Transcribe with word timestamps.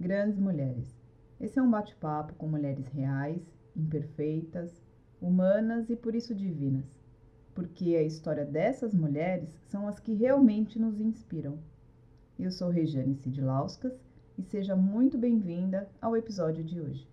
Grandes 0.00 0.38
Mulheres. 0.38 0.98
Esse 1.38 1.58
é 1.58 1.62
um 1.62 1.70
bate-papo 1.70 2.34
com 2.36 2.48
mulheres 2.48 2.86
reais, 2.86 3.42
imperfeitas, 3.76 4.82
humanas 5.20 5.90
e 5.90 5.94
por 5.94 6.14
isso 6.14 6.34
divinas. 6.34 6.86
Porque 7.54 7.96
a 7.96 8.02
história 8.02 8.46
dessas 8.46 8.94
mulheres 8.94 9.50
são 9.68 9.86
as 9.86 10.00
que 10.00 10.14
realmente 10.14 10.78
nos 10.78 10.98
inspiram. 10.98 11.58
Eu 12.38 12.50
sou 12.50 12.70
Regiane 12.70 13.14
Sidlauskas 13.14 13.92
e 14.38 14.42
seja 14.42 14.74
muito 14.74 15.18
bem-vinda 15.18 15.86
ao 16.00 16.16
episódio 16.16 16.64
de 16.64 16.80
hoje. 16.80 17.06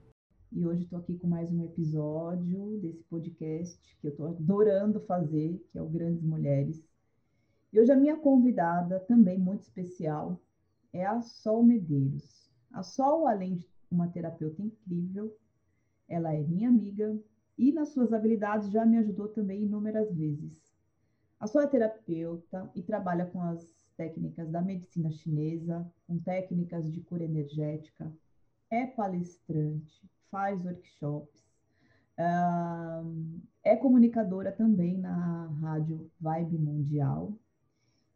E 0.50 0.66
hoje 0.66 0.84
estou 0.84 1.00
aqui 1.00 1.18
com 1.18 1.28
mais 1.28 1.52
um 1.52 1.62
episódio 1.66 2.80
desse 2.80 3.04
podcast 3.04 3.98
que 4.00 4.08
eu 4.08 4.12
estou 4.12 4.28
adorando 4.28 5.02
fazer, 5.02 5.62
que 5.74 5.78
é 5.78 5.82
o 5.82 5.90
Grandes 5.90 6.24
Mulheres. 6.24 6.82
E 7.74 7.82
hoje 7.82 7.92
a 7.92 7.98
minha 7.98 8.16
convidada, 8.16 8.98
também 8.98 9.38
muito 9.38 9.64
especial, 9.64 10.40
é 10.94 11.06
a 11.06 11.20
Sol 11.20 11.62
Medeiros. 11.66 12.47
A 12.78 12.84
Sol, 12.84 13.26
além 13.28 13.56
de 13.56 13.68
uma 13.90 14.08
terapeuta 14.08 14.62
incrível, 14.62 15.36
ela 16.08 16.32
é 16.32 16.44
minha 16.44 16.70
amiga 16.70 17.20
e 17.58 17.72
nas 17.72 17.90
suas 17.90 18.14
habilidades 18.14 18.70
já 18.70 18.86
me 18.86 19.00
ajudou 19.00 19.30
também 19.30 19.64
inúmeras 19.64 20.14
vezes. 20.14 20.78
A 21.40 21.48
Sol 21.48 21.62
é 21.62 21.68
terapeuta 21.68 22.70
e 22.76 22.84
trabalha 22.84 23.26
com 23.26 23.42
as 23.42 23.68
técnicas 23.98 24.52
da 24.52 24.62
medicina 24.62 25.10
chinesa, 25.10 25.92
com 26.06 26.20
técnicas 26.20 26.94
de 26.94 27.02
cura 27.02 27.24
energética, 27.24 28.14
é 28.70 28.86
palestrante, 28.86 30.08
faz 30.30 30.64
workshops, 30.64 31.50
é 33.64 33.76
comunicadora 33.76 34.52
também 34.52 35.00
na 35.00 35.48
rádio 35.62 36.12
Vibe 36.20 36.60
Mundial. 36.60 37.34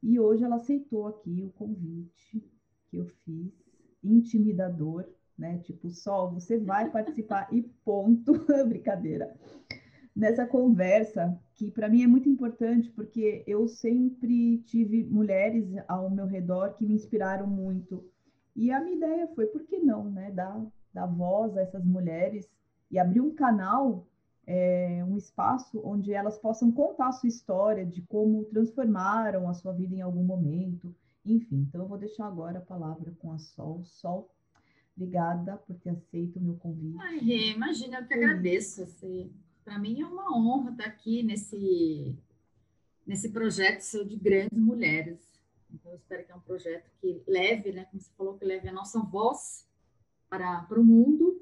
E 0.04 0.20
hoje 0.20 0.44
ela 0.44 0.58
aceitou 0.58 1.08
aqui 1.08 1.44
o 1.44 1.50
convite 1.50 2.48
que 2.92 2.98
eu 2.98 3.08
fiz 3.26 3.71
intimidador, 4.04 5.06
né? 5.38 5.60
Tipo, 5.60 5.90
só 5.90 6.30
você 6.30 6.58
vai 6.58 6.90
participar 6.90 7.48
e 7.52 7.64
ponto, 7.84 8.34
brincadeira. 8.68 9.36
Nessa 10.16 10.46
conversa, 10.46 11.40
que 11.56 11.72
para 11.72 11.88
mim 11.88 12.04
é 12.04 12.08
muito 12.08 12.28
importante, 12.28 12.90
porque 12.90 13.44
eu 13.48 13.68
sempre 13.68 14.58
tive 14.60 15.04
mulheres 15.04 15.66
ao 15.88 16.10
meu 16.10 16.26
redor 16.26 16.74
que 16.74 16.86
me 16.86 16.94
inspiraram 16.94 17.48
muito. 17.48 18.04
E 18.56 18.72
a 18.72 18.80
minha 18.82 18.98
ideia 18.98 19.28
foi, 19.34 19.48
por 19.48 19.64
que 19.64 19.80
não, 19.80 20.10
né? 20.12 20.32
Dar, 20.32 20.66
dar 20.94 21.06
voz 21.06 21.56
a 21.56 21.62
essas 21.62 21.86
mulheres 21.86 22.50
e 22.92 23.00
abrir 23.00 23.22
um 23.22 23.34
canal, 23.34 24.06
é, 24.46 25.04
um 25.08 25.16
espaço 25.16 25.82
onde 25.84 26.14
elas 26.14 26.38
possam 26.38 26.72
contar 26.72 27.08
a 27.08 27.12
sua 27.14 27.30
história, 27.30 27.86
de 27.86 28.02
como 28.02 28.44
transformaram 28.46 29.48
a 29.48 29.54
sua 29.54 29.72
vida 29.72 29.96
em 29.96 30.02
algum 30.02 30.24
momento, 30.24 30.94
enfim, 31.26 31.66
então 31.68 31.82
eu 31.82 31.88
vou 31.88 31.98
deixar 31.98 32.26
agora 32.26 32.60
a 32.60 32.62
palavra 32.62 33.12
com 33.20 33.32
a 33.32 33.38
Sol. 33.38 33.84
Sol, 33.84 34.34
obrigada 34.96 35.58
por 35.58 35.76
ter 35.78 35.92
aceito 35.92 36.40
o 36.40 36.42
meu 36.42 36.56
convite. 36.56 36.98
Ai, 37.00 37.20
imagina, 37.54 38.00
eu 38.00 38.08
que 38.08 38.14
agradeço. 38.14 38.84
Assim, 38.84 39.32
Para 39.64 39.78
mim 39.78 40.02
é 40.02 40.06
uma 40.06 40.36
honra 40.36 40.72
estar 40.72 40.86
aqui 40.86 41.24
nesse, 41.24 42.18
nesse 43.06 43.30
projeto 43.30 43.82
seu 43.82 44.04
de 44.04 44.16
grandes 44.16 44.58
mulheres. 44.58 45.32
Então, 45.74 45.92
eu 45.92 45.98
espero 45.98 46.26
que 46.26 46.32
é 46.32 46.36
um 46.36 46.42
projeto 46.42 46.92
que 47.00 47.24
leve, 47.28 47.72
né, 47.72 47.86
como 47.86 48.02
você 48.02 48.12
falou, 48.18 48.38
que 48.38 48.44
leve 48.44 48.68
a 48.68 48.74
nossa 48.74 49.00
voz 49.00 49.68
para, 50.30 50.64
para 50.64 50.80
o 50.80 50.84
mundo. 50.84 51.42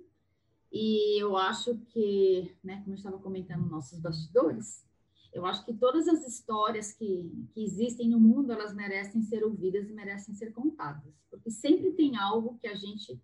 E 0.72 1.22
eu 1.22 1.36
acho 1.36 1.76
que, 1.88 2.56
né, 2.64 2.78
como 2.84 2.92
eu 2.92 2.98
estava 2.98 3.18
comentando 3.18 3.62
nos 3.62 3.72
nossos 3.72 4.00
bastidores, 4.00 4.86
eu 5.32 5.46
acho 5.46 5.64
que 5.64 5.74
todas 5.74 6.08
as 6.08 6.28
histórias 6.28 6.92
que, 6.92 7.48
que 7.54 7.64
existem 7.64 8.10
no 8.10 8.20
mundo, 8.20 8.52
elas 8.52 8.74
merecem 8.74 9.22
ser 9.22 9.44
ouvidas 9.44 9.90
e 9.90 9.94
merecem 9.94 10.34
ser 10.34 10.52
contadas, 10.52 11.14
porque 11.30 11.52
sempre 11.52 11.92
tem 11.92 12.18
algo 12.18 12.58
que 12.60 12.68
a 12.68 12.76
gente 12.76 13.22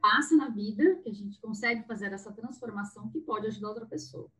passa 0.00 0.36
na 0.36 0.48
vida, 0.48 0.96
que 0.96 1.08
a 1.08 1.14
gente 1.14 1.40
consegue 1.40 1.86
fazer 1.86 2.12
essa 2.12 2.30
transformação 2.32 3.08
que 3.10 3.20
pode 3.20 3.46
ajudar 3.46 3.68
outra 3.68 3.86
pessoa. 3.86 4.30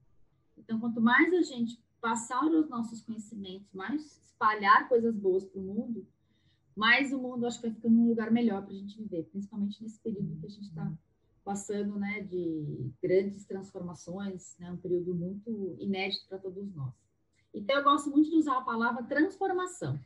Então, 0.57 0.79
quanto 0.79 1.01
mais 1.01 1.33
a 1.33 1.43
gente 1.43 1.83
passar 2.01 2.45
os 2.45 2.69
nossos 2.69 3.01
conhecimentos, 3.01 3.73
mais 3.73 4.21
espalhar 4.27 4.89
coisas 4.89 5.17
boas 5.17 5.45
para 5.45 5.61
o 5.61 5.65
mundo, 5.65 6.07
mais 6.77 7.13
o 7.13 7.19
mundo 7.19 7.47
acho 7.47 7.61
que 7.61 7.69
vai 7.69 7.75
ficando 7.75 7.99
um 7.99 8.09
lugar 8.09 8.31
melhor 8.31 8.63
para 8.63 8.73
a 8.73 8.77
gente 8.77 8.99
viver, 8.99 9.25
principalmente 9.31 9.83
nesse 9.83 9.99
período 10.01 10.39
que 10.39 10.47
a 10.47 10.51
gente 10.51 10.69
está 10.69 10.93
passando 11.45 11.99
né, 11.99 12.23
de 12.23 12.91
grandes 13.03 13.45
transformações, 13.45 14.57
né, 14.59 14.73
um 14.73 14.77
período 14.77 15.15
muito 15.15 15.77
inédito 15.79 16.27
para 16.29 16.39
todos 16.39 16.75
nós. 16.75 16.93
Então, 17.53 17.77
eu 17.77 17.85
gosto 17.85 18.11
muito 18.11 18.31
de 18.31 18.37
usar 18.37 18.59
a 18.59 18.63
palavra 18.63 19.05
transformação, 19.05 20.01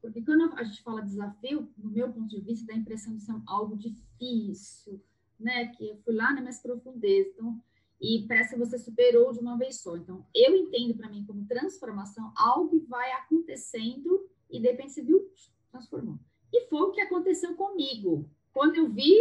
porque 0.00 0.22
quando 0.22 0.52
a 0.54 0.62
gente 0.62 0.82
fala 0.82 1.00
desafio, 1.00 1.68
no 1.78 1.90
meu 1.90 2.12
ponto 2.12 2.28
de 2.28 2.40
vista, 2.40 2.66
dá 2.66 2.74
a 2.74 2.76
impressão 2.76 3.16
de 3.16 3.22
ser 3.22 3.34
algo 3.46 3.76
difícil, 3.76 5.02
né, 5.40 5.68
que 5.68 5.88
eu 5.88 5.96
fui 6.04 6.14
lá 6.14 6.32
nas 6.32 6.40
minhas 6.40 6.60
profundezas, 6.60 7.32
então, 7.32 7.60
e 8.00 8.26
parece 8.28 8.50
que 8.52 8.58
você 8.58 8.78
superou 8.78 9.32
de 9.32 9.38
uma 9.38 9.56
vez 9.56 9.80
só. 9.80 9.96
Então, 9.96 10.26
eu 10.34 10.54
entendo 10.54 10.94
para 10.94 11.08
mim 11.08 11.24
como 11.24 11.46
transformação 11.46 12.32
algo 12.36 12.68
que 12.68 12.86
vai 12.86 13.10
acontecendo 13.12 14.28
e 14.50 14.60
de 14.60 14.70
repente 14.70 15.00
viu, 15.00 15.32
transformou. 15.70 16.18
E 16.52 16.66
foi 16.68 16.82
o 16.82 16.90
que 16.92 17.00
aconteceu 17.00 17.54
comigo. 17.54 18.28
Quando 18.52 18.76
eu 18.76 18.88
vi 18.88 19.16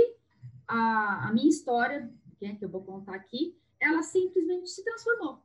a, 0.68 1.29
a 1.29 1.34
minha 1.34 1.50
história, 1.50 2.12
que, 2.38 2.46
é, 2.46 2.56
que 2.56 2.63
eu 2.63 2.69
vou 2.69 2.84
contar 2.84 3.16
aqui, 3.16 3.57
ela 3.79 4.01
simplesmente 4.01 4.69
se 4.69 4.84
transformou. 4.84 5.41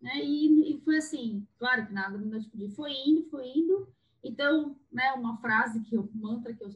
Né? 0.00 0.24
E, 0.24 0.74
e 0.74 0.80
foi 0.80 0.98
assim, 0.98 1.46
claro 1.58 1.86
que 1.86 1.92
nada 1.92 2.18
meu 2.18 2.40
tipo 2.40 2.68
foi 2.70 2.92
indo, 2.92 3.24
foi 3.30 3.48
indo. 3.48 3.88
Então, 4.22 4.76
né, 4.90 5.12
uma 5.12 5.36
frase 5.38 5.80
que 5.80 5.94
eu, 5.94 6.02
um 6.14 6.18
mantra 6.18 6.52
que 6.54 6.62
eu 6.62 6.70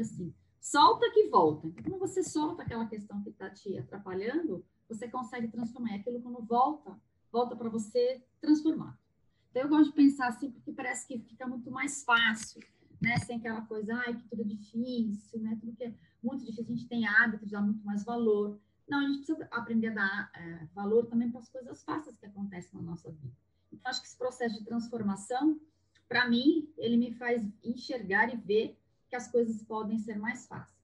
assim, 0.00 0.34
solta 0.60 1.10
que 1.10 1.28
volta. 1.28 1.66
Então, 1.66 1.82
quando 1.82 1.98
você 1.98 2.22
solta 2.22 2.62
aquela 2.62 2.86
questão 2.86 3.22
que 3.22 3.30
está 3.30 3.48
te 3.48 3.76
atrapalhando, 3.78 4.64
você 4.88 5.08
consegue 5.08 5.48
transformar. 5.48 5.92
E 5.92 6.00
aquilo 6.00 6.20
quando 6.20 6.42
volta, 6.44 6.98
volta 7.32 7.56
para 7.56 7.68
você 7.68 8.22
transformar. 8.40 8.98
Então, 9.50 9.62
eu 9.62 9.68
gosto 9.68 9.90
de 9.90 9.96
pensar 9.96 10.28
assim, 10.28 10.50
porque 10.50 10.72
parece 10.72 11.06
que 11.06 11.18
fica 11.20 11.46
muito 11.46 11.70
mais 11.70 12.04
fácil, 12.04 12.60
né? 13.00 13.16
Sem 13.18 13.38
aquela 13.38 13.62
coisa, 13.62 13.94
ai, 13.94 14.14
que 14.14 14.28
tudo 14.28 14.42
é 14.42 14.44
difícil, 14.44 15.40
né? 15.40 15.56
Tudo 15.60 15.74
que 15.74 15.84
é 15.84 15.94
muito 16.22 16.44
difícil, 16.44 16.64
a 16.64 16.76
gente 16.76 16.88
tem 16.88 17.06
hábito 17.06 17.46
de 17.46 17.52
dar 17.52 17.62
muito 17.62 17.84
mais 17.84 18.04
valor. 18.04 18.58
Não, 18.88 19.00
a 19.00 19.06
gente 19.06 19.18
precisa 19.18 19.48
aprender 19.50 19.88
a 19.88 19.94
dar 19.94 20.30
é, 20.34 20.66
valor 20.74 21.06
também 21.06 21.30
para 21.30 21.40
as 21.40 21.48
coisas 21.48 21.82
fáceis 21.82 22.16
que 22.16 22.26
acontecem 22.26 22.80
na 22.80 22.82
nossa 22.82 23.10
vida. 23.10 23.32
Então, 23.72 23.90
acho 23.90 24.00
que 24.00 24.06
esse 24.06 24.16
processo 24.16 24.58
de 24.58 24.64
transformação, 24.64 25.60
para 26.08 26.28
mim, 26.28 26.68
ele 26.78 26.96
me 26.96 27.12
faz 27.12 27.42
enxergar 27.62 28.32
e 28.32 28.36
ver 28.36 28.78
que 29.08 29.16
as 29.16 29.30
coisas 29.30 29.62
podem 29.62 29.98
ser 29.98 30.18
mais 30.18 30.46
fáceis. 30.46 30.78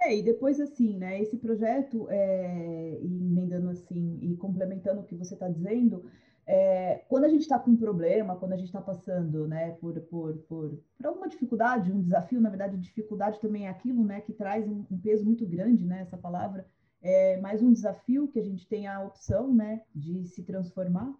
É, 0.00 0.18
e 0.18 0.22
depois, 0.22 0.60
assim, 0.60 0.98
né, 0.98 1.20
esse 1.20 1.38
projeto, 1.38 2.06
é, 2.10 2.98
emendando 3.00 3.70
assim, 3.70 4.18
e 4.20 4.36
complementando 4.36 5.00
o 5.00 5.04
que 5.04 5.14
você 5.14 5.32
está 5.32 5.48
dizendo, 5.48 6.04
é, 6.46 7.02
quando 7.08 7.24
a 7.24 7.28
gente 7.28 7.42
está 7.42 7.58
com 7.58 7.70
um 7.70 7.76
problema, 7.76 8.36
quando 8.36 8.52
a 8.52 8.56
gente 8.56 8.66
está 8.66 8.80
passando 8.80 9.48
né, 9.48 9.72
por, 9.80 9.98
por, 10.02 10.36
por, 10.48 10.78
por, 10.96 11.06
alguma 11.06 11.28
dificuldade, 11.28 11.90
um 11.90 12.02
desafio, 12.02 12.40
na 12.40 12.50
verdade, 12.50 12.76
dificuldade 12.76 13.40
também 13.40 13.66
é 13.66 13.70
aquilo 13.70 14.04
né, 14.04 14.20
que 14.20 14.32
traz 14.32 14.68
um, 14.68 14.84
um 14.90 14.98
peso 14.98 15.24
muito 15.24 15.46
grande, 15.46 15.86
né, 15.86 16.02
essa 16.02 16.18
palavra, 16.18 16.66
é 17.00 17.38
mais 17.40 17.62
um 17.62 17.72
desafio 17.72 18.28
que 18.28 18.38
a 18.38 18.44
gente 18.44 18.66
tem 18.66 18.86
a 18.86 19.02
opção 19.02 19.54
né, 19.54 19.82
de 19.94 20.26
se 20.26 20.42
transformar, 20.42 21.14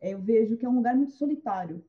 é, 0.00 0.14
eu 0.14 0.20
vejo 0.20 0.56
que 0.56 0.64
é 0.64 0.68
um 0.68 0.76
lugar 0.76 0.94
muito 0.94 1.12
solitário. 1.12 1.84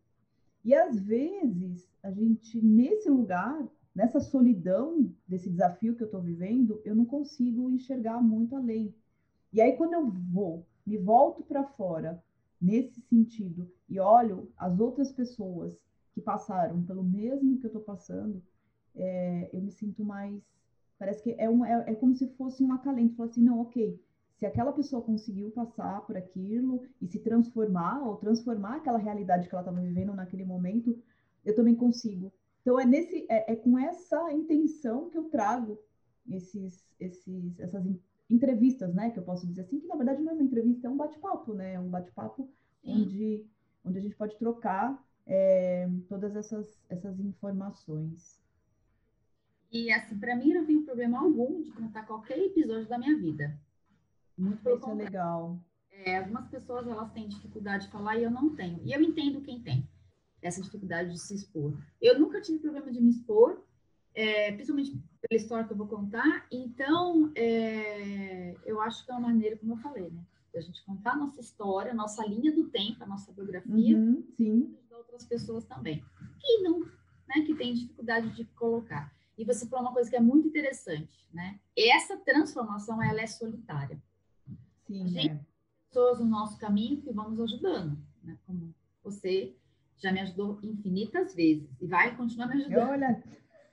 E 0.65 0.73
às 0.73 0.99
vezes, 0.99 1.87
a 2.01 2.11
gente, 2.11 2.59
nesse 2.59 3.09
lugar, 3.09 3.67
nessa 3.93 4.19
solidão 4.19 5.11
desse 5.27 5.49
desafio 5.49 5.95
que 5.95 6.01
eu 6.03 6.07
estou 6.07 6.21
vivendo, 6.21 6.81
eu 6.83 6.95
não 6.95 7.05
consigo 7.05 7.69
enxergar 7.69 8.21
muito 8.21 8.55
além. 8.55 8.93
E 9.53 9.61
aí, 9.61 9.73
quando 9.77 9.93
eu 9.93 10.09
vou, 10.09 10.65
me 10.85 10.97
volto 10.97 11.43
para 11.43 11.63
fora, 11.63 12.21
nesse 12.61 13.01
sentido 13.01 13.71
e 13.87 13.99
olho 13.99 14.51
as 14.57 14.79
outras 14.79 15.11
pessoas 15.11 15.77
que 16.13 16.21
passaram 16.21 16.83
pelo 16.83 17.03
mesmo 17.03 17.57
que 17.57 17.65
eu 17.65 17.69
estou 17.69 17.81
passando, 17.81 18.41
é, 18.95 19.49
eu 19.53 19.61
me 19.61 19.71
sinto 19.71 20.03
mais. 20.03 20.41
Parece 20.97 21.23
que 21.23 21.31
é, 21.31 21.45
é, 21.45 21.91
é 21.91 21.95
como 21.95 22.13
se 22.15 22.27
fosse 22.35 22.63
um 22.63 22.73
acalento. 22.73 23.15
Falar 23.15 23.29
assim, 23.29 23.43
não, 23.43 23.61
ok, 23.61 23.99
se 24.37 24.45
aquela 24.45 24.71
pessoa 24.71 25.01
conseguiu 25.01 25.51
passar 25.51 26.01
por 26.05 26.17
aquilo 26.17 26.83
e 27.01 27.07
se 27.07 27.19
transformar, 27.19 28.01
ou 28.05 28.15
transformar 28.15 28.77
aquela 28.77 28.97
realidade 28.97 29.47
que 29.47 29.55
ela 29.55 29.61
estava 29.61 29.81
vivendo 29.81 30.13
naquele 30.13 30.45
momento, 30.45 30.97
eu 31.45 31.55
também 31.55 31.75
consigo. 31.75 32.31
Então, 32.61 32.79
é, 32.79 32.85
nesse, 32.85 33.25
é, 33.29 33.53
é 33.53 33.55
com 33.55 33.77
essa 33.77 34.31
intenção 34.33 35.09
que 35.09 35.17
eu 35.17 35.25
trago 35.25 35.77
esses, 36.29 36.85
esses, 36.99 37.59
essas 37.59 37.85
entrevistas, 38.29 38.93
né? 38.93 39.09
Que 39.09 39.19
eu 39.19 39.23
posso 39.23 39.47
dizer 39.47 39.61
assim, 39.61 39.79
que 39.79 39.87
na 39.87 39.95
verdade 39.95 40.21
não 40.21 40.31
é 40.31 40.35
uma 40.35 40.43
entrevista, 40.43 40.87
é 40.87 40.89
um 40.89 40.97
bate-papo, 40.97 41.53
né? 41.53 41.73
É 41.73 41.79
um 41.79 41.89
bate-papo 41.89 42.49
onde, 42.83 43.45
onde 43.83 43.97
a 43.97 44.01
gente 44.01 44.15
pode 44.15 44.37
trocar 44.37 45.03
é, 45.25 45.89
todas 46.07 46.35
essas, 46.35 46.79
essas 46.89 47.19
informações. 47.19 48.39
E 49.71 49.91
assim, 49.91 50.17
para 50.17 50.35
mim 50.35 50.53
não 50.53 50.65
tem 50.65 50.83
problema 50.83 51.19
algum 51.19 51.61
de 51.61 51.71
contar 51.71 52.05
qualquer 52.05 52.39
episódio 52.39 52.87
da 52.87 52.97
minha 52.97 53.17
vida. 53.17 53.59
Muito 54.37 54.63
pelo 54.63 54.77
Isso 54.77 54.89
é 54.89 54.93
legal. 54.93 55.59
É, 55.91 56.17
algumas 56.17 56.47
pessoas 56.47 56.87
elas 56.87 57.11
têm 57.11 57.27
dificuldade 57.27 57.85
de 57.85 57.91
falar 57.91 58.17
e 58.17 58.23
eu 58.23 58.31
não 58.31 58.55
tenho. 58.55 58.79
E 58.83 58.93
eu 58.93 59.01
entendo 59.01 59.41
quem 59.41 59.61
tem 59.61 59.87
essa 60.41 60.61
dificuldade 60.61 61.11
de 61.11 61.19
se 61.19 61.35
expor. 61.35 61.77
Eu 62.01 62.17
nunca 62.17 62.41
tive 62.41 62.59
problema 62.59 62.91
de 62.91 63.01
me 63.01 63.09
expor, 63.09 63.61
é, 64.13 64.51
principalmente 64.51 64.91
pela 65.21 65.41
história 65.41 65.65
que 65.65 65.73
eu 65.73 65.77
vou 65.77 65.87
contar. 65.87 66.45
Então, 66.51 67.31
é, 67.35 68.55
eu 68.65 68.81
acho 68.81 69.05
que 69.05 69.11
é 69.11 69.13
uma 69.15 69.27
maneira, 69.27 69.57
como 69.57 69.73
eu 69.73 69.77
falei, 69.77 70.09
né? 70.09 70.23
a 70.55 70.61
gente 70.61 70.83
contar 70.83 71.11
a 71.11 71.17
nossa 71.17 71.39
história, 71.39 71.91
a 71.91 71.95
nossa 71.95 72.25
linha 72.25 72.53
do 72.53 72.69
tempo, 72.69 73.03
a 73.03 73.07
nossa 73.07 73.31
biografia, 73.31 73.97
uhum, 73.97 74.23
sim. 74.35 74.75
e 74.89 74.93
outras 74.93 75.23
pessoas 75.23 75.63
também, 75.63 76.03
que 76.39 76.57
não, 76.61 76.79
né, 77.27 77.41
que 77.45 77.53
tem 77.53 77.73
dificuldade 77.73 78.29
de 78.35 78.45
colocar. 78.45 79.13
E 79.37 79.45
você 79.45 79.67
falou 79.67 79.85
uma 79.85 79.93
coisa 79.93 80.09
que 80.09 80.15
é 80.15 80.19
muito 80.19 80.47
interessante, 80.47 81.25
né? 81.33 81.59
Essa 81.77 82.17
transformação, 82.17 83.01
ela 83.01 83.21
é 83.21 83.27
solitária. 83.27 84.01
Sim, 84.85 85.03
a 85.03 85.07
gente, 85.07 85.29
é. 85.29 85.39
pessoas 85.87 86.19
no 86.19 86.25
nosso 86.25 86.57
caminho 86.57 87.01
que 87.01 87.13
vão 87.13 87.29
nos 87.29 87.39
ajudando, 87.39 87.97
né? 88.21 88.37
Como 88.45 88.73
você 89.01 89.55
já 89.97 90.11
me 90.11 90.19
ajudou 90.19 90.59
infinitas 90.61 91.33
vezes 91.33 91.69
e 91.79 91.87
vai 91.87 92.15
continuar 92.17 92.47
me 92.47 92.55
ajudando. 92.55 92.89
Olha. 92.89 93.23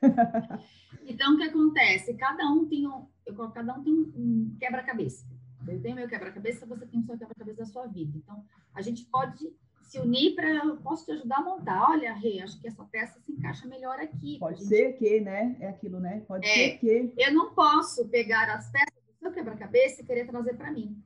então, 1.07 1.35
o 1.35 1.37
que 1.37 1.45
acontece? 1.45 2.15
Cada 2.15 2.49
um 2.51 2.67
tem 2.67 2.87
um, 2.87 3.07
cada 3.53 3.75
um 3.75 3.83
tem 3.83 3.93
um 3.93 4.57
quebra-cabeça. 4.59 5.27
Eu 5.67 5.81
tenho 5.81 5.97
meu 5.97 6.09
quebra-cabeça, 6.09 6.67
você 6.67 6.87
tem 6.87 7.01
o 7.01 7.05
seu 7.05 7.19
quebra-cabeça 7.19 7.59
da 7.59 7.67
sua 7.67 7.87
vida. 7.87 8.17
Então, 8.17 8.45
a 8.75 8.83
gente 8.83 9.05
pode 9.07 9.53
se 9.83 9.99
unir 10.01 10.35
para 10.35 10.49
eu 10.49 10.77
posso 10.79 11.05
te 11.05 11.13
ajudar 11.13 11.39
a 11.39 11.43
montar. 11.43 11.91
Olha, 11.91 12.13
Rê, 12.13 12.41
acho 12.41 12.61
que 12.61 12.67
essa 12.67 12.85
peça 12.85 13.21
se 13.21 13.33
encaixa 13.33 13.67
melhor 13.67 13.99
aqui. 13.99 14.39
Pode 14.39 14.59
gente... 14.59 14.69
ser 14.69 14.93
que, 14.95 15.21
né? 15.21 15.57
É 15.61 15.69
aquilo, 15.69 16.01
né? 16.01 16.23
Pode 16.27 16.47
é, 16.47 16.55
ser 16.55 16.79
que. 16.79 17.13
Eu 17.17 17.33
não 17.33 17.55
posso 17.55 18.09
pegar 18.09 18.51
as 18.51 18.71
peças 18.71 18.95
do 19.07 19.19
seu 19.19 19.33
quebra-cabeça 19.33 20.03
e 20.03 20.05
querer 20.05 20.27
trazer 20.27 20.55
para 20.55 20.73
mim. 20.73 21.01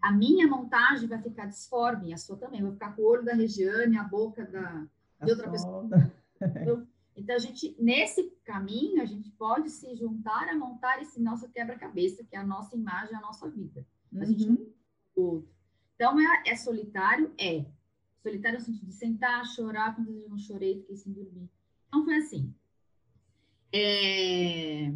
A 0.00 0.12
minha 0.12 0.46
montagem 0.46 1.08
vai 1.08 1.20
ficar 1.20 1.46
disforme, 1.46 2.12
a 2.12 2.16
sua 2.16 2.36
também. 2.36 2.62
Vai 2.62 2.72
ficar 2.72 2.94
com 2.94 3.02
o 3.02 3.06
olho 3.06 3.24
da 3.24 3.34
Regiane, 3.34 3.98
a 3.98 4.04
boca 4.04 4.44
da, 4.46 4.86
de 5.24 5.30
outra 5.30 5.50
pessoa. 5.50 5.88
Então, 7.16 7.36
a 7.36 7.38
gente, 7.38 7.76
nesse 7.78 8.30
caminho, 8.44 9.02
a 9.02 9.04
gente 9.04 9.30
pode 9.32 9.70
se 9.70 9.94
juntar 9.96 10.48
a 10.48 10.56
montar 10.56 11.02
esse 11.02 11.20
nosso 11.20 11.48
quebra-cabeça, 11.50 12.24
que 12.24 12.36
é 12.36 12.38
a 12.38 12.46
nossa 12.46 12.74
imagem, 12.76 13.14
a 13.14 13.20
nossa 13.20 13.48
vida. 13.48 13.86
A 14.16 14.24
gente 14.24 14.48
uhum. 14.48 15.44
Então, 15.94 16.18
é, 16.18 16.42
é 16.46 16.56
solitário? 16.56 17.32
É. 17.38 17.66
Solitário 18.22 18.58
no 18.58 18.64
sentido 18.64 18.86
de 18.86 18.94
sentar, 18.94 19.44
chorar, 19.46 19.94
quando 19.94 20.10
eu 20.10 20.28
não 20.28 20.38
chorei, 20.38 20.80
fiquei 20.80 20.96
sem 20.96 21.12
dormir. 21.12 21.50
Então, 21.88 22.04
foi 22.04 22.16
assim. 22.16 22.54
É... 23.72 24.92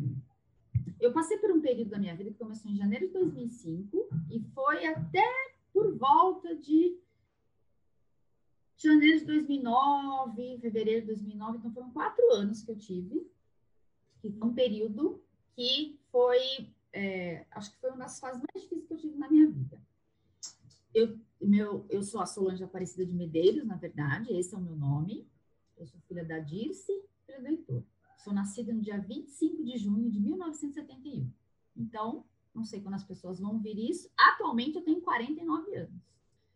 Eu 1.00 1.12
passei 1.12 1.36
por 1.38 1.50
um 1.50 1.60
período 1.60 1.90
da 1.90 1.98
minha 1.98 2.16
vida 2.16 2.30
que 2.30 2.38
começou 2.38 2.70
em 2.70 2.76
janeiro 2.76 3.06
de 3.06 3.12
2005 3.12 4.08
e 4.30 4.40
foi 4.54 4.86
até 4.86 5.24
por 5.72 5.94
volta 5.96 6.56
de 6.56 6.98
janeiro 8.76 9.18
de 9.20 9.24
2009, 9.26 10.58
fevereiro 10.60 11.00
de 11.02 11.06
2009. 11.08 11.58
Então, 11.58 11.72
foram 11.72 11.90
quatro 11.90 12.32
anos 12.32 12.62
que 12.62 12.70
eu 12.70 12.76
tive. 12.76 13.30
Que 14.20 14.30
foi 14.30 14.48
um 14.48 14.54
período 14.54 15.22
que 15.54 15.98
foi, 16.10 16.68
é, 16.92 17.46
acho 17.50 17.70
que 17.70 17.80
foi 17.80 17.90
uma 17.90 17.98
das 17.98 18.18
fases 18.18 18.42
mais 18.42 18.64
difíceis 18.64 18.86
que 18.86 18.94
eu 18.94 18.98
tive 18.98 19.16
na 19.16 19.28
minha 19.28 19.46
vida. 19.50 19.80
Eu 20.94 21.18
meu, 21.44 21.84
eu 21.90 22.02
sou 22.02 22.20
a 22.20 22.26
Solange 22.26 22.64
Aparecida 22.64 23.04
de 23.04 23.12
Medeiros, 23.12 23.64
na 23.64 23.76
verdade, 23.76 24.32
esse 24.32 24.54
é 24.54 24.58
o 24.58 24.60
meu 24.60 24.74
nome. 24.74 25.28
Eu 25.76 25.86
sou 25.86 26.00
filha 26.08 26.24
da 26.24 26.38
Dirce, 26.38 26.92
filha 27.26 27.40
do 27.40 27.48
Heitor. 27.48 27.82
Sou 28.16 28.32
nascida 28.32 28.72
no 28.72 28.80
dia 28.80 28.98
25 28.98 29.62
de 29.62 29.76
junho 29.76 30.10
de 30.10 30.18
1971. 30.20 31.30
Então, 31.76 32.24
não 32.54 32.64
sei 32.64 32.80
quando 32.80 32.94
as 32.94 33.04
pessoas 33.04 33.40
vão 33.40 33.54
ouvir 33.54 33.78
isso. 33.78 34.10
Atualmente, 34.16 34.76
eu 34.76 34.82
tenho 34.82 35.00
49 35.02 35.76
anos. 35.76 36.02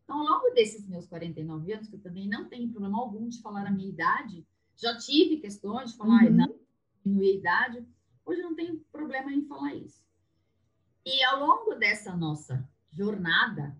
Então, 0.08 0.20
ao 0.20 0.26
longo 0.26 0.54
desses 0.54 0.88
meus 0.88 1.06
49 1.06 1.70
anos, 1.70 1.86
que 1.86 1.96
eu 1.96 2.00
também 2.00 2.26
não 2.26 2.48
tenho 2.48 2.70
problema 2.70 2.98
algum 2.98 3.28
de 3.28 3.42
falar 3.42 3.66
a 3.66 3.70
minha 3.70 3.90
idade, 3.90 4.42
já 4.74 4.96
tive 4.96 5.36
questões 5.36 5.90
de 5.90 5.98
falar, 5.98 6.24
uhum. 6.24 6.34
não, 6.34 6.58
diminuir 7.04 7.28
a 7.28 7.34
idade. 7.34 7.86
Hoje 8.24 8.40
eu 8.40 8.48
não 8.48 8.56
tenho 8.56 8.78
problema 8.90 9.30
em 9.30 9.44
falar 9.44 9.74
isso. 9.74 10.02
E 11.04 11.22
ao 11.24 11.46
longo 11.46 11.74
dessa 11.74 12.16
nossa 12.16 12.66
jornada, 12.90 13.76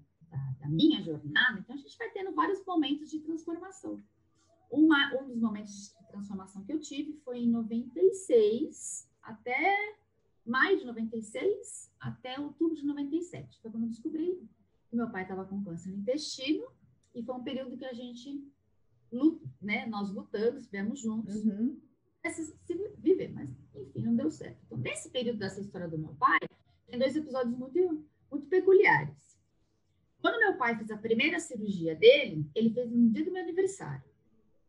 da 0.61 0.69
minha 0.69 1.03
jornada, 1.03 1.61
então 1.61 1.75
a 1.75 1.79
gente 1.79 1.97
vai 1.97 2.11
tendo 2.11 2.35
vários 2.35 2.63
momentos 2.67 3.09
de 3.09 3.21
transformação. 3.21 3.99
Uma, 4.71 5.15
um 5.19 5.29
dos 5.29 5.41
momentos 5.41 5.95
de 5.99 6.09
transformação 6.09 6.63
que 6.63 6.75
eu 6.75 6.79
tive 6.79 7.15
foi 7.25 7.39
em 7.39 7.51
96 7.51 9.09
até 9.23 9.97
maio 10.45 10.79
de 10.79 10.85
96 10.85 11.91
até 11.99 12.39
outubro 12.39 12.77
de 12.77 12.85
97. 12.85 13.59
Foi 13.63 13.71
quando 13.71 13.85
eu 13.85 13.89
descobri 13.89 14.47
meu 14.97 15.11
pai 15.11 15.23
estava 15.23 15.45
com 15.45 15.63
câncer 15.65 15.91
no 15.91 15.99
intestino 15.99 16.67
e 17.15 17.23
foi 17.23 17.35
um 17.35 17.43
período 17.45 17.77
que 17.77 17.85
a 17.85 17.93
gente 17.93 18.43
né, 19.61 19.87
nós 19.87 20.11
lutamos, 20.11 20.63
estivemos 20.63 21.01
juntos, 21.01 21.35
uhum. 21.45 21.81
se 22.27 22.55
viver, 22.99 23.33
mas 23.33 23.51
enfim, 23.75 24.03
não 24.03 24.15
deu 24.15 24.31
certo. 24.31 24.59
Então, 24.67 24.79
nesse 24.79 25.11
período 25.11 25.39
dessa 25.39 25.61
história 25.61 25.89
do 25.89 25.99
meu 25.99 26.15
pai, 26.15 26.39
tem 26.87 26.99
dois 26.99 27.17
episódios 27.17 27.57
muito, 27.57 28.05
muito 28.31 28.47
peculiares. 28.47 29.17
Quando 30.21 30.41
meu 30.41 30.57
pai 30.57 30.77
fez 30.77 30.91
a 30.91 30.97
primeira 30.97 31.39
cirurgia 31.39 31.95
dele, 31.95 32.51
ele 32.55 32.71
fez 32.71 32.91
no 32.91 33.11
dia 33.11 33.25
do 33.25 33.33
meu 33.33 33.43
aniversário. 33.43 34.05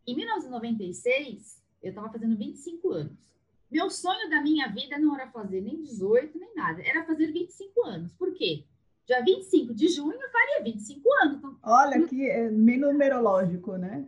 Em 0.06 0.16
1996, 0.16 1.62
eu 1.82 1.90
estava 1.90 2.12
fazendo 2.12 2.38
25 2.38 2.92
anos. 2.92 3.30
Meu 3.70 3.90
sonho 3.90 4.30
da 4.30 4.42
minha 4.42 4.68
vida 4.68 4.98
não 4.98 5.16
era 5.16 5.30
fazer 5.32 5.62
nem 5.62 5.82
18, 5.82 6.38
nem 6.38 6.56
nada, 6.56 6.82
era 6.82 7.06
fazer 7.06 7.32
25 7.32 7.86
anos. 7.86 8.14
Por 8.14 8.34
quê? 8.34 8.66
Dia 9.10 9.24
25 9.24 9.74
de 9.74 9.88
junho 9.88 10.22
eu 10.22 10.30
faria 10.30 10.64
25 10.64 11.10
anos. 11.24 11.38
Então, 11.40 11.58
Olha 11.64 12.06
que 12.06 12.30
é 12.30 12.48
numerológico, 12.52 13.76
né? 13.76 14.08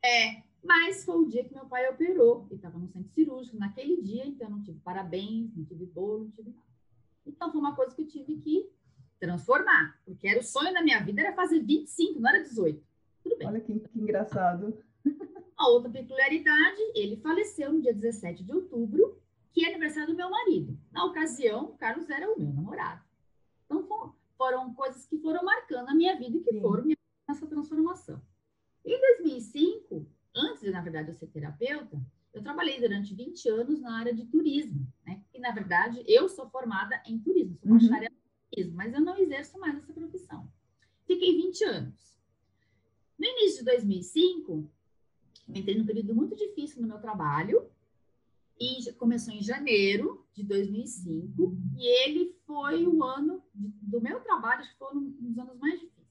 É, 0.00 0.40
mas 0.62 1.04
foi 1.04 1.16
o 1.16 1.26
dia 1.26 1.42
que 1.42 1.52
meu 1.52 1.66
pai 1.66 1.90
operou. 1.90 2.46
Ele 2.48 2.54
estava 2.54 2.78
no 2.78 2.86
centro 2.86 3.10
cirúrgico 3.10 3.56
naquele 3.56 4.00
dia, 4.00 4.24
então 4.24 4.48
não 4.48 4.62
tive 4.62 4.78
parabéns, 4.84 5.52
não 5.52 5.64
tive 5.64 5.84
bolo, 5.86 6.26
não 6.26 6.30
tive 6.30 6.50
nada. 6.50 6.62
Então 7.26 7.50
foi 7.50 7.60
uma 7.60 7.74
coisa 7.74 7.92
que 7.92 8.02
eu 8.02 8.06
tive 8.06 8.36
que 8.36 8.70
transformar, 9.18 10.00
porque 10.04 10.28
era 10.28 10.38
o 10.38 10.44
sonho 10.44 10.72
da 10.72 10.80
minha 10.80 11.02
vida 11.02 11.22
era 11.22 11.34
fazer 11.34 11.58
25, 11.58 12.20
não 12.20 12.30
era 12.30 12.40
18. 12.40 12.80
Tudo 13.24 13.38
bem. 13.38 13.48
Olha 13.48 13.60
que, 13.60 13.80
que 13.80 13.98
engraçado. 13.98 14.78
A 15.58 15.68
outra 15.70 15.90
peculiaridade, 15.90 16.80
ele 16.94 17.16
faleceu 17.16 17.72
no 17.72 17.82
dia 17.82 17.92
17 17.92 18.44
de 18.44 18.52
outubro, 18.52 19.20
que 19.52 19.64
é 19.64 19.70
aniversário 19.70 20.12
do 20.12 20.16
meu 20.16 20.30
marido. 20.30 20.78
Na 20.92 21.04
ocasião, 21.04 21.64
o 21.64 21.76
Carlos 21.76 22.08
era 22.08 22.32
o 22.32 22.38
meu 22.38 22.52
namorado. 22.52 23.02
Então, 23.64 24.14
foram 24.36 24.72
coisas 24.74 25.06
que 25.06 25.18
foram 25.18 25.44
marcando 25.44 25.88
a 25.88 25.94
minha 25.94 26.16
vida 26.16 26.36
e 26.36 26.40
que 26.40 26.52
Sim. 26.52 26.60
foram 26.60 26.84
minha, 26.84 26.96
essa 27.28 27.46
transformação. 27.46 28.20
Em 28.84 29.00
2005, 29.00 30.06
antes 30.34 30.60
de, 30.60 30.70
na 30.70 30.80
verdade, 30.80 31.08
eu 31.08 31.14
ser 31.14 31.26
terapeuta, 31.26 32.00
eu 32.32 32.42
trabalhei 32.42 32.78
durante 32.78 33.14
20 33.14 33.48
anos 33.48 33.80
na 33.80 33.98
área 33.98 34.14
de 34.14 34.26
turismo, 34.26 34.86
né? 35.06 35.22
E, 35.32 35.40
na 35.40 35.50
verdade, 35.50 36.04
eu 36.06 36.28
sou 36.28 36.48
formada 36.50 37.02
em 37.06 37.18
turismo, 37.18 37.58
sou 37.62 37.72
uhum 37.72 38.06
mas 38.72 38.94
eu 38.94 39.00
não 39.00 39.18
exerço 39.18 39.58
mais 39.58 39.76
essa 39.76 39.92
profissão. 39.92 40.50
Fiquei 41.06 41.36
20 41.36 41.64
anos. 41.64 42.16
No 43.18 43.26
início 43.26 43.58
de 43.58 43.64
2005, 43.64 44.70
entrei 45.48 45.76
num 45.76 45.86
período 45.86 46.14
muito 46.14 46.34
difícil 46.36 46.80
no 46.80 46.88
meu 46.88 46.98
trabalho, 46.98 47.70
e 48.58 48.92
começou 48.94 49.34
em 49.34 49.42
janeiro 49.42 50.26
de 50.34 50.42
2005, 50.42 51.56
e 51.76 51.86
ele 52.04 52.34
foi 52.46 52.86
o 52.86 53.02
ano 53.04 53.42
de, 53.54 53.68
do 53.82 54.00
meu 54.00 54.20
trabalho, 54.20 54.60
acho 54.60 54.72
que 54.72 54.78
foi 54.78 54.96
um 54.96 55.10
dos 55.10 55.38
anos 55.38 55.58
mais 55.58 55.80
difíceis, 55.80 56.08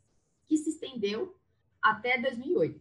que 0.48 0.58
se 0.58 0.70
estendeu 0.70 1.36
até 1.82 2.20
2008. 2.22 2.80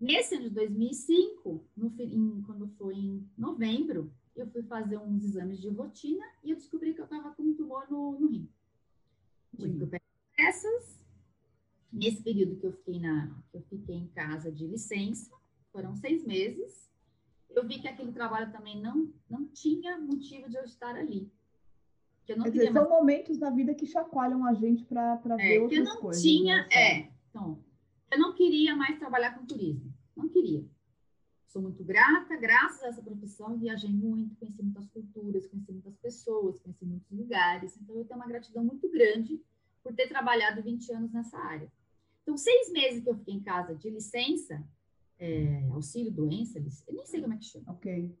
Nesse 0.00 0.36
ano 0.36 0.48
de 0.48 0.54
2005, 0.54 1.64
no, 1.76 1.94
em, 1.98 2.42
quando 2.42 2.68
foi 2.78 2.94
em 2.94 3.28
novembro, 3.36 4.12
eu 4.36 4.48
fui 4.50 4.62
fazer 4.62 4.96
uns 4.98 5.24
exames 5.24 5.60
de 5.60 5.68
rotina 5.68 6.24
e 6.44 6.50
eu 6.50 6.56
descobri 6.56 6.94
que 6.94 7.00
eu 7.00 7.04
estava 7.04 7.32
com 7.34 7.42
um 7.42 7.54
tumor 7.54 7.90
no, 7.90 8.18
no 8.18 8.28
rim. 8.28 8.48
Tive 9.56 9.86
que 9.86 10.00
essas. 10.38 10.98
Nesse 11.90 12.22
período 12.22 12.56
que 12.56 12.66
eu 12.66 12.72
fiquei 12.72 13.00
na, 13.00 13.34
que 13.50 13.56
eu 13.56 13.62
fiquei 13.62 13.96
em 13.96 14.08
casa 14.08 14.52
de 14.52 14.66
licença, 14.66 15.34
foram 15.72 15.96
seis 15.96 16.24
meses. 16.24 16.88
Eu 17.50 17.66
vi 17.66 17.80
que 17.80 17.88
aquele 17.88 18.12
trabalho 18.12 18.52
também 18.52 18.80
não 18.80 19.12
não 19.28 19.46
tinha 19.46 19.98
motivo 19.98 20.48
de 20.48 20.56
eu 20.56 20.64
estar 20.64 20.94
ali. 20.94 21.30
Que 22.24 22.32
eu 22.32 22.36
não 22.36 22.44
Quer 22.44 22.50
dizer, 22.50 22.72
são 22.72 22.88
momentos 22.88 23.38
da 23.38 23.50
vida 23.50 23.74
que 23.74 23.86
chacoalham 23.86 24.44
a 24.44 24.54
gente 24.54 24.84
para 24.84 25.20
é, 25.24 25.36
ver 25.36 25.60
outras 25.60 25.78
que 25.78 25.88
eu 25.88 25.94
não 25.94 26.00
coisas. 26.00 26.22
Tinha, 26.22 26.56
né? 26.56 26.68
é, 26.70 27.12
então, 27.30 27.62
eu 28.10 28.18
não 28.18 28.34
queria 28.34 28.76
mais 28.76 28.98
trabalhar 28.98 29.38
com 29.38 29.46
turismo. 29.46 29.92
Não 30.16 30.28
queria. 30.28 30.64
Sou 31.46 31.62
muito 31.62 31.82
grata, 31.82 32.36
graças 32.36 32.82
a 32.82 32.88
essa 32.88 33.02
profissão, 33.02 33.56
viajei 33.56 33.90
muito, 33.90 34.36
conheci 34.36 34.62
muitas 34.62 34.86
culturas, 34.88 35.46
conheci 35.46 35.72
muitas 35.72 35.96
pessoas, 35.96 36.58
conheci 36.60 36.84
muitos 36.84 37.10
lugares. 37.10 37.76
Então, 37.78 37.96
eu 37.96 38.04
tenho 38.04 38.20
uma 38.20 38.28
gratidão 38.28 38.62
muito 38.62 38.88
grande 38.90 39.40
por 39.82 39.94
ter 39.94 40.08
trabalhado 40.08 40.62
20 40.62 40.92
anos 40.92 41.12
nessa 41.12 41.38
área. 41.38 41.72
Então, 42.22 42.36
seis 42.36 42.70
meses 42.70 43.02
que 43.02 43.08
eu 43.08 43.16
fiquei 43.16 43.34
em 43.34 43.40
casa 43.40 43.74
de 43.74 43.88
licença, 43.88 44.62
é, 45.18 45.64
auxílio 45.72 46.12
doença, 46.12 46.58
eu 46.58 46.94
nem 46.94 47.04
sei 47.04 47.20
como 47.20 47.34
é 47.34 47.36
que 47.36 47.44
chama. 47.44 47.72
Ok. 47.72 48.16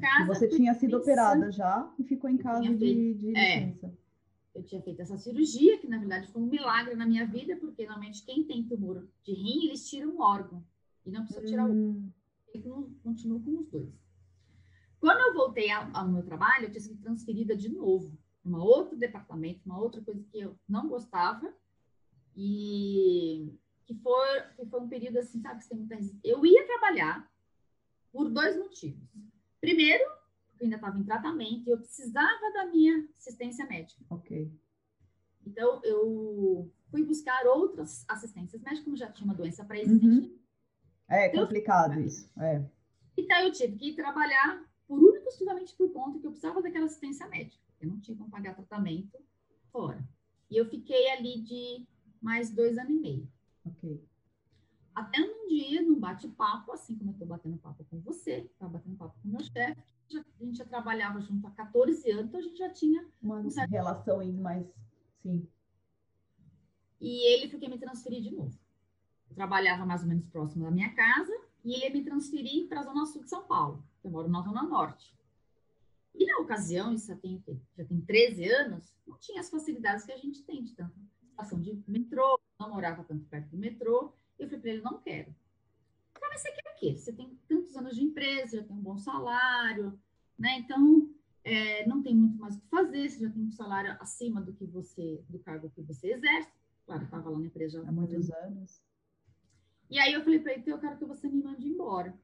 Casa, 0.00 0.26
você 0.26 0.48
tinha 0.48 0.74
sido 0.74 0.98
operada 0.98 1.50
já 1.50 1.90
e 1.98 2.04
ficou 2.04 2.28
em 2.28 2.36
casa 2.36 2.68
de, 2.74 3.14
de, 3.14 3.36
é. 3.36 3.60
licença. 3.60 3.86
É, 3.86 4.58
eu 4.58 4.62
tinha 4.62 4.82
feito 4.82 5.00
essa 5.00 5.16
cirurgia, 5.16 5.78
que 5.78 5.88
na 5.88 5.98
verdade 5.98 6.28
foi 6.28 6.42
um 6.42 6.46
milagre 6.46 6.94
na 6.94 7.06
minha 7.06 7.26
vida, 7.26 7.56
porque 7.56 7.84
normalmente 7.84 8.24
quem 8.24 8.44
tem 8.44 8.66
tumor 8.66 9.06
de 9.22 9.32
rim, 9.32 9.66
eles 9.66 9.88
tiram 9.88 10.10
um 10.10 10.20
órgão. 10.20 10.62
E 11.04 11.10
não 11.10 11.24
precisa 11.24 11.46
tirar 11.46 11.68
hum. 11.68 12.10
o 12.54 12.90
continuo 13.02 13.40
com 13.40 13.58
os 13.58 13.68
dois. 13.68 13.94
Quando 14.98 15.20
eu 15.20 15.34
voltei 15.34 15.70
ao, 15.70 15.88
ao 15.94 16.08
meu 16.08 16.22
trabalho, 16.22 16.64
eu 16.64 16.70
tinha 16.70 16.80
sido 16.80 17.00
transferida 17.00 17.56
de 17.56 17.68
novo 17.68 18.18
para 18.42 18.50
um 18.50 18.56
outro 18.56 18.96
departamento, 18.96 19.60
uma 19.64 19.78
outra 19.78 20.00
coisa 20.02 20.22
que 20.24 20.38
eu 20.38 20.56
não 20.68 20.88
gostava 20.88 21.52
e 22.34 23.52
que 23.86 23.94
foi, 23.94 24.42
que 24.56 24.66
foi 24.66 24.80
um 24.80 24.88
período 24.88 25.18
assim, 25.18 25.40
sabe, 25.40 25.62
que 25.62 25.68
tem 25.68 25.78
muita 25.78 25.96
Eu 26.24 26.44
ia 26.44 26.66
trabalhar 26.66 27.30
por 28.12 28.28
dois 28.28 28.56
motivos. 28.56 29.08
Primeiro, 29.60 30.04
porque 30.48 30.64
eu 30.64 30.66
ainda 30.66 30.76
estava 30.76 30.98
em 30.98 31.04
tratamento 31.04 31.68
e 31.68 31.70
eu 31.70 31.78
precisava 31.78 32.52
da 32.52 32.66
minha 32.66 33.08
assistência 33.16 33.64
médica. 33.66 34.04
Ok. 34.10 34.50
Então, 35.46 35.80
eu 35.84 36.72
fui 36.90 37.04
buscar 37.04 37.46
outras 37.46 38.04
assistências 38.08 38.60
médicas, 38.60 38.84
como 38.84 38.96
já 38.96 39.10
tinha 39.10 39.24
uma 39.24 39.34
doença 39.34 39.64
pré-existente. 39.64 40.06
Uhum. 40.06 40.38
É 41.08 41.28
então, 41.28 41.42
complicado 41.42 42.00
isso. 42.00 42.28
É. 42.38 42.64
Então, 43.16 43.38
eu 43.38 43.52
tive 43.52 43.76
que 43.76 43.90
ir 43.90 43.94
trabalhar 43.94 44.64
por 44.88 44.98
único 44.98 45.28
exclusivamente 45.28 45.74
por 45.74 45.92
conta 45.92 46.18
que 46.18 46.26
eu 46.26 46.32
precisava 46.32 46.60
daquela 46.60 46.86
assistência 46.86 47.28
médica. 47.28 47.62
Eu 47.80 47.88
não 47.88 48.00
tinha 48.00 48.16
como 48.16 48.30
pagar 48.30 48.56
tratamento 48.56 49.16
fora. 49.70 50.02
E 50.50 50.56
eu 50.56 50.68
fiquei 50.68 51.10
ali 51.10 51.40
de 51.42 51.86
mais 52.20 52.50
dois 52.50 52.76
anos 52.78 52.90
e 52.90 52.98
meio. 52.98 53.35
Ok. 53.66 54.02
Até 54.94 55.20
um 55.20 55.48
dia, 55.48 55.82
num 55.82 55.98
bate-papo, 55.98 56.72
assim 56.72 56.96
como 56.96 57.10
eu 57.10 57.12
estou 57.12 57.28
batendo 57.28 57.58
papo 57.58 57.84
com 57.90 58.00
você, 58.00 58.48
estava 58.52 58.72
batendo 58.72 58.96
papo 58.96 59.14
com 59.22 59.28
meu 59.28 59.40
chefe, 59.40 59.82
a 60.14 60.44
gente 60.44 60.56
já 60.56 60.64
trabalhava 60.64 61.20
junto 61.20 61.46
há 61.46 61.50
14 61.50 62.10
anos, 62.12 62.26
então 62.26 62.40
a 62.40 62.42
gente 62.42 62.56
já 62.56 62.70
tinha 62.70 63.06
uma 63.20 63.36
um 63.36 63.48
relação 63.68 64.20
aí 64.20 64.32
mais, 64.32 64.66
sim. 65.22 65.46
E 67.00 67.34
ele 67.34 67.50
foi 67.50 67.58
quem 67.58 67.68
me 67.68 67.78
transferir 67.78 68.22
de 68.22 68.30
novo. 68.30 68.58
Eu 69.28 69.34
trabalhava 69.34 69.84
mais 69.84 70.02
ou 70.02 70.08
menos 70.08 70.24
próximo 70.26 70.64
da 70.64 70.70
minha 70.70 70.94
casa 70.94 71.32
e 71.64 71.74
ele 71.74 71.84
ia 71.84 71.92
me 71.92 72.04
transferir 72.04 72.68
para 72.68 72.80
a 72.80 72.84
Zona 72.84 73.04
Sul 73.04 73.22
de 73.22 73.28
São 73.28 73.44
Paulo. 73.44 73.84
Eu 74.02 74.10
moro 74.10 74.28
na 74.28 74.40
Zona 74.40 74.62
Norte. 74.62 75.14
E 76.14 76.24
na 76.24 76.38
ocasião, 76.38 76.94
isso 76.94 77.08
já 77.08 77.16
tem, 77.16 77.42
já 77.76 77.84
tem 77.84 78.00
13 78.00 78.48
anos, 78.48 78.94
não 79.06 79.18
tinha 79.18 79.40
as 79.40 79.50
facilidades 79.50 80.06
que 80.06 80.12
a 80.12 80.16
gente 80.16 80.42
tem 80.44 80.62
de 80.62 80.74
tanto 80.74 80.94
estação 81.36 81.60
de 81.60 81.78
metrô, 81.86 82.40
não 82.58 82.70
morava 82.70 83.04
tanto 83.04 83.24
perto 83.26 83.50
do 83.50 83.58
metrô. 83.58 84.12
Eu 84.38 84.46
falei 84.48 84.60
para 84.60 84.70
ele, 84.70 84.82
não 84.82 84.98
quero. 84.98 85.34
Ah, 86.14 86.28
mas 86.30 86.40
você 86.40 86.52
quer 86.52 86.72
o 86.72 86.78
quê? 86.78 86.96
Você 86.96 87.12
tem 87.12 87.38
tantos 87.48 87.76
anos 87.76 87.96
de 87.96 88.02
empresa, 88.02 88.58
já 88.58 88.62
tem 88.64 88.76
um 88.76 88.80
bom 88.80 88.98
salário, 88.98 89.98
né? 90.38 90.58
Então, 90.58 91.10
é, 91.44 91.86
não 91.86 92.02
tem 92.02 92.14
muito 92.14 92.38
mais 92.38 92.56
o 92.56 92.60
que 92.60 92.68
fazer, 92.68 93.08
você 93.08 93.20
já 93.20 93.30
tem 93.30 93.42
um 93.42 93.52
salário 93.52 93.96
acima 94.00 94.40
do 94.40 94.52
que 94.52 94.66
você, 94.66 95.22
do 95.28 95.38
cargo 95.38 95.70
que 95.70 95.82
você 95.82 96.12
exerce. 96.12 96.50
Claro, 96.84 97.04
estava 97.04 97.30
lá 97.30 97.38
na 97.38 97.46
empresa 97.46 97.82
há 97.86 97.92
muitos 97.92 98.30
anos. 98.30 98.82
E 99.88 99.98
aí 99.98 100.12
eu 100.12 100.22
falei 100.22 100.40
para 100.40 100.52
ele, 100.52 100.60
então 100.60 100.74
eu 100.74 100.80
quero 100.80 100.98
que 100.98 101.04
você 101.04 101.28
me 101.28 101.42
mande 101.42 101.68
embora. 101.68 102.14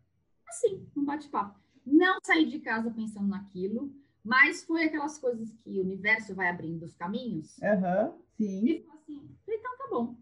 Assim, 0.49 0.87
um 0.97 1.05
bate-papo. 1.05 1.61
Não 1.85 2.19
saí 2.23 2.47
de 2.47 2.61
casa 2.61 2.91
pensando 2.91 3.29
naquilo, 3.29 3.95
mas 4.25 4.65
foi 4.65 4.85
aquelas 4.85 5.19
coisas 5.19 5.53
que 5.53 5.79
o 5.79 5.83
universo 5.83 6.35
vai 6.35 6.49
abrindo 6.49 6.85
os 6.85 6.95
caminhos. 6.95 7.61
Aham, 7.63 8.11
uhum, 8.11 8.23
sim. 8.37 8.67
E 8.67 8.83
falou 8.83 9.01
assim, 9.01 9.37
então 9.49 9.79
tá 9.79 9.89
bom. 9.91 10.17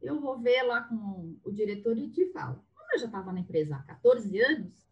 Eu 0.00 0.20
vou 0.20 0.38
ver 0.38 0.62
lá 0.62 0.82
com 0.82 1.36
o 1.44 1.52
diretor 1.52 1.96
e 1.98 2.10
te 2.10 2.26
falo. 2.32 2.64
Como 2.74 2.92
eu 2.92 2.98
já 2.98 3.06
estava 3.06 3.32
na 3.32 3.40
empresa 3.40 3.76
há 3.76 3.82
14 3.82 4.40
anos, 4.40 4.88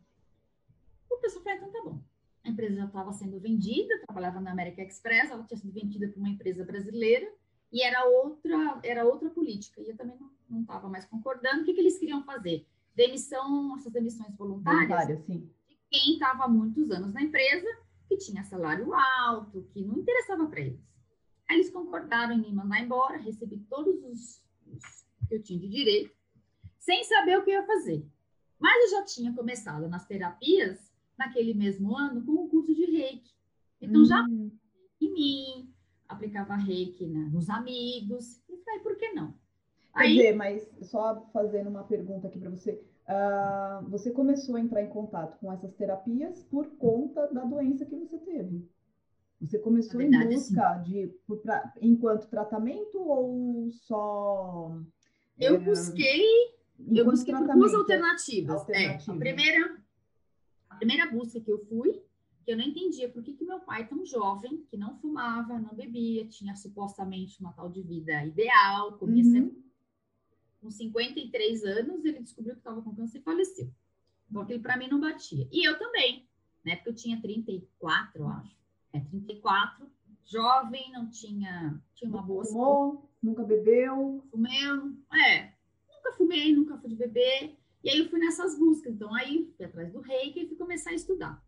o 1.11 1.17
pessoal 1.19 1.45
falou, 1.45 1.59
então 1.59 1.73
tá 1.73 1.83
bom. 1.85 2.03
A 2.45 2.49
empresa 2.49 2.77
já 2.77 2.85
estava 2.85 3.13
sendo 3.13 3.41
vendida, 3.41 3.99
trabalhava 4.07 4.41
na 4.41 4.53
América 4.53 4.83
Express, 4.83 5.31
ela 5.31 5.45
tinha 5.45 5.59
sido 5.59 5.73
vendida 5.73 6.09
para 6.09 6.19
uma 6.19 6.29
empresa 6.29 6.65
brasileira 6.65 7.29
e 7.73 7.83
era 7.83 8.05
outra, 8.05 8.81
era 8.83 9.05
outra 9.05 9.31
política. 9.31 9.81
E 9.81 9.89
eu 9.89 9.97
também 9.97 10.17
não 10.49 10.61
estava 10.61 10.89
mais 10.89 11.05
concordando. 11.07 11.63
O 11.63 11.65
que, 11.65 11.75
que 11.75 11.81
eles 11.81 11.99
queriam 11.99 12.23
fazer? 12.25 12.67
Demissão, 12.95 13.77
essas 13.77 13.93
demissões 13.93 14.35
voluntárias. 14.37 14.89
Voluntária, 14.89 15.19
sim. 15.27 15.51
De 15.69 15.77
quem 15.91 16.15
estava 16.15 16.45
há 16.45 16.49
muitos 16.49 16.91
anos 16.91 17.13
na 17.13 17.23
empresa, 17.23 17.67
que 18.09 18.17
tinha 18.17 18.45
salário 18.45 18.95
alto, 18.95 19.69
que 19.73 19.83
não 19.83 19.99
interessava 19.99 20.47
para 20.47 20.61
eles. 20.61 20.81
Aí 21.49 21.57
eles 21.57 21.71
concordaram 21.71 22.35
em 22.35 22.41
me 22.41 22.53
mandar 22.53 22.81
embora, 22.81 23.19
recebi 23.19 23.59
todos 23.69 24.03
os, 24.05 24.43
os 24.77 25.29
que 25.29 25.35
eu 25.35 25.43
tinha 25.43 25.59
de 25.59 25.69
direito, 25.69 26.15
sem 26.79 27.03
saber 27.05 27.39
o 27.39 27.45
que 27.45 27.51
eu 27.51 27.55
ia 27.55 27.67
fazer. 27.67 28.07
Mas 28.59 28.85
eu 28.85 28.99
já 28.99 29.05
tinha 29.05 29.35
começado 29.35 29.89
nas 29.89 30.07
terapias 30.07 30.93
naquele 31.19 31.55
mesmo 31.55 31.97
ano 31.97 32.25
com 32.25 32.33
o 32.33 32.49
curso 32.49 32.75
de 32.75 32.85
reiki. 32.85 33.35
Então, 33.81 34.03
hum. 34.03 34.05
já 34.05 34.25
em 35.01 35.13
mim, 35.13 35.75
aplicava 36.09 36.55
reiki 36.57 37.07
né, 37.07 37.29
nos 37.33 37.51
amigos. 37.51 38.43
E 38.49 38.57
falei, 38.59 38.81
por 38.81 38.97
que 38.97 39.13
não? 39.13 39.33
Quer 39.95 40.03
Aí, 40.03 40.17
dizer, 40.17 40.37
mas 40.37 40.69
só 40.83 41.29
fazendo 41.33 41.69
uma 41.69 41.85
pergunta 41.85 42.29
aqui 42.29 42.39
para 42.39 42.51
você. 42.51 42.83
Uh, 43.07 43.89
você 43.89 44.11
começou 44.11 44.57
a 44.57 44.61
entrar 44.61 44.83
em 44.83 44.89
contato 44.89 45.39
com 45.39 45.53
essas 45.53 45.73
terapias 45.75 46.43
por 46.45 46.67
conta 46.77 47.27
da 47.33 47.45
doença 47.45 47.87
que 47.87 47.95
você 47.95 48.19
teve. 48.19 48.69
Você 49.41 49.59
começou 49.59 49.99
verdade, 49.99 50.25
em 50.25 50.37
busca 50.37 50.85
sim. 50.85 50.91
de 50.91 51.07
por, 51.27 51.39
pra, 51.39 51.73
enquanto 51.81 52.29
tratamento 52.29 52.99
ou 52.99 53.71
só? 53.71 54.79
Eu 55.39 55.57
é, 55.57 55.59
busquei, 55.59 56.25
eu 56.95 57.05
busquei 57.05 57.35
duas 57.35 57.75
alternativas. 57.75 58.61
alternativas. 58.61 59.09
É, 59.09 59.13
a 59.13 59.17
primeira, 59.17 59.77
a 60.71 60.77
primeira 60.77 61.11
busca 61.11 61.39
que 61.39 61.53
eu 61.53 61.59
fui 61.67 62.03
que 62.47 62.53
eu 62.53 62.57
não 62.57 62.65
entendia 62.65 63.09
por 63.09 63.25
que, 63.25 63.33
que 63.33 63.45
meu 63.45 63.59
pai, 63.59 63.89
tão 63.89 64.07
jovem, 64.07 64.65
que 64.71 64.77
não 64.77 64.97
fumava, 64.99 65.59
não 65.59 65.75
bebia, 65.75 66.29
tinha 66.29 66.55
supostamente 66.55 67.41
uma 67.41 67.53
tal 67.53 67.69
de 67.69 67.83
vida 67.83 68.25
ideal, 68.25 68.97
comia 68.99 69.25
uhum. 69.25 69.33
sempre. 69.33 69.67
Com 70.61 70.71
53 70.71 71.65
anos, 71.65 72.05
ele 72.05 72.21
descobriu 72.21 72.55
que 72.55 72.61
estava 72.61 72.81
com 72.81 72.95
câncer 72.95 73.19
e 73.19 73.23
faleceu. 73.23 73.69
Então, 74.31 74.43
aquilo 74.43 74.63
para 74.63 74.77
mim 74.77 74.87
não 74.87 75.01
batia. 75.01 75.49
E 75.51 75.69
eu 75.69 75.77
também, 75.77 76.29
né? 76.65 76.77
Porque 76.77 76.91
eu 76.91 76.95
tinha 76.95 77.21
34, 77.21 78.23
eu 78.23 78.29
acho. 78.29 78.57
É, 78.97 79.01
34, 79.01 79.87
jovem, 80.25 80.91
não 80.93 81.11
tinha, 81.11 81.81
tinha 81.95 82.11
uma 82.11 82.23
boa 82.23 82.45
Fumou, 82.45 83.11
nunca 83.23 83.45
bebeu. 83.45 84.25
Fumeu, 84.31 84.93
é. 85.13 85.53
Nunca 85.89 86.13
fumei, 86.17 86.55
nunca 86.55 86.79
fui 86.79 86.91
de 86.91 86.97
beber. 86.97 87.57
E 87.83 87.91
aí 87.91 87.99
eu 87.99 88.09
fui 88.09 88.19
nessas 88.19 88.59
buscas. 88.59 88.93
Então, 88.93 89.15
aí 89.15 89.53
fui 89.57 89.67
atrás 89.67 89.93
do 89.93 90.01
reiki 90.01 90.41
e 90.41 90.49
fui 90.49 90.57
começar 90.57 90.91
a 90.91 90.95
estudar 90.95 91.47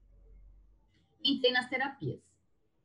entrei 1.25 1.53
nas 1.53 1.69
terapias. 1.69 2.21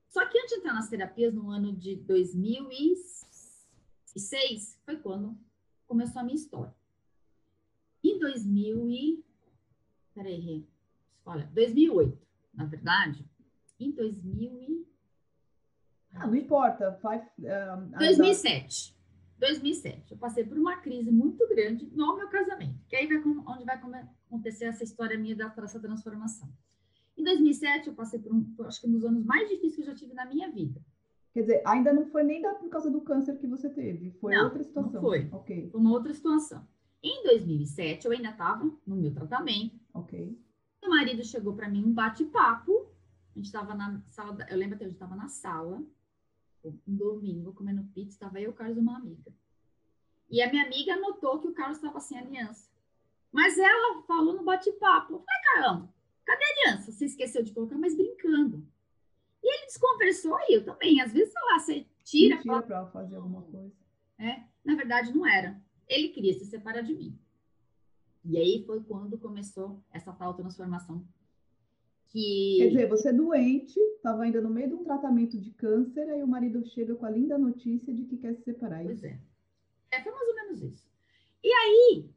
Só 0.10 0.28
que 0.28 0.38
antes 0.38 0.52
de 0.52 0.58
entrar 0.60 0.74
nas 0.74 0.90
terapias, 0.90 1.34
no 1.34 1.50
ano 1.50 1.74
de 1.76 1.96
2006, 1.96 4.80
foi 4.86 4.98
quando 4.98 5.36
começou 5.88 6.22
a 6.22 6.24
minha 6.24 6.36
história. 6.36 6.76
Em 8.04 8.20
2000 8.20 8.90
e... 8.90 9.26
Peraí, 10.14 10.68
olha, 11.26 11.50
2008, 11.54 12.22
na 12.54 12.66
verdade, 12.66 13.26
em 13.80 13.92
2000 13.92 14.62
e... 14.62 14.88
Ah, 16.14 16.28
não 16.28 16.36
importa. 16.36 17.00
Vai, 17.02 17.20
um, 17.20 17.98
2007. 17.98 18.96
2007. 19.40 20.12
Eu 20.12 20.18
passei 20.18 20.44
por 20.44 20.58
uma 20.58 20.78
crise 20.78 21.12
muito 21.12 21.48
grande 21.50 21.90
no 21.94 22.16
meu 22.16 22.30
casamento. 22.30 22.80
Que 22.88 22.96
aí 22.96 23.08
vai 23.08 23.18
onde 23.18 23.66
vai 23.66 23.76
acontecer 24.28 24.66
essa 24.66 24.84
história 24.84 25.18
minha 25.18 25.36
dessa 25.36 25.80
transformação. 25.80 26.50
Em 27.18 27.24
2007, 27.24 27.88
eu 27.88 27.94
passei 27.94 28.20
por, 28.20 28.34
um, 28.34 28.56
acho 28.66 28.82
que 28.82 28.88
nos 28.88 29.04
anos 29.04 29.24
mais 29.26 29.50
difíceis 29.50 29.76
que 29.76 29.82
eu 29.82 29.86
já 29.86 29.96
tive 29.96 30.14
na 30.14 30.26
minha 30.26 30.52
vida. 30.52 30.82
Quer 31.34 31.42
dizer, 31.42 31.64
ainda 31.66 31.92
não 31.92 32.06
foi 32.06 32.24
nem 32.24 32.42
da, 32.42 32.54
por 32.54 32.70
causa 32.70 32.92
do 32.92 33.02
câncer 33.02 33.38
que 33.38 33.48
você 33.48 33.70
teve, 33.70 34.12
foi 34.12 34.36
não, 34.36 34.46
outra 34.46 34.64
situação. 34.64 34.94
Não 34.94 35.02
foi. 35.02 35.28
Ok. 35.32 35.70
Foi 35.72 35.82
uma 35.82 35.92
outra 35.92 36.14
situação. 36.14 36.68
Em 37.02 37.24
2007, 37.24 38.06
eu 38.06 38.12
ainda 38.12 38.30
estava 38.30 38.64
no 38.86 38.96
meu 38.96 39.12
tratamento. 39.12 39.80
Ok. 39.94 40.40
Meu 40.82 40.92
marido 40.92 41.24
chegou 41.24 41.54
para 41.56 41.68
mim 41.68 41.84
um 41.84 41.92
bate-papo. 41.92 42.88
A 43.34 43.40
gente 43.40 43.46
estava 43.46 43.74
na 43.74 44.02
sala, 44.10 44.38
eu 44.50 44.58
lembro 44.58 44.76
até, 44.76 44.86
a 44.86 44.88
gente 44.88 44.96
estava 44.96 45.16
na 45.16 45.28
sala, 45.28 45.84
um 46.64 46.96
domingo, 46.96 47.54
comendo 47.54 47.84
pizza, 47.94 48.14
estava 48.14 48.40
eu, 48.40 48.52
o 48.52 48.54
Carlos 48.54 48.78
e 48.78 48.82
uma 48.82 48.98
amiga. 48.98 49.34
E 50.30 50.42
a 50.42 50.50
minha 50.50 50.66
amiga 50.66 50.96
notou 50.96 51.40
que 51.40 51.48
o 51.48 51.54
Carlos 51.54 51.78
estava 51.78 52.00
sem 52.00 52.18
aliança. 52.18 52.70
Mas 53.32 53.58
ela 53.58 54.04
falou 54.04 54.36
no 54.36 54.44
bate-papo. 54.44 55.24
Falei, 55.26 55.44
caramba, 55.44 55.94
Cadê 56.26 56.44
a 56.44 56.70
aliança? 56.70 56.92
Você 56.92 57.06
esqueceu 57.06 57.44
de 57.44 57.54
colocar, 57.54 57.78
mas 57.78 57.96
brincando. 57.96 58.66
E 59.42 59.54
ele 59.54 59.66
desconversou 59.66 60.38
e 60.48 60.56
eu 60.56 60.66
também. 60.66 61.02
Às 61.02 61.12
vezes, 61.12 61.34
sei 61.34 61.42
lá, 61.44 61.60
você 61.60 61.88
tira. 62.04 62.38
Tira 62.38 62.62
para 62.62 62.88
fazer 62.88 63.16
alguma 63.16 63.42
coisa. 63.42 63.74
É, 64.18 64.44
na 64.64 64.76
verdade, 64.76 65.14
não 65.14 65.26
era. 65.26 65.62
Ele 65.88 66.10
queria 66.10 66.34
se 66.34 66.46
separar 66.46 66.82
de 66.82 66.94
mim. 66.94 67.20
E 68.24 68.38
aí 68.38 68.64
foi 68.66 68.82
quando 68.82 69.18
começou 69.18 69.84
essa 69.92 70.14
tal 70.14 70.34
transformação. 70.34 71.06
Que... 72.14 72.58
Quer 72.60 72.68
dizer, 72.68 72.88
você 72.88 73.10
é 73.10 73.14
doente, 73.14 73.78
estava 73.78 74.24
ainda 74.24 74.40
no 74.40 74.50
meio 74.50 74.70
de 74.70 74.76
um 74.76 74.84
tratamento 74.84 75.38
de 75.38 75.52
câncer, 75.52 76.10
aí 76.10 76.24
o 76.24 76.28
marido 76.28 76.66
chega 76.68 76.96
com 76.96 77.06
a 77.06 77.10
linda 77.10 77.38
notícia 77.38 77.94
de 77.94 78.04
que 78.04 78.18
quer 78.18 78.36
se 78.36 78.44
separar. 78.44 78.84
Pois 78.84 79.04
é. 79.04 79.20
É, 79.92 80.02
foi 80.02 80.12
mais 80.12 80.28
ou 80.28 80.36
menos 80.36 80.62
isso. 80.62 80.88
E 81.44 81.52
aí, 81.52 82.10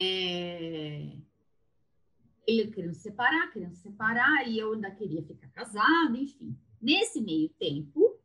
é 0.00 1.18
ele 2.48 2.70
querendo 2.70 2.94
se 2.94 3.02
separar, 3.02 3.52
querendo 3.52 3.74
se 3.74 3.82
separar, 3.82 4.48
e 4.48 4.58
eu 4.58 4.72
ainda 4.72 4.90
queria 4.90 5.22
ficar 5.22 5.48
casada, 5.48 6.16
enfim. 6.16 6.56
Nesse 6.80 7.20
meio 7.20 7.50
tempo, 7.50 8.18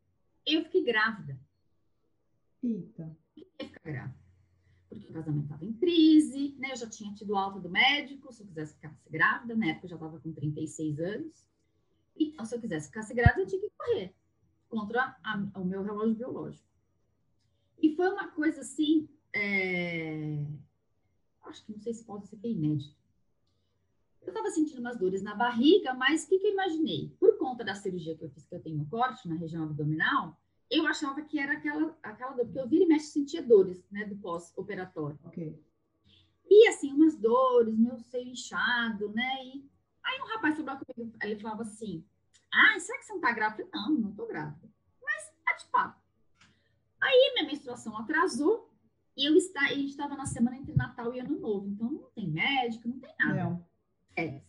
eu 0.46 0.64
fiquei 0.64 0.84
grávida. 0.86 1.38
Eita. 2.64 3.18
Eu 3.36 3.68
ficar 3.68 3.92
grávida. 3.92 4.23
Porque 4.94 5.10
o 5.10 5.14
casamento 5.14 5.46
estava 5.46 5.66
em 5.66 5.74
crise, 5.74 6.56
né? 6.58 6.72
Eu 6.72 6.76
já 6.76 6.90
tinha 6.90 7.14
tido 7.14 7.36
alta 7.36 7.60
do 7.60 7.70
médico, 7.70 8.32
se 8.32 8.44
eu 8.44 8.48
quisesse 8.48 8.76
ficar 8.76 8.96
grávida, 9.10 9.56
na 9.56 9.68
época 9.68 9.86
eu 9.86 9.90
já 9.90 9.96
estava 9.96 10.20
com 10.20 10.32
36 10.32 11.00
anos. 11.00 11.46
Então, 12.18 12.46
se 12.46 12.56
eu 12.56 12.62
quisesse 12.62 12.88
ficar 12.88 13.06
grávida, 13.14 13.42
eu 13.42 13.48
tinha 13.48 13.62
que 13.62 13.72
correr 13.78 14.14
contra 14.70 15.16
a, 15.24 15.60
o 15.60 15.66
meu 15.66 15.84
relógio 15.84 16.16
biológico. 16.16 16.64
E 17.82 17.96
foi 17.96 18.10
uma 18.10 18.30
coisa 18.30 18.62
assim, 18.62 19.10
é... 19.34 20.46
acho 21.44 21.66
que 21.66 21.72
não 21.72 21.80
sei 21.80 21.94
se 21.94 22.04
pode 22.04 22.28
ser 22.28 22.38
que 22.38 22.48
é 22.48 22.52
inédito. 22.52 22.96
Eu 24.22 24.30
estava 24.30 24.50
sentindo 24.52 24.80
umas 24.80 24.98
dores 24.98 25.22
na 25.22 25.36
barriga, 25.36 25.94
mas 25.94 26.24
o 26.24 26.30
que, 26.30 26.40
que 26.40 26.48
eu 26.48 26.54
imaginei? 26.54 27.14
Por 27.20 27.38
conta 27.38 27.64
da 27.64 27.76
cirurgia 27.76 28.16
que 28.16 28.24
eu 28.24 28.30
fiz, 28.30 28.46
que 28.46 28.56
eu 28.56 28.62
tenho 28.62 28.80
um 28.80 28.86
corte 28.86 29.28
na 29.28 29.36
região 29.36 29.64
abdominal, 29.64 30.40
eu 30.74 30.88
achava 30.88 31.22
que 31.22 31.39
era 31.39 31.53
aquela, 31.53 31.96
aquela 32.01 32.32
dor, 32.32 32.46
porque 32.46 32.60
eu 32.60 32.68
vira 32.68 32.84
e 32.84 32.88
mexe 32.88 33.08
sentia 33.08 33.44
dores, 33.44 33.86
né, 33.92 34.06
do 34.06 34.15
pós-operatório. 34.15 35.20
Ok. 35.24 35.62
E 36.50 36.68
assim, 36.68 36.92
umas 36.92 37.15
dores, 37.15 37.77
meu 37.77 38.00
seio 38.00 38.30
inchado, 38.30 39.10
né? 39.10 39.46
E 39.46 39.70
aí 40.03 40.20
um 40.22 40.27
rapaz 40.34 40.56
falou 40.56 40.80
comigo, 40.86 41.15
ele 41.22 41.39
falava 41.39 41.62
assim: 41.62 42.06
Ah, 42.51 42.80
será 42.80 42.98
que 42.98 43.06
você 43.06 43.13
não 43.13 43.22
tá 43.22 43.32
grávida? 43.32 43.68
Não, 43.74 43.92
não 43.92 44.12
tô 44.13 44.25
grávida. 44.25 44.68
Mas 45.01 45.32
é 45.50 45.58
de 45.58 45.65
fato. 45.70 46.01
Aí 47.01 47.32
minha 47.34 47.48
menstruação 47.48 47.98
atrasou 47.98 48.72
e 49.15 49.25
eu 49.25 49.36
está, 49.36 49.62
a 49.62 49.74
gente 49.74 49.89
estava 49.89 50.15
na 50.15 50.25
semana 50.25 50.58
entre 50.58 50.75
Natal 50.75 51.13
e 51.13 51.20
Ano 51.20 51.39
Novo, 51.39 51.68
então 51.68 51.92
não 51.92 52.10
tem 52.15 52.30
médico, 52.30 52.88
não 52.88 53.00
tem 53.00 53.13
nada. 53.20 53.44
Não. 53.44 53.65
É. 54.15 54.42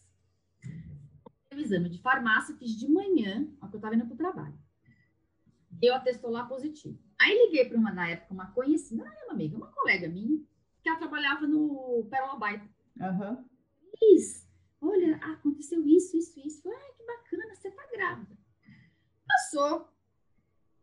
O 1.52 1.56
exame 1.56 1.88
de 1.88 2.00
farmácia 2.00 2.54
fiz 2.56 2.70
de 2.70 2.88
manhã, 2.88 3.48
ó, 3.60 3.68
que 3.68 3.74
eu 3.74 3.78
estava 3.78 3.94
indo 3.94 4.06
para 4.06 4.14
o 4.14 4.18
trabalho 4.18 4.63
deu 5.84 5.94
atestou 5.94 6.30
lá 6.30 6.46
positivo. 6.46 6.98
Aí 7.20 7.46
liguei 7.46 7.66
para 7.66 7.78
uma, 7.78 7.92
na 7.92 8.08
época, 8.08 8.32
uma 8.32 8.50
conhecida, 8.52 9.04
não 9.04 9.12
era 9.12 9.26
uma 9.26 9.34
amiga, 9.34 9.56
uma 9.56 9.70
colega 9.70 10.08
minha, 10.08 10.42
que 10.82 10.88
ela 10.88 10.98
trabalhava 10.98 11.46
no 11.46 12.06
Pérola 12.10 12.36
Baita. 12.36 12.68
Uhum. 12.98 13.44
Olha, 14.80 15.16
aconteceu 15.16 15.86
isso, 15.86 16.16
isso, 16.16 16.40
isso. 16.40 16.62
Falei, 16.62 16.78
ah, 16.78 16.92
que 16.96 17.04
bacana, 17.04 17.54
você 17.54 17.70
tá 17.70 17.86
grávida. 17.92 18.36
Passou 19.26 19.88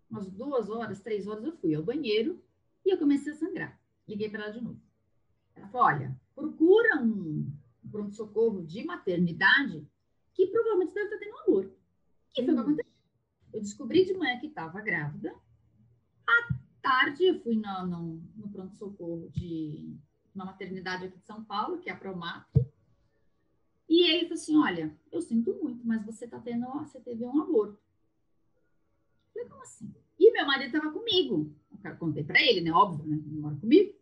umas 0.09 0.29
duas 0.29 0.69
horas, 0.69 1.01
três 1.01 1.27
horas, 1.27 1.43
eu 1.43 1.55
fui 1.57 1.73
ao 1.73 1.83
banheiro 1.83 2.43
e 2.85 2.91
eu 2.91 2.97
comecei 2.97 3.31
a 3.31 3.35
sangrar. 3.35 3.79
Liguei 4.07 4.29
para 4.29 4.43
ela 4.43 4.53
de 4.53 4.61
novo. 4.61 4.81
Ela 5.55 5.67
falou, 5.67 5.87
olha, 5.87 6.19
procura 6.35 7.01
um 7.01 7.51
pronto-socorro 7.89 8.63
de 8.65 8.83
maternidade 8.83 9.87
que 10.33 10.47
provavelmente 10.47 10.93
deve 10.93 11.07
estar 11.07 11.19
tendo 11.19 11.35
um 11.35 11.39
aborto. 11.39 11.77
Que 12.33 12.43
foi 12.43 12.53
o 12.53 12.55
que 12.55 12.61
aconteceu. 12.61 12.90
Eu 13.53 13.61
descobri 13.61 14.05
de 14.05 14.13
manhã 14.13 14.39
que 14.39 14.47
estava 14.47 14.81
grávida. 14.81 15.35
À 16.25 16.53
tarde, 16.81 17.25
eu 17.25 17.39
fui 17.41 17.55
no, 17.55 17.85
no, 17.85 18.23
no 18.35 18.49
pronto-socorro 18.49 19.29
de 19.29 19.95
uma 20.33 20.45
maternidade 20.45 21.05
aqui 21.05 21.17
de 21.17 21.25
São 21.25 21.43
Paulo, 21.43 21.79
que 21.79 21.89
é 21.89 21.93
a 21.93 21.97
Promatri. 21.97 22.65
E 23.89 24.09
ele 24.09 24.21
falou 24.21 24.33
assim: 24.35 24.57
Olha, 24.57 24.97
eu 25.11 25.21
sinto 25.21 25.53
muito, 25.61 25.85
mas 25.85 26.05
você 26.05 26.27
tá 26.27 26.39
tendo, 26.39 26.65
você 26.65 26.99
teve 27.01 27.25
um 27.25 27.41
aborto. 27.41 27.77
Eu 29.27 29.33
falei, 29.33 29.49
como 29.49 29.61
assim? 29.61 29.93
E 30.17 30.31
meu 30.31 30.45
marido 30.45 30.67
estava 30.67 30.91
comigo. 30.93 31.53
Eu 31.83 31.97
contei 31.97 32.23
para 32.23 32.41
ele, 32.41 32.61
né? 32.61 32.71
Óbvio, 32.71 33.05
né? 33.05 33.17
Ele 33.17 33.39
mora 33.39 33.55
comigo. 33.55 33.93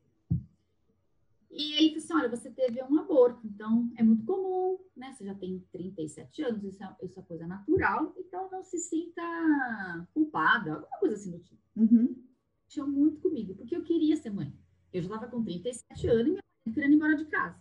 E 1.50 1.74
ele 1.74 1.90
falou 1.90 1.98
assim: 1.98 2.14
olha, 2.14 2.30
você 2.30 2.52
teve 2.52 2.84
um 2.84 3.00
aborto, 3.00 3.46
então 3.48 3.92
é 3.98 4.04
muito 4.04 4.24
comum, 4.24 4.80
né? 4.96 5.12
Você 5.14 5.26
já 5.26 5.34
tem 5.34 5.60
37 5.72 6.44
anos, 6.44 6.64
isso 6.64 6.84
é, 6.84 6.96
isso 7.04 7.20
é 7.20 7.24
coisa 7.24 7.48
natural, 7.48 8.14
então 8.18 8.50
não 8.52 8.64
se 8.64 8.78
sinta 8.78 10.08
culpada, 10.14 10.74
alguma 10.74 11.00
coisa 11.00 11.16
assim 11.16 11.32
do 11.32 11.40
tipo. 11.40 11.62
Uhum. 11.76 12.24
Tinha 12.68 12.86
muito 12.86 13.20
comigo, 13.22 13.56
porque 13.56 13.76
eu 13.76 13.84
queria 13.84 14.16
ser 14.16 14.30
mãe. 14.30 14.54
Eu 14.94 15.02
já 15.02 15.08
estava 15.08 15.32
com 15.32 15.44
37 15.44 16.08
anos 16.08 16.28
e 16.28 16.30
minha 16.32 16.44
mãe 16.66 16.74
querendo 16.74 16.92
ir 16.92 16.96
embora 16.96 17.16
de 17.16 17.26
casa. 17.26 17.60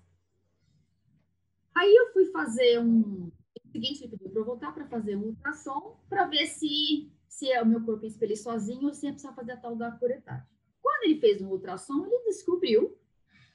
Aí 1.75 1.95
eu 1.95 2.13
fui 2.13 2.27
fazer 2.27 2.81
um. 2.81 3.31
O 3.65 3.71
seguinte, 3.71 4.03
ele 4.03 4.11
pediu 4.11 4.31
para 4.31 4.41
eu 4.41 4.45
voltar 4.45 4.73
para 4.73 4.87
fazer 4.87 5.17
um 5.17 5.27
ultrassom 5.27 5.99
para 6.09 6.27
ver 6.27 6.47
se, 6.47 7.11
se 7.29 7.51
é 7.51 7.63
o 7.63 7.67
meu 7.67 7.85
corpo 7.85 8.05
expelir 8.05 8.37
sozinho 8.37 8.89
ou 8.89 8.95
se 8.95 9.07
ia 9.07 9.13
precisar 9.13 9.35
fazer 9.35 9.53
a 9.53 9.57
tal 9.57 9.77
da 9.77 9.93
curetagem. 9.93 10.49
Quando 10.81 11.05
ele 11.05 11.21
fez 11.21 11.41
um 11.41 11.49
ultrassom, 11.49 12.05
ele 12.07 12.25
descobriu 12.25 12.99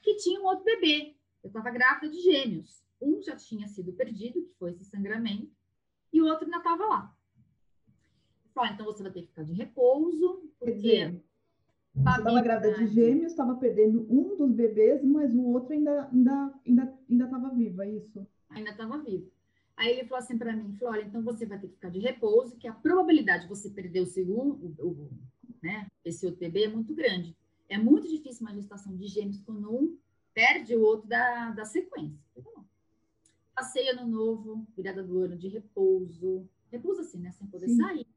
que 0.03 0.15
tinha 0.17 0.39
um 0.39 0.45
outro 0.45 0.65
bebê. 0.65 1.15
Eu 1.41 1.47
estava 1.47 1.71
grávida 1.71 2.11
de 2.11 2.21
gêmeos. 2.21 2.83
Um 3.01 3.21
já 3.21 3.35
tinha 3.35 3.67
sido 3.67 3.93
perdido, 3.93 4.43
que 4.43 4.53
foi 4.59 4.71
esse 4.71 4.85
sangramento, 4.85 5.51
e 6.11 6.21
o 6.21 6.27
outro 6.27 6.45
ainda 6.45 6.57
estava 6.57 6.85
lá. 6.85 7.15
Falei, 8.53 8.69
ah, 8.69 8.73
então 8.73 8.85
você 8.85 9.01
vai 9.01 9.11
ter 9.11 9.21
que 9.21 9.27
ficar 9.29 9.43
de 9.43 9.53
repouso, 9.53 10.43
porque. 10.59 11.19
Você 11.95 11.99
estava 11.99 12.41
grávida 12.41 12.73
de 12.73 12.87
gêmeos, 12.87 13.31
estava 13.31 13.55
perdendo 13.55 14.05
um 14.09 14.35
dos 14.35 14.51
bebês, 14.51 15.03
mas 15.03 15.33
o 15.33 15.43
outro 15.43 15.73
ainda 15.73 16.09
ainda 16.11 16.53
ainda 16.65 16.99
ainda 17.09 17.25
estava 17.25 17.49
vivo, 17.49 17.81
é 17.83 17.89
isso? 17.89 18.27
Ainda 18.49 18.71
estava 18.71 18.97
vivo. 18.97 19.31
Aí 19.75 19.91
ele 19.91 20.07
falou 20.07 20.23
assim 20.23 20.37
para 20.37 20.55
mim, 20.55 20.75
falou, 20.75 20.93
olha, 20.93 21.03
então 21.03 21.21
você 21.23 21.45
vai 21.45 21.59
ter 21.59 21.67
que 21.67 21.75
ficar 21.75 21.89
de 21.89 21.99
repouso, 21.99 22.57
que 22.57 22.67
a 22.67 22.73
probabilidade 22.73 23.43
de 23.43 23.49
você 23.49 23.69
perder 23.69 24.01
o 24.01 24.05
segundo, 24.05 24.75
o, 24.79 24.87
o, 24.87 25.09
né, 25.61 25.87
esse 26.03 26.25
outro 26.25 26.39
bebê 26.39 26.65
é 26.65 26.67
muito 26.67 26.93
grande. 26.93 27.35
É 27.73 27.77
muito 27.77 28.07
difícil 28.07 28.45
uma 28.45 28.53
gestação 28.53 28.95
de 28.95 29.07
gêmeos 29.07 29.41
quando 29.41 29.75
um 29.75 29.97
perde 30.31 30.75
o 30.75 30.81
outro 30.81 31.07
da, 31.07 31.49
da 31.49 31.65
sequência. 31.65 32.23
Então, 32.37 32.63
passei 33.55 33.89
ano 33.89 34.07
novo, 34.07 34.67
virada 34.77 35.03
do 35.03 35.17
ano 35.17 35.35
de 35.35 35.47
repouso. 35.47 36.47
Repouso 36.71 37.01
assim, 37.01 37.17
né? 37.17 37.31
Sem 37.31 37.47
poder 37.47 37.67
Sim. 37.69 37.77
sair. 37.77 38.07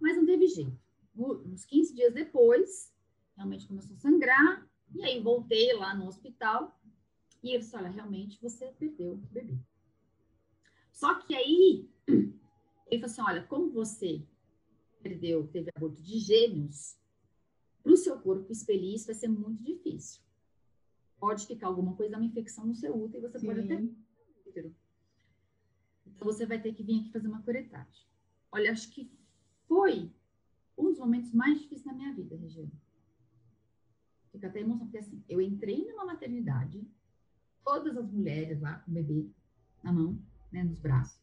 Mas 0.00 0.16
não 0.16 0.26
teve 0.26 0.48
jeito. 0.48 0.76
Uns 1.16 1.64
15 1.64 1.94
dias 1.94 2.12
depois, 2.12 2.92
realmente 3.36 3.68
começou 3.68 3.94
a 3.94 4.00
sangrar. 4.00 4.68
E 4.92 5.04
aí 5.04 5.22
voltei 5.22 5.72
lá 5.72 5.94
no 5.94 6.08
hospital. 6.08 6.76
E 7.44 7.50
ele 7.50 7.58
disse, 7.58 7.76
olha, 7.76 7.88
realmente 7.88 8.36
você 8.42 8.66
perdeu 8.76 9.12
o 9.12 9.16
bebê. 9.16 9.56
Só 10.90 11.14
que 11.20 11.36
aí, 11.36 11.88
ele 12.08 13.00
falou 13.00 13.04
assim, 13.04 13.22
olha, 13.22 13.44
como 13.44 13.70
você 13.70 14.20
perdeu, 15.00 15.46
teve 15.46 15.70
aborto 15.76 16.02
de 16.02 16.18
gêmeos, 16.18 16.96
para 17.86 17.94
o 17.94 17.96
seu 17.96 18.18
corpo 18.18 18.50
expelir 18.50 18.96
isso 18.96 19.06
vai 19.06 19.14
ser 19.14 19.28
muito 19.28 19.62
difícil. 19.62 20.20
Pode 21.20 21.46
ficar 21.46 21.68
alguma 21.68 21.94
coisa, 21.94 22.16
uma 22.16 22.26
infecção 22.26 22.66
no 22.66 22.74
seu 22.74 22.92
útero 23.00 23.26
e 23.26 23.30
você 23.30 23.38
Sim. 23.38 23.46
pode 23.46 23.60
até 23.60 23.80
útero. 24.44 24.74
Então 26.04 26.26
você 26.26 26.44
vai 26.44 26.60
ter 26.60 26.74
que 26.74 26.82
vir 26.82 26.98
aqui 26.98 27.12
fazer 27.12 27.28
uma 27.28 27.42
curetagem. 27.42 28.04
Olha, 28.50 28.72
acho 28.72 28.90
que 28.90 29.08
foi 29.68 30.12
um 30.76 30.90
dos 30.90 30.98
momentos 30.98 31.32
mais 31.32 31.60
difíceis 31.60 31.84
da 31.84 31.92
minha 31.92 32.12
vida, 32.12 32.36
Regiane. 32.36 32.72
Fica 34.32 34.48
até 34.48 34.60
emoção, 34.60 34.86
porque 34.86 34.98
assim, 34.98 35.22
eu 35.28 35.40
entrei 35.40 35.86
numa 35.86 36.06
maternidade, 36.06 36.84
todas 37.64 37.96
as 37.96 38.10
mulheres 38.10 38.60
lá 38.60 38.80
com 38.80 38.90
o 38.90 38.94
bebê 38.94 39.30
na 39.84 39.92
mão, 39.92 40.18
né, 40.50 40.64
nos 40.64 40.78
braços, 40.80 41.22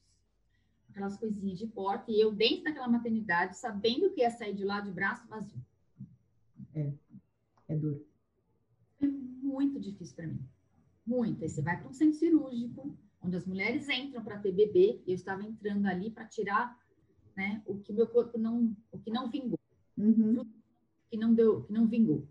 aquelas 0.90 1.18
coisinhas 1.18 1.60
de 1.60 1.68
porta, 1.68 2.10
e 2.10 2.22
eu 2.22 2.32
dentro 2.32 2.64
daquela 2.64 2.88
maternidade, 2.88 3.58
sabendo 3.58 4.12
que 4.12 4.22
ia 4.22 4.32
sair 4.32 4.56
de 4.56 4.64
lá 4.64 4.80
de 4.80 4.92
braço 4.92 5.28
vazio. 5.28 5.62
É, 6.76 6.92
é 7.68 7.76
duro. 7.76 8.06
É 9.02 9.08
muito 9.08 9.80
difícil 9.80 10.16
para 10.16 10.28
mim. 10.28 10.40
Muito. 11.06 11.44
Aí 11.44 11.50
você 11.50 11.62
vai 11.62 11.80
para 11.80 11.90
um 11.90 11.94
centro 11.94 12.18
cirúrgico, 12.18 12.98
onde 13.22 13.36
as 13.36 13.46
mulheres 13.46 13.88
entram 13.90 14.24
para 14.24 14.40
ter 14.40 14.52
bebê, 14.52 15.02
e 15.06 15.12
eu 15.12 15.16
estava 15.16 15.44
entrando 15.44 15.86
ali 15.86 16.10
para 16.10 16.26
tirar 16.26 16.78
né, 17.36 17.62
o 17.66 17.78
que 17.80 17.92
meu 17.92 18.08
corpo 18.08 18.38
não, 18.38 18.76
o 18.92 19.00
que 19.00 19.12
não 19.12 19.30
vingou. 19.30 19.60
Uhum. 19.98 20.46
Que 21.10 21.18
não 21.18 21.34
deu, 21.34 21.64
que 21.64 21.74
não 21.74 21.88
vingou. 21.88 22.28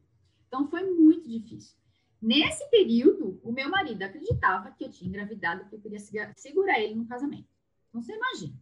Então 0.48 0.68
foi 0.68 0.90
muito 0.90 1.28
difícil. 1.28 1.76
Nesse 2.20 2.68
período, 2.70 3.40
o 3.42 3.50
meu 3.50 3.68
marido 3.68 4.02
acreditava 4.02 4.70
que 4.70 4.84
eu 4.84 4.90
tinha 4.90 5.08
engravidado, 5.08 5.68
que 5.68 5.74
eu 5.74 5.80
queria 5.80 5.98
segurar 6.36 6.78
ele 6.80 6.94
no 6.94 7.06
casamento. 7.06 7.48
Então 7.88 8.00
você 8.00 8.14
imagina. 8.14 8.54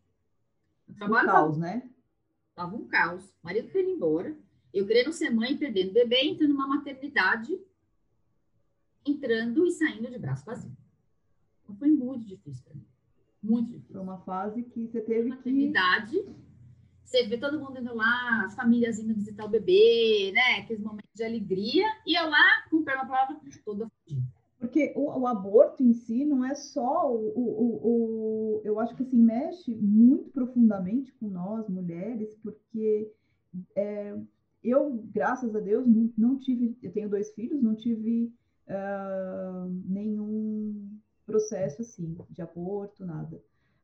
O 0.89 0.95
trabalho 0.95 1.29
um 1.29 1.33
caos, 1.33 1.57
tava, 1.57 1.59
né? 1.59 1.91
Tava 2.55 2.77
um 2.77 2.87
caos. 2.87 3.25
O 3.29 3.45
marido 3.45 3.69
queria 3.69 3.91
ir 3.91 3.95
embora. 3.95 4.37
Eu 4.73 4.87
querendo 4.87 5.13
ser 5.13 5.31
mãe, 5.31 5.57
perdendo 5.57 5.93
bebê, 5.93 6.23
entrando 6.23 6.53
numa 6.53 6.69
maternidade, 6.69 7.59
entrando 9.05 9.67
e 9.67 9.71
saindo 9.73 10.11
de 10.11 10.19
braço 10.19 10.45
vazio. 10.45 10.77
Então, 11.63 11.77
foi 11.77 11.89
muito 11.89 12.27
difícil 12.27 12.65
para 12.65 12.75
mim. 12.75 12.87
Muito 13.43 13.73
difícil. 13.73 13.93
Foi 13.93 14.03
uma 14.03 14.19
fase 14.19 14.63
que 14.63 14.87
você 14.87 15.01
teve 15.01 15.29
maternidade, 15.29 16.19
que... 16.19 16.51
Você 17.11 17.27
vê 17.27 17.37
todo 17.37 17.59
mundo 17.59 17.81
indo 17.81 17.93
lá, 17.93 18.45
as 18.45 18.55
famílias 18.55 19.01
indo 19.01 19.13
visitar 19.13 19.45
o 19.45 19.49
bebê, 19.49 20.31
né? 20.33 20.61
Aqueles 20.61 20.81
momentos 20.81 21.11
de 21.13 21.25
alegria. 21.25 21.85
E 22.07 22.17
eu 22.17 22.31
lá, 22.31 22.63
com 22.71 22.85
a 22.89 23.05
palavra, 23.05 23.37
toda 23.65 23.89
fodida. 23.89 24.25
Porque 24.61 24.93
o, 24.95 25.19
o, 25.19 25.27
aborto 25.27 25.83
em 25.83 25.93
si 25.93 26.25
não 26.25 26.45
é 26.45 26.55
só 26.55 27.13
o, 27.13 27.33
o, 27.35 27.81
o, 27.83 28.63
Eu 28.63 28.79
acho 28.79 28.95
que 28.95 29.03
assim, 29.03 29.17
mexe 29.17 29.75
muito 29.75 30.31
profundamente 30.31 31.11
com 31.15 31.27
nós, 31.27 31.69
mulheres, 31.69 32.37
porque 32.45 33.11
é, 33.75 34.17
eu, 34.63 35.03
graças 35.13 35.55
a 35.55 35.61
Deus, 35.61 35.87
não, 36.17 36.39
tive, 36.39 36.77
eu 36.83 36.91
tenho 36.93 37.09
dois 37.09 37.31
filhos, 37.33 37.63
não 37.63 37.75
tive 37.75 38.31
uh, 38.67 39.69
nenhum 39.85 40.99
processo 41.25 41.83
assim 41.83 42.17
de 42.29 42.43
aborto, 42.43 43.05
nada. 43.05 43.41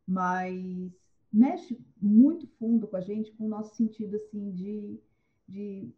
Mas 0.07 0.93
mexe 1.33 1.79
muito 2.01 2.47
fundo 2.59 2.87
com 2.87 2.97
a 2.97 3.01
gente, 3.01 3.33
com 3.33 3.45
o 3.45 3.49
nosso 3.49 3.75
sentido 3.75 4.17
assim 4.17 4.51
de, 4.53 4.99
de, 5.49 5.89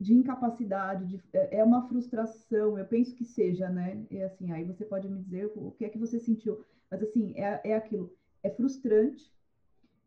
de 0.00 0.14
incapacidade, 0.14 1.06
de, 1.06 1.20
é, 1.32 1.58
é 1.58 1.64
uma 1.64 1.86
frustração, 1.86 2.78
eu 2.78 2.84
penso 2.84 3.14
que 3.14 3.24
seja, 3.24 3.68
né? 3.68 4.04
E 4.10 4.22
assim, 4.22 4.50
aí 4.50 4.64
você 4.64 4.84
pode 4.84 5.08
me 5.08 5.20
dizer 5.20 5.50
o 5.54 5.72
que 5.72 5.84
é 5.84 5.88
que 5.88 5.98
você 5.98 6.18
sentiu, 6.18 6.60
mas 6.90 7.02
assim, 7.02 7.32
é, 7.36 7.60
é 7.64 7.74
aquilo, 7.74 8.12
é 8.42 8.50
frustrante, 8.50 9.32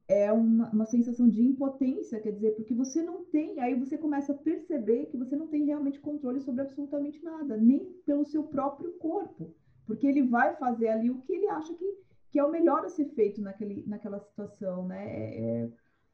é 0.07 0.31
uma, 0.31 0.69
uma 0.69 0.85
sensação 0.85 1.27
de 1.27 1.43
impotência, 1.43 2.19
quer 2.19 2.31
dizer, 2.31 2.51
porque 2.55 2.73
você 2.73 3.01
não 3.01 3.25
tem, 3.25 3.59
aí 3.59 3.75
você 3.75 3.97
começa 3.97 4.31
a 4.31 4.37
perceber 4.37 5.07
que 5.07 5.17
você 5.17 5.35
não 5.35 5.47
tem 5.47 5.65
realmente 5.65 5.99
controle 5.99 6.39
sobre 6.39 6.61
absolutamente 6.61 7.21
nada, 7.23 7.57
nem 7.57 7.85
pelo 8.05 8.25
seu 8.25 8.43
próprio 8.43 8.93
corpo, 8.93 9.53
porque 9.85 10.07
ele 10.07 10.23
vai 10.23 10.55
fazer 10.55 10.87
ali 10.87 11.09
o 11.09 11.21
que 11.21 11.33
ele 11.33 11.47
acha 11.49 11.73
que, 11.73 11.97
que 12.31 12.39
é 12.39 12.43
o 12.43 12.51
melhor 12.51 12.85
a 12.85 12.89
ser 12.89 13.05
feito 13.09 13.41
naquele, 13.41 13.83
naquela 13.85 14.19
situação, 14.19 14.87
né? 14.87 15.05
É, 15.07 15.41
é, 15.41 15.71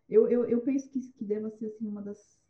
eu, 0.09 0.27
eu, 0.27 0.45
eu 0.45 0.61
penso 0.61 0.89
que, 0.89 0.99
que 0.99 1.23
deva 1.23 1.49
ser 1.51 1.67
assim 1.67 1.87
uma 1.87 2.01
das 2.01 2.41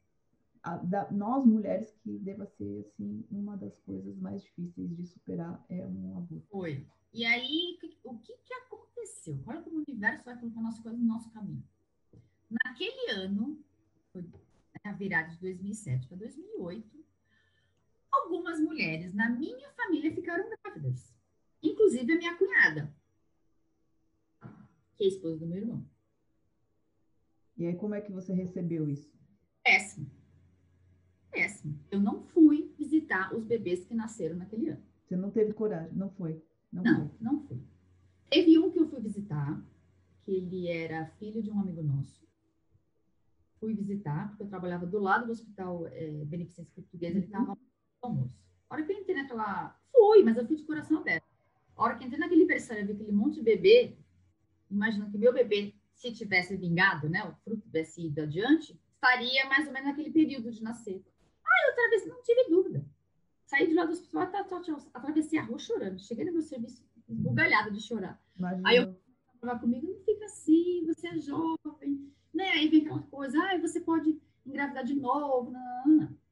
a, 0.63 0.77
da, 0.77 1.11
nós 1.11 1.45
mulheres 1.45 1.93
que 2.01 2.17
deva 2.19 2.45
ser 2.45 2.79
assim 2.79 3.25
uma 3.29 3.57
das 3.57 3.77
coisas 3.79 4.17
mais 4.17 4.41
difíceis 4.41 4.95
de 4.95 5.05
superar 5.05 5.63
é 5.69 5.85
um 5.85 6.17
aborto. 6.17 6.47
Foi. 6.49 6.87
E 7.13 7.25
aí 7.25 7.77
o 8.03 8.17
que, 8.17 8.33
que 8.43 8.53
aconteceu? 8.53 9.39
Olha 9.45 9.61
como 9.61 9.79
o 9.79 9.83
universo 10.03 10.25
vai 10.25 10.37
colocar 10.37 10.61
nossas 10.61 10.79
coisas 10.81 10.99
no 10.99 11.07
nosso 11.07 11.29
caminho. 11.31 11.63
Naquele 12.49 13.11
ano, 13.11 13.63
foi 14.11 14.25
a 14.83 14.91
virada 14.91 15.29
de 15.29 15.39
2007 15.39 16.07
para 16.07 16.17
2008, 16.17 17.05
algumas 18.11 18.59
mulheres 18.59 19.13
na 19.13 19.29
minha 19.29 19.71
família 19.71 20.13
ficaram 20.13 20.49
grávidas, 20.61 21.15
inclusive 21.61 22.11
a 22.11 22.17
minha 22.17 22.37
cunhada, 22.37 22.93
que 24.97 25.03
é 25.03 25.05
a 25.05 25.09
esposa 25.09 25.39
do 25.39 25.47
meu 25.47 25.59
irmão. 25.59 25.85
E 27.57 27.65
aí 27.65 27.75
como 27.75 27.95
é 27.95 28.01
que 28.01 28.11
você 28.11 28.33
recebeu 28.33 28.89
isso? 28.89 29.11
Péssimo 29.63 30.11
péssimo. 31.33 31.77
Eu 31.89 31.99
não 31.99 32.21
fui 32.21 32.71
visitar 32.77 33.35
os 33.35 33.43
bebês 33.43 33.83
que 33.83 33.95
nasceram 33.95 34.35
naquele 34.35 34.69
ano. 34.69 34.83
Você 35.03 35.15
não 35.15 35.31
teve 35.31 35.51
coragem, 35.51 35.97
não 35.97 36.11
foi? 36.11 36.41
Não, 36.71 36.83
não, 36.83 37.09
foi. 37.09 37.17
não 37.19 37.39
fui. 37.41 37.59
Teve 38.29 38.57
um 38.59 38.71
que 38.71 38.79
eu 38.79 38.87
fui 38.87 39.01
visitar, 39.01 39.61
que 40.23 40.31
ele 40.31 40.67
era 40.67 41.05
filho 41.19 41.41
de 41.41 41.51
um 41.51 41.59
amigo 41.59 41.81
nosso. 41.81 42.23
Fui 43.59 43.73
visitar, 43.73 44.29
porque 44.29 44.43
eu 44.43 44.47
trabalhava 44.47 44.85
do 44.85 44.99
lado 44.99 45.25
do 45.25 45.31
hospital 45.31 45.87
é, 45.87 46.09
Beneficência 46.25 46.71
Portuguesa, 46.73 47.17
ele 47.17 47.25
estava 47.25 47.51
uhum. 47.51 47.55
no 47.55 48.09
almoço. 48.09 48.43
A 48.69 48.73
hora 48.73 48.83
que 48.83 48.91
eu 48.91 48.99
entrei 48.99 49.15
naquela. 49.15 49.79
Fui, 49.91 50.23
mas 50.23 50.37
eu 50.37 50.45
fui 50.45 50.55
de 50.55 50.63
coração 50.63 50.97
aberto. 50.99 51.25
A 51.75 51.83
hora 51.83 51.95
que 51.95 52.03
eu 52.03 52.07
entrei 52.07 52.19
naquele 52.19 52.45
berçário, 52.45 52.81
eu 52.81 52.87
vi 52.87 52.93
aquele 52.93 53.11
monte 53.11 53.35
de 53.35 53.43
bebê. 53.43 53.95
Imagina 54.69 55.09
que 55.09 55.17
meu 55.17 55.33
bebê, 55.33 55.73
se 55.93 56.11
tivesse 56.11 56.57
vingado, 56.57 57.07
né, 57.07 57.23
o 57.23 57.33
fruto 57.43 57.61
tivesse 57.61 58.07
ido 58.07 58.21
adiante, 58.21 58.79
estaria 58.95 59.45
mais 59.47 59.67
ou 59.67 59.73
menos 59.73 59.89
naquele 59.89 60.11
período 60.11 60.51
de 60.51 60.63
nascer 60.63 61.03
atravessei, 61.73 62.09
não 62.09 62.21
tive 62.21 62.49
dúvida. 62.49 62.85
Saí 63.45 63.67
de 63.67 63.73
lá 63.73 63.85
do 63.85 63.91
hospital, 63.91 64.27
tá, 64.31 64.43
tá, 64.43 64.59
tá, 64.59 64.77
atravessei 64.93 65.37
a 65.37 65.43
rua 65.43 65.59
chorando. 65.59 65.99
Cheguei 65.99 66.25
no 66.25 66.33
meu 66.33 66.41
serviço 66.41 66.83
esbugalhada 67.07 67.69
de 67.69 67.81
chorar. 67.81 68.21
Imagina. 68.37 68.69
Aí 68.69 68.77
eu 68.77 68.95
falava 69.43 69.59
comigo, 69.59 69.87
não 69.87 69.99
fica 70.05 70.25
assim, 70.25 70.85
você 70.85 71.07
é 71.07 71.17
jovem. 71.17 72.09
Né? 72.33 72.49
Aí 72.53 72.69
vem 72.69 72.81
aquela 72.81 73.03
coisa, 73.03 73.37
ah, 73.37 73.59
você 73.59 73.81
pode 73.81 74.17
engravidar 74.45 74.85
de 74.85 74.95
novo. 74.95 75.51
Não, 75.51 75.83
não, 75.85 75.95
não. 75.97 76.23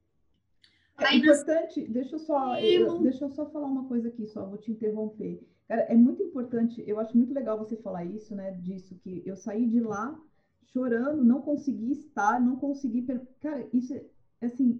É 0.97 1.15
importante, 1.15 1.87
deixa 1.87 2.15
eu, 2.15 2.19
só, 2.19 2.59
eu, 2.59 2.99
deixa 2.99 3.25
eu 3.25 3.29
só 3.31 3.49
falar 3.49 3.67
uma 3.67 3.87
coisa 3.87 4.07
aqui, 4.07 4.27
só 4.27 4.45
vou 4.45 4.57
te 4.57 4.71
interromper. 4.71 5.43
Cara, 5.67 5.81
é 5.83 5.95
muito 5.95 6.21
importante, 6.21 6.83
eu 6.85 6.99
acho 6.99 7.17
muito 7.17 7.33
legal 7.33 7.57
você 7.57 7.75
falar 7.75 8.05
isso, 8.05 8.35
né? 8.35 8.51
Disso 8.51 8.95
que 8.99 9.23
eu 9.25 9.35
saí 9.35 9.65
de 9.65 9.79
lá 9.79 10.19
chorando, 10.65 11.23
não 11.23 11.41
consegui 11.41 11.91
estar, 11.91 12.39
não 12.39 12.55
consegui. 12.55 13.05
Cara, 13.39 13.67
isso 13.73 13.93
é 13.95 14.45
assim, 14.45 14.79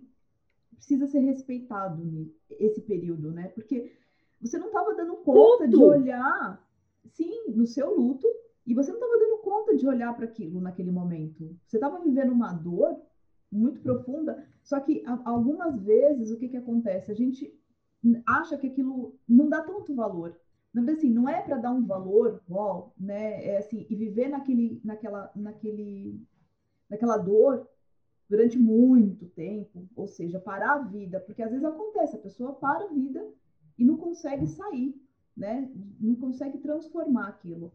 precisa 0.76 1.08
ser 1.08 1.20
respeitado 1.20 2.32
esse 2.52 2.82
período, 2.82 3.32
né? 3.32 3.48
Porque 3.50 3.92
você 4.40 4.58
não 4.60 4.68
estava 4.68 4.94
dando 4.94 5.16
conta 5.18 5.64
luto. 5.64 5.70
de 5.70 5.84
olhar, 5.84 6.62
sim, 7.06 7.50
no 7.50 7.66
seu 7.66 7.96
luto, 7.96 8.28
e 8.66 8.74
você 8.74 8.92
não 8.92 9.00
estava 9.00 9.20
dando 9.20 9.38
conta 9.38 9.76
de 9.76 9.88
olhar 9.88 10.16
para 10.16 10.26
aquilo 10.26 10.62
naquele 10.62 10.92
momento. 10.92 11.58
Você 11.66 11.78
estava 11.78 12.00
vivendo 12.00 12.32
uma 12.32 12.54
dor 12.54 13.00
muito 13.52 13.82
profunda, 13.82 14.48
só 14.64 14.80
que 14.80 15.04
algumas 15.26 15.78
vezes 15.82 16.32
o 16.32 16.38
que, 16.38 16.48
que 16.48 16.58
acontece? 16.58 17.12
A 17.12 17.16
gente 17.16 17.54
acha 18.26 18.58
que 18.58 18.68
aquilo 18.68 19.16
não 19.28 19.50
dá 19.50 19.62
tanto 19.62 19.94
valor. 19.94 20.38
Não, 20.74 20.88
assim, 20.94 21.10
não 21.10 21.28
é 21.28 21.42
para 21.42 21.58
dar 21.58 21.72
um 21.72 21.86
valor, 21.86 22.42
ó, 22.50 22.88
né? 22.98 23.46
É 23.46 23.58
assim, 23.58 23.86
e 23.90 23.96
viver 23.96 24.30
naquele, 24.30 24.80
naquela, 24.84 25.30
naquele, 25.36 26.22
naquela 26.90 27.18
dor 27.18 27.68
durante 28.30 28.58
muito 28.58 29.28
tempo, 29.28 29.86
ou 29.94 30.08
seja, 30.08 30.40
parar 30.40 30.76
a 30.76 30.84
vida, 30.84 31.20
porque 31.20 31.44
às 31.44 31.52
vezes 31.52 31.66
acontece, 31.66 32.16
a 32.16 32.20
pessoa 32.20 32.54
para 32.54 32.86
a 32.86 32.88
vida 32.88 33.22
e 33.78 33.84
não 33.84 33.98
consegue 33.98 34.48
sair, 34.48 34.96
né? 35.42 35.68
Não 36.00 36.16
consegue 36.16 36.60
transformar 36.60 37.28
aquilo. 37.28 37.74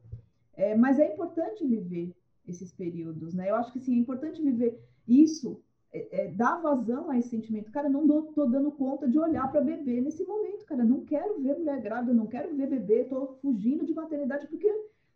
É, 0.54 0.76
mas 0.76 1.00
é 1.00 1.12
importante 1.12 1.66
viver 1.66 2.14
esses 2.46 2.72
períodos, 2.72 3.34
né? 3.34 3.50
Eu 3.50 3.56
acho 3.56 3.72
que 3.72 3.80
sim, 3.80 3.96
é 3.96 3.98
importante 3.98 4.40
viver 4.40 4.80
isso, 5.06 5.60
é, 5.92 6.26
é, 6.26 6.28
dar 6.28 6.60
vazão 6.60 7.10
a 7.10 7.18
esse 7.18 7.28
sentimento. 7.28 7.72
Cara, 7.72 7.88
não 7.88 8.06
dou, 8.06 8.22
tô 8.32 8.46
dando 8.46 8.70
conta 8.70 9.08
de 9.08 9.18
olhar 9.18 9.50
para 9.50 9.60
bebê 9.60 10.00
nesse 10.00 10.24
momento, 10.24 10.64
cara. 10.64 10.84
Não 10.84 11.04
quero 11.04 11.42
ver 11.42 11.58
mulher 11.58 11.80
grávida, 11.82 12.14
não 12.14 12.28
quero 12.28 12.54
ver 12.56 12.68
bebê, 12.68 13.04
tô 13.04 13.34
fugindo 13.42 13.84
de 13.84 13.92
maternidade 13.92 14.46
porque 14.46 14.72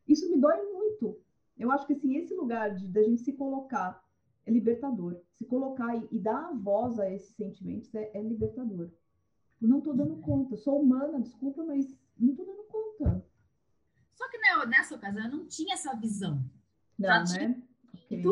isso 0.09 0.29
me 0.29 0.37
dói 0.37 0.61
muito. 0.73 1.17
Eu 1.57 1.71
acho 1.71 1.87
que 1.87 1.93
assim, 1.93 2.17
esse 2.17 2.35
lugar 2.35 2.75
de 2.75 2.89
da 2.89 3.03
gente 3.05 3.23
se 3.23 3.33
colocar 3.33 4.03
é 4.45 4.51
libertador. 4.51 5.21
Se 5.39 5.45
colocar 5.45 5.95
e, 5.95 6.09
e 6.11 6.19
dar 6.19 6.49
a 6.49 6.53
voz 6.53 6.99
a 6.99 7.09
esses 7.09 7.33
sentimentos 7.37 7.95
é, 7.95 8.11
é 8.13 8.21
libertador. 8.21 8.91
Eu 9.63 9.69
não 9.69 9.79
estou 9.79 9.95
dando 9.95 10.17
conta. 10.17 10.57
Sou 10.57 10.81
humana, 10.81 11.21
desculpa, 11.21 11.63
mas 11.63 11.87
não 12.21 12.31
estou 12.33 12.47
dando 12.47 12.65
conta. 12.65 13.25
Só 14.15 14.29
que 14.29 14.39
né, 14.39 14.67
nessa 14.67 14.95
ocasião 14.95 15.25
eu 15.25 15.31
não 15.31 15.47
tinha 15.47 15.75
essa 15.75 15.95
visão. 15.95 16.45
Não, 16.99 17.09
já 17.09 17.19
né? 17.19 17.27
Tinha 17.27 17.67
okay. 17.95 18.25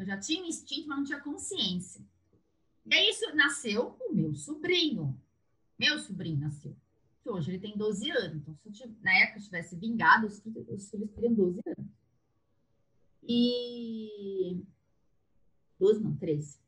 Eu 0.00 0.06
já 0.06 0.18
tinha 0.18 0.48
instinto, 0.48 0.88
mas 0.88 0.98
não 0.98 1.04
tinha 1.04 1.20
consciência. 1.20 2.02
E 2.86 2.94
aí 2.94 3.10
isso 3.10 3.34
nasceu 3.34 3.96
o 4.00 4.14
meu 4.14 4.34
sobrinho. 4.34 5.18
Meu 5.78 5.98
sobrinho 5.98 6.40
nasceu. 6.40 6.74
Que 7.22 7.30
hoje 7.30 7.50
ele 7.50 7.58
tem 7.58 7.76
12 7.76 8.10
anos. 8.10 8.36
Então, 8.36 8.56
se 8.56 8.68
eu 8.68 8.72
tivesse, 8.72 9.02
na 9.02 9.12
época 9.18 9.38
eu 9.38 9.42
tivesse 9.44 9.76
vingado, 9.76 10.26
os, 10.26 10.42
os 10.68 10.90
filhos 10.90 11.10
teriam 11.12 11.34
12 11.34 11.60
anos. 11.66 11.90
E 13.22 14.64
12, 15.78 16.00
não, 16.00 16.16
13. 16.16 16.58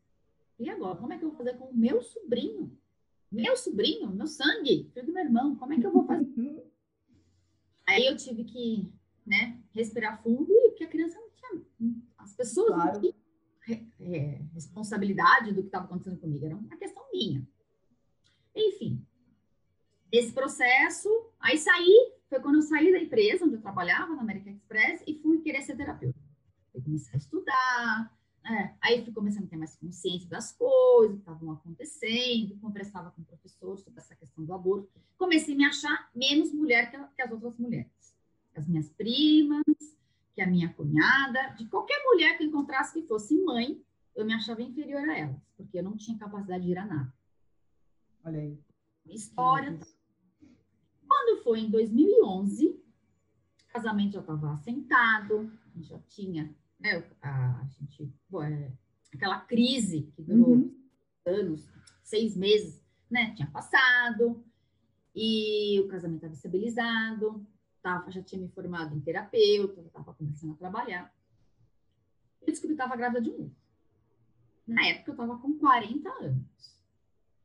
E 0.58 0.70
agora, 0.70 0.96
como 0.96 1.12
é 1.12 1.18
que 1.18 1.24
eu 1.24 1.30
vou 1.30 1.38
fazer 1.38 1.56
com 1.56 1.66
o 1.66 1.76
meu 1.76 2.02
sobrinho? 2.02 2.78
Meu 3.32 3.56
sobrinho, 3.56 4.10
meu 4.10 4.26
sangue, 4.26 4.90
filho 4.92 5.06
do 5.06 5.12
meu 5.12 5.24
irmão, 5.24 5.56
como 5.56 5.72
é 5.72 5.80
que 5.80 5.86
eu 5.86 5.92
vou 5.92 6.04
fazer? 6.04 6.70
Aí 7.88 8.06
eu 8.06 8.14
tive 8.14 8.44
que, 8.44 8.92
né, 9.26 9.58
respirar 9.72 10.22
fundo 10.22 10.52
e 10.52 10.68
porque 10.68 10.84
a 10.84 10.88
criança 10.88 11.18
não 11.18 11.30
tinha. 11.30 11.96
As 12.18 12.34
pessoas 12.34 12.74
claro. 12.74 12.92
não 12.92 13.00
tinham 13.00 13.14
é, 14.00 14.40
responsabilidade 14.52 15.52
do 15.52 15.62
que 15.62 15.68
estava 15.68 15.86
acontecendo 15.86 16.20
comigo, 16.20 16.44
era 16.44 16.54
uma 16.54 16.76
questão 16.76 17.02
minha. 17.10 17.46
Enfim, 18.54 19.02
esse 20.12 20.30
processo, 20.32 21.08
aí 21.40 21.56
saí, 21.56 22.12
foi 22.28 22.38
quando 22.40 22.56
eu 22.56 22.62
saí 22.62 22.92
da 22.92 22.98
empresa 22.98 23.46
onde 23.46 23.54
eu 23.54 23.62
trabalhava, 23.62 24.14
na 24.14 24.20
American 24.20 24.52
Express, 24.52 25.02
e 25.06 25.14
fui 25.14 25.40
querer 25.40 25.62
ser 25.62 25.74
terapeuta. 25.74 26.20
Eu 26.74 26.82
comecei 26.82 27.14
a 27.14 27.16
estudar, 27.16 28.18
é, 28.44 28.74
aí 28.80 29.04
fui 29.04 29.12
começando 29.12 29.44
a 29.44 29.48
ter 29.48 29.56
mais 29.56 29.76
consciência 29.76 30.28
das 30.28 30.52
coisas 30.52 31.14
que 31.14 31.20
estavam 31.20 31.52
acontecendo, 31.52 32.58
conversava 32.58 33.10
com 33.12 33.22
o 33.22 33.24
professor 33.24 33.78
sobre 33.78 34.00
essa 34.00 34.16
questão 34.16 34.44
do 34.44 34.52
aborto. 34.52 34.88
Comecei 35.16 35.54
a 35.54 35.56
me 35.56 35.64
achar 35.64 36.10
menos 36.14 36.52
mulher 36.52 36.90
que, 36.90 36.98
que 37.14 37.22
as 37.22 37.30
outras 37.30 37.56
mulheres. 37.56 38.16
As 38.56 38.66
minhas 38.66 38.88
primas, 38.90 39.62
que 40.34 40.42
a 40.42 40.46
minha 40.46 40.72
cunhada, 40.72 41.50
de 41.50 41.66
qualquer 41.66 42.02
mulher 42.04 42.36
que 42.36 42.42
eu 42.42 42.48
encontrasse 42.48 43.00
que 43.00 43.06
fosse 43.06 43.40
mãe, 43.42 43.80
eu 44.14 44.26
me 44.26 44.34
achava 44.34 44.60
inferior 44.60 45.08
a 45.08 45.16
elas, 45.16 45.40
porque 45.56 45.78
eu 45.78 45.82
não 45.84 45.96
tinha 45.96 46.18
capacidade 46.18 46.64
de 46.64 46.70
ir 46.72 46.78
a 46.78 46.84
nada. 46.84 47.14
Olha 48.24 48.40
aí. 48.40 48.58
História. 49.06 49.78
Quando 51.06 51.42
foi 51.42 51.60
em 51.60 51.70
2011, 51.70 52.68
o 52.68 53.72
casamento 53.72 54.14
já 54.14 54.20
estava 54.20 54.52
assentado, 54.52 55.50
já 55.80 55.98
tinha 56.08 56.54
né, 56.82 57.04
a, 57.22 57.64
gente, 57.78 58.12
bom, 58.28 58.42
é, 58.42 58.72
aquela 59.14 59.40
crise 59.40 60.12
que 60.14 60.22
durou 60.22 60.56
uhum. 60.56 60.74
anos, 61.24 61.68
seis 62.02 62.36
meses, 62.36 62.82
né, 63.10 63.32
tinha 63.34 63.48
passado, 63.48 64.44
e 65.14 65.80
o 65.80 65.88
casamento 65.88 66.16
estava 66.16 66.34
estabilizado, 66.34 67.46
tava, 67.80 68.10
já 68.10 68.22
tinha 68.22 68.40
me 68.40 68.48
formado 68.48 68.96
em 68.96 69.00
terapeuta, 69.00 69.80
estava 69.80 70.14
começando 70.14 70.52
a 70.52 70.56
trabalhar. 70.56 71.14
Eu 72.40 72.46
descobri 72.46 72.74
que 72.74 72.82
estava 72.82 72.96
grávida 72.96 73.20
de 73.20 73.30
novo. 73.30 73.54
Na 74.66 74.86
época 74.86 75.10
eu 75.10 75.14
estava 75.14 75.38
com 75.38 75.58
40 75.58 76.08
anos. 76.08 76.82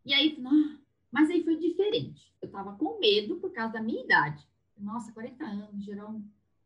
E 0.06 0.14
aí, 0.14 0.42
ah, 0.46 0.80
mas 1.12 1.30
aí 1.30 1.44
foi 1.44 1.58
diferente. 1.58 2.34
Eu 2.42 2.48
estava 2.48 2.76
com 2.76 3.00
medo 3.00 3.38
por 3.38 3.52
causa 3.52 3.74
da 3.74 3.82
minha 3.82 4.04
idade. 4.04 4.48
Nossa, 4.78 5.12
40 5.12 5.44
anos, 5.44 5.84
gerar 5.84 6.08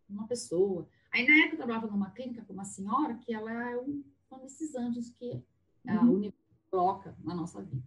uma 0.09 0.27
pessoa. 0.27 0.87
Aí, 1.13 1.27
na 1.27 1.33
época, 1.39 1.53
eu 1.53 1.57
trabalhava 1.57 1.87
numa 1.87 2.11
clínica 2.11 2.43
com 2.43 2.53
uma 2.53 2.65
senhora 2.65 3.15
que 3.15 3.33
ela 3.33 3.51
é 3.51 3.77
um, 3.77 4.03
um 4.31 4.39
desses 4.39 4.75
anjos 4.75 5.09
que 5.09 5.43
uhum. 5.85 6.27
a 6.27 6.31
coloca 6.69 7.15
na 7.23 7.35
nossa 7.35 7.61
vida. 7.61 7.83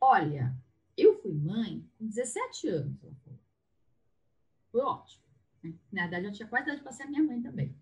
Olha, 0.00 0.56
eu 0.96 1.20
fui 1.20 1.32
mãe 1.32 1.84
com 1.98 2.06
17 2.06 2.68
anos. 2.68 2.96
Foi 4.70 4.80
ótimo. 4.80 5.24
Né? 5.62 5.74
Na 5.92 6.02
verdade, 6.02 6.26
eu 6.26 6.32
tinha 6.32 6.48
quase 6.48 6.68
idade 6.68 6.82
para 6.82 6.92
ser 6.92 7.06
minha 7.06 7.22
mãe 7.22 7.42
também. 7.42 7.74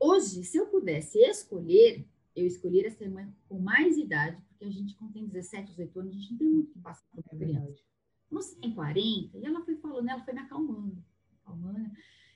Hoje, 0.00 0.44
se 0.44 0.56
eu 0.56 0.66
pudesse 0.68 1.18
escolher, 1.18 2.08
eu 2.34 2.46
escolheria 2.46 2.90
ser 2.90 3.10
mãe 3.10 3.32
com 3.48 3.58
mais 3.58 3.98
idade, 3.98 4.40
porque 4.48 4.64
a 4.64 4.70
gente, 4.70 4.94
quando 4.94 5.12
tem 5.12 5.26
17, 5.26 5.70
18 5.70 6.00
anos, 6.00 6.14
a 6.14 6.18
gente 6.18 6.30
não 6.30 6.38
tem 6.38 6.48
muito 6.48 6.72
que 6.72 6.78
passar 6.78 7.04
por 7.10 7.22
uma 7.24 7.42
é 7.42 7.44
criança. 7.44 7.82
Você 8.30 8.56
tem 8.56 8.74
40, 8.74 9.38
e 9.38 9.44
ela 9.44 9.64
foi 9.64 9.76
falando, 9.76 10.08
ela 10.08 10.24
foi 10.24 10.34
me 10.34 10.40
acalmando. 10.40 11.04
acalmando. 11.42 11.90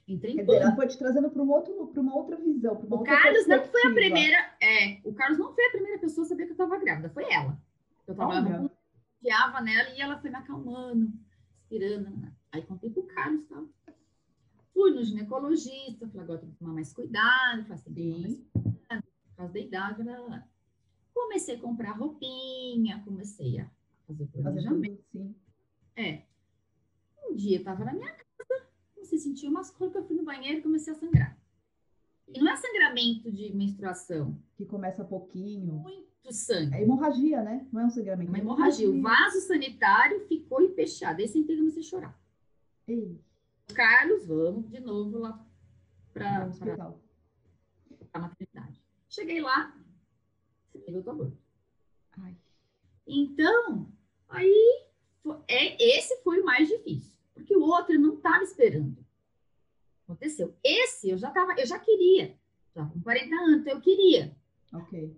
Entrei 0.08 0.36
dizer, 0.36 0.56
ela 0.56 0.74
foi 0.74 0.88
te 0.88 0.98
trazendo 0.98 1.30
para 1.30 1.42
um 1.42 1.46
uma 1.46 2.16
outra 2.16 2.36
visão. 2.36 2.74
Uma 2.74 2.96
o 2.96 2.98
outra 2.98 3.16
Carlos 3.16 3.46
não 3.46 3.64
foi 3.64 3.82
a 3.82 3.94
primeira. 3.94 4.36
É, 4.60 5.00
o 5.04 5.14
Carlos 5.14 5.38
não 5.38 5.54
foi 5.54 5.66
a 5.66 5.70
primeira 5.70 5.98
pessoa 5.98 6.24
a 6.24 6.28
saber 6.28 6.44
que 6.44 6.50
eu 6.50 6.54
estava 6.54 6.78
grávida, 6.78 7.08
foi 7.10 7.32
ela. 7.32 7.58
Eu 8.06 8.14
trabalhava 8.14 8.70
confiava 9.22 9.60
nela 9.60 9.88
e 9.90 10.00
ela 10.00 10.18
foi 10.18 10.30
me 10.30 10.36
acalmando, 10.36 11.12
inspirando. 11.54 12.10
Né? 12.10 12.32
Aí 12.50 12.62
contei 12.62 12.90
pro 12.90 13.04
Carlos 13.04 13.46
tal. 13.48 13.68
Fui 14.74 14.90
no 14.90 15.04
ginecologista, 15.04 16.08
falei, 16.08 16.22
agora 16.22 16.40
tem 16.40 16.50
que 16.50 16.56
tomar 16.56 16.72
mais 16.72 16.92
cuidado, 16.92 17.64
faço 17.66 17.88
assim, 17.88 18.20
mais 18.20 18.40
cuidado, 18.52 19.02
por 19.02 19.36
causa 19.36 19.52
da 19.52 19.60
idade. 19.60 20.02
Blá, 20.02 20.22
blá. 20.22 20.48
Comecei 21.14 21.56
a 21.56 21.60
comprar 21.60 21.92
roupinha, 21.92 23.02
comecei 23.04 23.60
a 23.60 23.70
fazer 24.06 24.24
o 24.24 24.28
planejamento. 24.28 25.02
Sim. 25.12 25.34
É. 25.94 26.22
Um 27.24 27.34
dia 27.34 27.58
eu 27.58 27.64
tava 27.64 27.84
na 27.84 27.92
minha 27.92 28.10
casa, 28.10 28.21
comecei 29.02 29.18
a 29.18 29.20
sentir 29.20 29.48
umas 29.48 29.70
coisas, 29.70 29.96
eu 29.96 30.04
fui 30.04 30.16
no 30.16 30.24
banheiro 30.24 30.58
e 30.58 30.62
comecei 30.62 30.92
a 30.92 30.96
sangrar. 30.96 31.36
E 32.28 32.40
não 32.40 32.50
é 32.50 32.56
sangramento 32.56 33.30
de 33.30 33.54
menstruação. 33.54 34.40
Que 34.54 34.64
começa 34.64 35.04
pouquinho. 35.04 35.74
Muito 35.74 36.32
sangue. 36.32 36.74
É 36.74 36.82
hemorragia, 36.82 37.42
né? 37.42 37.66
Não 37.72 37.82
é 37.82 37.86
um 37.86 37.90
sangramento. 37.90 38.28
É 38.28 38.32
uma 38.32 38.38
hemorragia. 38.38 38.88
O 38.88 39.02
vaso 39.02 39.40
sanitário 39.40 40.26
ficou 40.28 40.62
empechado. 40.62 41.20
Aí 41.20 41.28
sentei 41.28 41.56
e 41.56 41.58
comecei 41.58 41.82
a 41.82 41.84
chorar. 41.84 42.20
Ei. 42.86 43.20
Carlos, 43.74 44.24
vamos 44.26 44.70
de 44.70 44.80
novo 44.80 45.18
lá 45.18 45.44
para 46.12 46.50
a 48.12 48.18
maternidade. 48.18 48.82
Cheguei 49.08 49.40
lá, 49.40 49.76
cheguei 50.70 50.94
o 50.94 51.10
aborto. 51.10 51.38
Então, 53.06 53.90
aí 54.28 54.86
é, 55.48 55.98
esse 55.98 56.22
foi 56.22 56.40
o 56.40 56.44
mais 56.44 56.68
difícil, 56.68 57.18
porque 57.34 57.56
o 57.56 57.62
outro 57.62 57.98
não 57.98 58.14
estava 58.14 58.42
esperando. 58.42 59.04
Aconteceu. 60.04 60.54
Esse 60.62 61.10
eu 61.10 61.18
já 61.18 61.30
tava, 61.30 61.54
eu 61.58 61.66
já 61.66 61.78
queria, 61.78 62.36
já 62.74 62.84
com 62.84 63.00
40 63.00 63.34
anos, 63.34 63.60
então 63.60 63.72
eu 63.74 63.80
queria. 63.80 64.36
Ok. 64.72 65.16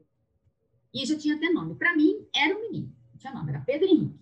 E 0.93 1.07
já 1.07 1.19
tinha 1.19 1.37
até 1.37 1.51
nome. 1.51 1.75
Para 1.75 1.97
mim, 1.97 2.27
era 2.35 2.57
um 2.57 2.61
menino. 2.61 2.95
Não 3.13 3.19
tinha 3.19 3.33
nome, 3.33 3.51
era 3.51 3.61
Pedro 3.61 3.89
Henrique. 3.89 4.21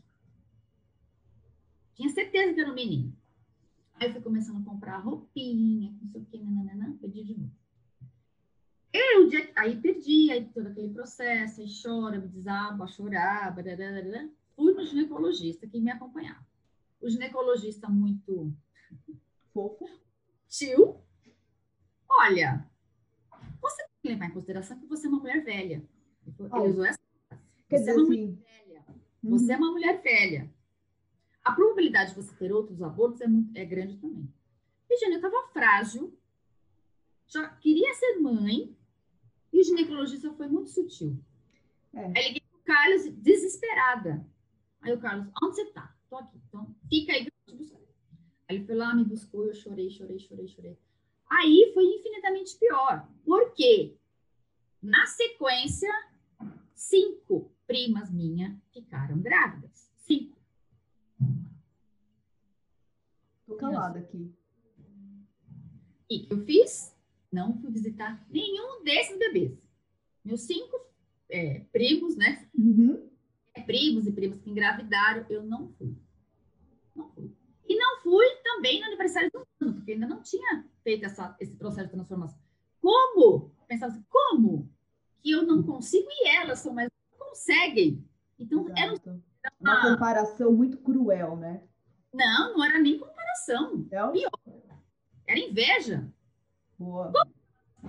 Tinha 1.94 2.08
certeza 2.08 2.54
que 2.54 2.60
era 2.60 2.70
um 2.70 2.74
menino. 2.74 3.14
Aí 3.94 4.08
eu 4.08 4.12
fui 4.12 4.22
começando 4.22 4.60
a 4.62 4.70
comprar 4.70 4.98
roupinha, 4.98 5.94
não 6.00 6.10
sei 6.10 6.22
o 6.22 6.24
que, 6.24 6.38
nananana, 6.38 6.96
perdi 7.00 7.22
de 7.22 7.38
novo. 7.38 7.52
Eu, 8.92 9.30
aí 9.56 9.80
perdi, 9.80 10.30
aí 10.30 10.44
todo 10.46 10.66
aquele 10.66 10.92
processo, 10.92 11.60
aí 11.60 11.66
chora, 11.82 12.18
me 12.18 12.28
desaba, 12.28 12.86
chorar, 12.86 13.54
bararara. 13.54 14.30
fui 14.54 14.74
no 14.74 14.84
ginecologista 14.84 15.66
que 15.66 15.80
me 15.80 15.90
acompanhava. 15.90 16.44
O 17.02 17.10
ginecologista 17.10 17.88
muito 17.88 18.54
fofo, 19.52 19.88
tio, 20.48 21.00
olha, 22.08 22.64
você 23.60 23.82
tem 23.82 23.90
que 24.02 24.08
levar 24.08 24.26
em 24.26 24.30
consideração 24.30 24.78
que 24.78 24.86
você 24.86 25.06
é 25.06 25.10
uma 25.10 25.20
mulher 25.20 25.44
velha. 25.44 25.82
Ele 26.26 26.68
usou 26.68 26.84
essa 26.84 26.98
Quer 27.68 27.78
você 27.78 27.84
dizer, 27.84 27.90
é 27.90 27.94
uma 27.94 28.02
assim, 28.02 28.26
mulher 28.26 28.64
velha. 28.66 28.84
Você 29.22 29.52
é 29.52 29.56
uma 29.56 29.72
mulher 29.72 30.02
velha. 30.02 30.54
A 31.42 31.52
probabilidade 31.52 32.10
de 32.10 32.16
você 32.16 32.34
ter 32.36 32.52
outros 32.52 32.80
abortos 32.82 33.20
é, 33.20 33.26
muito, 33.26 33.56
é 33.56 33.64
grande 33.64 33.96
também. 33.96 34.32
Virginia 34.88 35.16
estava 35.16 35.48
frágil, 35.48 36.16
já 37.26 37.48
queria 37.48 37.92
ser 37.94 38.20
mãe, 38.20 38.76
e 39.52 39.60
o 39.60 39.64
ginecologista 39.64 40.32
foi 40.34 40.48
muito 40.48 40.70
sutil. 40.70 41.18
É. 41.94 42.04
Aí 42.04 42.28
liguei 42.28 42.42
pro 42.42 42.60
Carlos 42.62 43.08
desesperada. 43.16 44.24
Aí 44.82 44.92
o 44.92 45.00
Carlos, 45.00 45.28
onde 45.42 45.56
você 45.56 45.64
tá? 45.66 45.96
Tô 46.12 46.18
aqui. 46.18 46.38
Então, 46.46 46.76
fica 46.90 47.12
aí 47.14 47.24
que 47.24 47.30
eu 47.30 47.32
vou 47.46 47.56
te 47.56 47.62
buscar. 47.62 47.80
Aí 48.46 48.56
ele 48.56 48.66
foi 48.66 48.74
lá, 48.74 48.94
me 48.94 49.02
buscou, 49.02 49.46
eu 49.46 49.54
chorei, 49.54 49.88
chorei, 49.88 50.18
chorei, 50.18 50.46
chorei. 50.46 50.78
Aí 51.26 51.70
foi 51.72 51.84
infinitamente 51.84 52.54
pior. 52.58 53.08
Por 53.24 53.54
quê? 53.54 53.96
Na 54.82 55.06
sequência, 55.06 55.88
cinco 56.74 57.50
primas 57.66 58.10
minhas 58.10 58.54
ficaram 58.74 59.22
grávidas. 59.22 59.90
Cinco. 59.96 60.36
Tô 63.46 63.56
calada 63.56 64.00
aqui. 64.00 64.30
E 66.10 66.26
que 66.26 66.34
eu 66.34 66.44
fiz? 66.44 66.94
Não 67.32 67.58
fui 67.58 67.70
visitar 67.70 68.22
nenhum 68.28 68.84
desses 68.84 69.18
bebês. 69.18 69.58
Meus 70.22 70.42
cinco 70.42 70.78
é, 71.30 71.60
primos, 71.72 72.16
né? 72.16 72.46
Uhum. 72.54 73.10
Primos 73.64 74.06
e 74.06 74.12
primas 74.12 74.40
que 74.40 74.50
engravidaram, 74.50 75.26
eu 75.28 75.42
não 75.42 75.68
fui. 75.68 75.96
Não 76.94 77.08
fui. 77.10 77.30
E 77.68 77.76
não 77.76 78.00
fui 78.00 78.26
também 78.42 78.80
no 78.80 78.86
aniversário 78.86 79.30
do 79.32 79.46
ano, 79.60 79.74
porque 79.74 79.92
ainda 79.92 80.06
não 80.06 80.22
tinha 80.22 80.64
feito 80.82 81.04
essa, 81.04 81.34
esse 81.40 81.56
processo 81.56 81.88
de 81.88 81.94
transformação. 81.94 82.38
Como? 82.80 83.50
Pensava 83.66 83.92
assim, 83.92 84.04
como 84.10 84.68
que 85.22 85.30
eu 85.30 85.42
não 85.42 85.62
consigo 85.62 86.06
e 86.10 86.28
elas 86.28 86.58
são 86.58 86.74
mais 86.74 86.90
conseguem? 87.18 88.04
Então, 88.38 88.66
era 88.76 88.92
uma... 88.92 89.22
uma 89.60 89.90
comparação 89.92 90.52
muito 90.52 90.76
cruel, 90.78 91.36
né? 91.36 91.62
Não, 92.12 92.54
não 92.54 92.64
era 92.64 92.78
nem 92.78 92.98
comparação. 92.98 93.86
É 93.90 94.06
Pior. 94.08 94.30
Era 95.26 95.40
inveja. 95.40 96.12
Boa. 96.78 97.10
Como, 97.10 97.34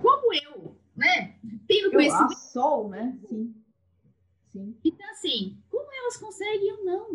como 0.00 0.34
eu, 0.34 0.80
né? 0.96 1.38
Tenho 1.66 1.90
conhecimento. 1.90 2.32
Eu, 2.32 2.38
sol, 2.38 2.88
né? 2.88 3.18
Sim. 3.28 3.54
Sim. 4.54 4.76
Então, 4.84 5.10
assim, 5.10 5.58
como 5.68 5.92
elas 5.92 6.16
conseguem, 6.16 6.68
eu 6.68 6.84
não. 6.84 7.14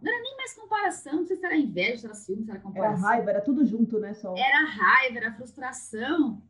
Não 0.00 0.12
era 0.12 0.22
nem 0.22 0.36
mais 0.36 0.54
comparação, 0.54 1.16
não 1.16 1.26
sei 1.26 1.36
se 1.36 1.44
era 1.44 1.56
inveja, 1.56 1.98
se 1.98 2.06
era 2.06 2.14
ciúme, 2.14 2.44
se 2.44 2.50
era 2.50 2.60
comparação. 2.60 2.96
Era 2.96 3.16
raiva, 3.16 3.30
era 3.30 3.40
tudo 3.40 3.66
junto, 3.66 3.98
né, 3.98 4.14
Sol? 4.14 4.38
Era 4.38 4.64
raiva, 4.64 5.18
era 5.18 5.34
frustração. 5.34 6.40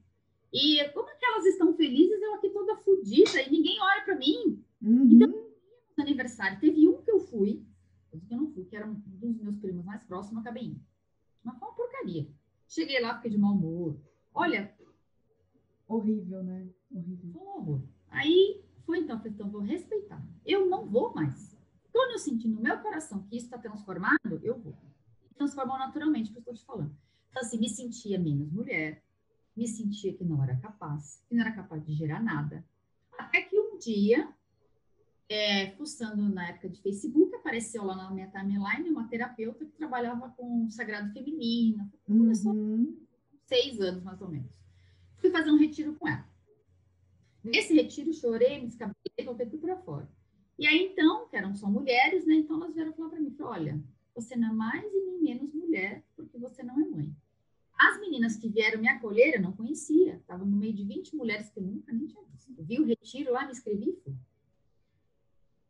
E 0.52 0.86
como 0.90 1.08
é 1.08 1.14
que 1.14 1.24
elas 1.24 1.46
estão 1.46 1.74
felizes, 1.74 2.20
eu 2.20 2.34
aqui 2.34 2.50
toda 2.50 2.76
fodida 2.76 3.42
e 3.42 3.50
ninguém 3.50 3.80
olha 3.80 4.04
para 4.04 4.16
mim. 4.16 4.62
Uhum. 4.82 5.08
Então, 5.10 5.28
no 5.28 6.02
aniversário, 6.04 6.60
teve 6.60 6.86
um 6.86 7.00
que 7.02 7.10
eu 7.10 7.18
fui, 7.18 7.64
que 8.28 8.34
eu 8.34 8.38
não 8.38 8.50
fui, 8.52 8.64
que 8.66 8.76
era 8.76 8.86
um 8.86 8.94
dos 8.94 9.40
meus 9.40 9.56
primos 9.56 9.84
mais 9.84 10.04
próximos, 10.04 10.42
acabei 10.42 10.64
indo. 10.64 10.80
Mas 11.42 11.58
foi 11.58 11.66
uma 11.66 11.74
porcaria. 11.74 12.28
Cheguei 12.68 13.00
lá, 13.00 13.16
fiquei 13.16 13.30
de 13.30 13.38
mau 13.38 13.54
humor. 13.54 13.96
Olha. 14.34 14.72
Horrível, 15.88 16.42
né? 16.42 16.68
Horrível. 16.92 17.40
Horror. 17.40 17.80
Aí 18.10 18.62
foi 18.84 18.98
então, 19.00 19.18
falei, 19.18 19.32
então 19.32 19.50
vou 19.50 19.60
respeitar. 19.60 20.22
Eu 20.44 20.66
não 20.66 20.86
vou 20.86 21.14
mais. 21.14 21.56
Quando 21.92 22.12
eu 22.12 22.18
senti 22.18 22.48
no 22.48 22.60
meu 22.60 22.78
coração 22.78 23.22
que 23.24 23.36
isso 23.36 23.46
está 23.46 23.58
transformado, 23.58 24.40
eu 24.42 24.58
vou. 24.58 24.74
Transformou 25.36 25.78
naturalmente, 25.78 26.30
que 26.30 26.38
eu 26.38 26.40
estou 26.40 26.54
te 26.54 26.64
falando. 26.64 26.94
Então, 27.30 27.42
assim, 27.42 27.58
me 27.58 27.68
sentia 27.68 28.18
menos 28.18 28.50
mulher, 28.50 29.02
me 29.56 29.66
sentia 29.66 30.12
que 30.12 30.24
não 30.24 30.42
era 30.42 30.56
capaz, 30.56 31.24
que 31.28 31.34
não 31.34 31.42
era 31.42 31.52
capaz 31.52 31.84
de 31.84 31.92
gerar 31.92 32.22
nada. 32.22 32.64
Até 33.18 33.42
que 33.42 33.58
um 33.58 33.78
dia, 33.78 34.28
é, 35.28 35.70
fuçando 35.72 36.28
na 36.28 36.48
época 36.48 36.68
de 36.68 36.80
Facebook, 36.80 37.34
apareceu 37.34 37.84
lá 37.84 37.96
na 37.96 38.10
minha 38.10 38.30
timeline 38.30 38.90
uma 38.90 39.08
terapeuta 39.08 39.64
que 39.64 39.72
trabalhava 39.72 40.30
com 40.30 40.64
o 40.64 40.70
sagrado 40.70 41.12
feminino. 41.12 41.90
Começou 42.04 42.52
uhum. 42.52 42.96
seis 43.46 43.80
anos, 43.80 44.02
mais 44.02 44.20
ou 44.20 44.28
menos. 44.28 44.50
Fui 45.18 45.30
fazer 45.30 45.50
um 45.50 45.58
retiro 45.58 45.94
com 45.94 46.08
ela. 46.08 46.29
Nesse 47.42 47.74
retiro, 47.74 48.12
chorei, 48.12 48.60
me 48.60 48.66
descabelei, 48.66 49.24
coloquei 49.24 49.46
tudo 49.46 49.60
para 49.60 49.76
fora. 49.76 50.08
E 50.58 50.66
aí, 50.66 50.90
então, 50.92 51.26
que 51.28 51.36
eram 51.36 51.54
só 51.54 51.68
mulheres, 51.68 52.26
né? 52.26 52.34
Então, 52.34 52.56
elas 52.56 52.74
vieram 52.74 52.92
falar 52.92 53.08
para 53.08 53.20
mim, 53.20 53.34
olha, 53.40 53.82
você 54.14 54.36
não 54.36 54.50
é 54.50 54.52
mais 54.52 54.84
e 54.92 55.00
nem 55.06 55.22
menos 55.22 55.54
mulher, 55.54 56.04
porque 56.14 56.36
você 56.36 56.62
não 56.62 56.78
é 56.78 56.84
mãe. 56.84 57.10
As 57.78 57.98
meninas 57.98 58.36
que 58.36 58.48
vieram 58.48 58.80
me 58.80 58.88
acolher, 58.88 59.36
eu 59.36 59.40
não 59.40 59.52
conhecia. 59.52 60.16
Estava 60.16 60.44
no 60.44 60.54
meio 60.54 60.74
de 60.74 60.84
20 60.84 61.16
mulheres 61.16 61.48
que 61.48 61.58
eu 61.58 61.62
nunca 61.62 61.90
nem 61.92 62.06
tinha 62.06 62.22
visto. 62.24 62.52
vi 62.58 62.78
o 62.78 62.84
retiro 62.84 63.32
lá, 63.32 63.46
me 63.46 63.52
inscrevi 63.52 63.88
e 63.88 63.96
fui. 64.04 64.14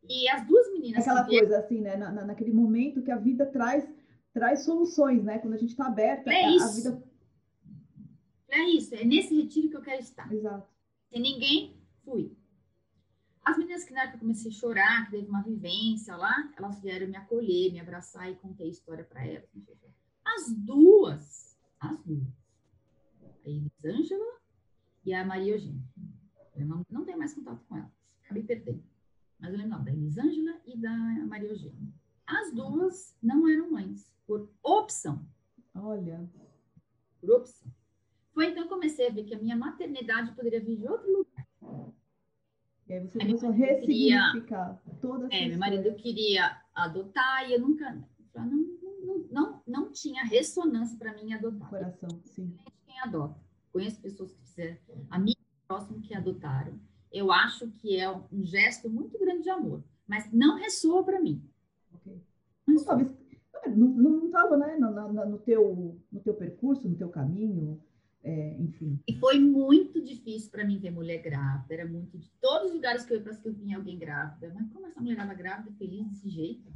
E 0.09 0.29
as 0.29 0.45
duas 0.45 0.73
meninas. 0.73 1.03
Aquela 1.03 1.23
vieram... 1.23 1.47
coisa 1.47 1.63
assim, 1.63 1.81
né? 1.81 1.97
Na, 1.97 2.11
naquele 2.11 2.53
momento 2.53 3.03
que 3.03 3.13
a 3.13 3.17
vida 3.17 3.47
traz, 3.47 3.89
traz 4.33 4.65
soluções, 4.65 5.23
né? 5.23 5.39
Quando 5.39 5.55
a 5.55 5.59
gente 5.59 5.71
está 5.71 5.87
aberta, 5.87 6.33
é 6.33 6.47
a, 6.47 6.51
isso. 6.51 6.65
a 6.65 6.73
vida. 6.73 7.11
É 8.49 8.65
isso, 8.71 8.95
é 8.97 9.05
nesse 9.05 9.33
retiro 9.41 9.69
que 9.69 9.77
eu 9.77 9.83
quero 9.83 10.01
estar. 10.01 10.33
Exato. 10.33 10.69
Sem 11.11 11.21
ninguém, 11.21 11.77
fui. 12.05 12.37
As 13.45 13.59
meninas 13.59 13.85
que 13.85 13.93
na 13.93 14.07
que 14.09 14.17
eu 14.17 14.21
comecei 14.21 14.51
a 14.51 14.55
chorar, 14.55 15.05
que 15.07 15.13
teve 15.13 15.29
uma 15.29 15.43
vivência 15.43 16.17
lá, 16.17 16.53
elas 16.57 16.81
vieram 16.81 17.09
me 17.09 17.17
acolher, 17.17 17.73
me 17.73 17.81
abraçar 17.81 18.31
e 18.31 18.37
contei 18.37 18.67
a 18.67 18.71
história 18.71 19.05
para 19.05 19.25
elas. 19.25 19.49
As 20.25 20.53
duas 20.53 21.51
as 21.81 21.99
duas. 22.05 22.29
A 23.45 23.49
Elisângela 23.49 24.39
e 25.05 25.15
a 25.15 25.25
Maria 25.25 25.55
Eugênia. 25.55 25.83
Eu 26.55 26.67
não, 26.67 26.87
não 26.91 27.05
tenho 27.05 27.19
mais 27.19 27.35
contato 27.35 27.65
com 27.67 27.77
elas. 27.77 27.91
Acabei 28.25 28.43
perdendo. 28.43 28.85
mas 29.39 29.51
eu 29.51 29.59
lembro 29.59 29.79
não, 29.79 29.85
da 29.85 29.91
Elisângela 29.91 30.61
e 30.67 30.77
da 30.77 30.93
Maria 31.27 31.49
Eugênia. 31.49 31.93
As 32.27 32.53
duas 32.53 33.17
não 33.23 33.49
eram 33.49 33.71
mães, 33.71 34.15
por 34.27 34.49
opção. 34.63 35.27
Olha. 35.75 36.29
Por 37.21 37.31
opção. 37.31 37.73
Foi 38.33 38.47
então 38.47 38.65
que 38.65 38.69
comecei 38.69 39.09
a 39.09 39.11
ver 39.11 39.25
que 39.25 39.35
a 39.35 39.39
minha 39.39 39.57
maternidade 39.57 40.33
poderia 40.33 40.61
vir 40.61 40.77
de 40.77 40.87
outro 40.87 41.11
lugar. 41.11 41.47
E 42.87 42.93
aí 42.93 43.01
você 43.01 43.19
começou 43.19 43.51
a 43.51 43.53
ressignificar 43.53 44.81
queria, 44.83 44.99
toda 45.01 45.27
essa 45.27 45.37
É, 45.37 45.49
meu 45.49 45.59
marido 45.59 45.95
queria 45.95 46.61
adotar 46.75 47.49
e 47.49 47.55
eu 47.55 47.61
nunca. 47.61 48.03
Não, 48.35 48.47
não, 48.47 49.19
não, 49.31 49.63
não 49.67 49.93
tinha 49.93 50.25
ressonância 50.25 50.99
para 50.99 51.15
mim 51.15 51.33
adotar. 51.33 51.69
Coração, 51.69 52.09
sim. 52.25 52.57
Quem 52.87 52.99
adota. 53.01 53.37
Conheço 53.73 54.01
pessoas 54.01 54.33
que 54.33 54.41
fizeram, 54.41 54.79
amigos 55.09 55.45
próximos 55.69 56.07
que 56.07 56.15
adotaram. 56.15 56.81
Eu 57.13 57.31
acho 57.31 57.71
que 57.71 57.97
é 57.97 58.11
um 58.11 58.45
gesto 58.45 58.91
muito 58.91 59.19
grande 59.19 59.43
de 59.43 59.51
amor, 59.51 59.85
mas 60.07 60.31
não 60.33 60.57
ressoa 60.57 61.05
para 61.05 61.21
mim. 61.21 61.43
Ok. 61.93 62.21
Não 62.67 62.85
talvez 62.85 63.09
não 63.69 64.27
estava 64.27 64.57
né, 64.57 64.77
no, 64.79 64.91
no, 64.91 65.27
no, 65.27 65.39
teu, 65.39 66.01
no 66.11 66.21
teu 66.21 66.35
percurso, 66.35 66.89
no 66.89 66.97
teu 66.97 67.09
caminho, 67.09 67.81
é, 68.23 68.57
enfim. 68.59 69.01
E 69.09 69.15
foi 69.15 69.39
muito 69.39 70.01
difícil 70.03 70.51
para 70.51 70.65
mim 70.65 70.79
ver 70.79 70.91
mulher 70.91 71.23
grávida, 71.23 71.75
era 71.75 71.87
muito 71.87 72.19
de 72.19 72.31
todos 72.41 72.69
os 72.69 72.75
lugares 72.75 73.05
que 73.05 73.13
eu 73.13 73.17
ia, 73.17 73.23
parece 73.23 73.43
que 73.43 73.49
eu 73.49 73.55
vinha 73.55 73.77
alguém 73.77 73.99
grávida, 73.99 74.53
mas 74.55 74.69
como 74.71 74.87
essa 74.87 75.01
mulher 75.01 75.15
estava 75.15 75.35
grávida, 75.35 75.73
feliz 75.79 76.07
desse 76.09 76.29
jeito? 76.29 76.69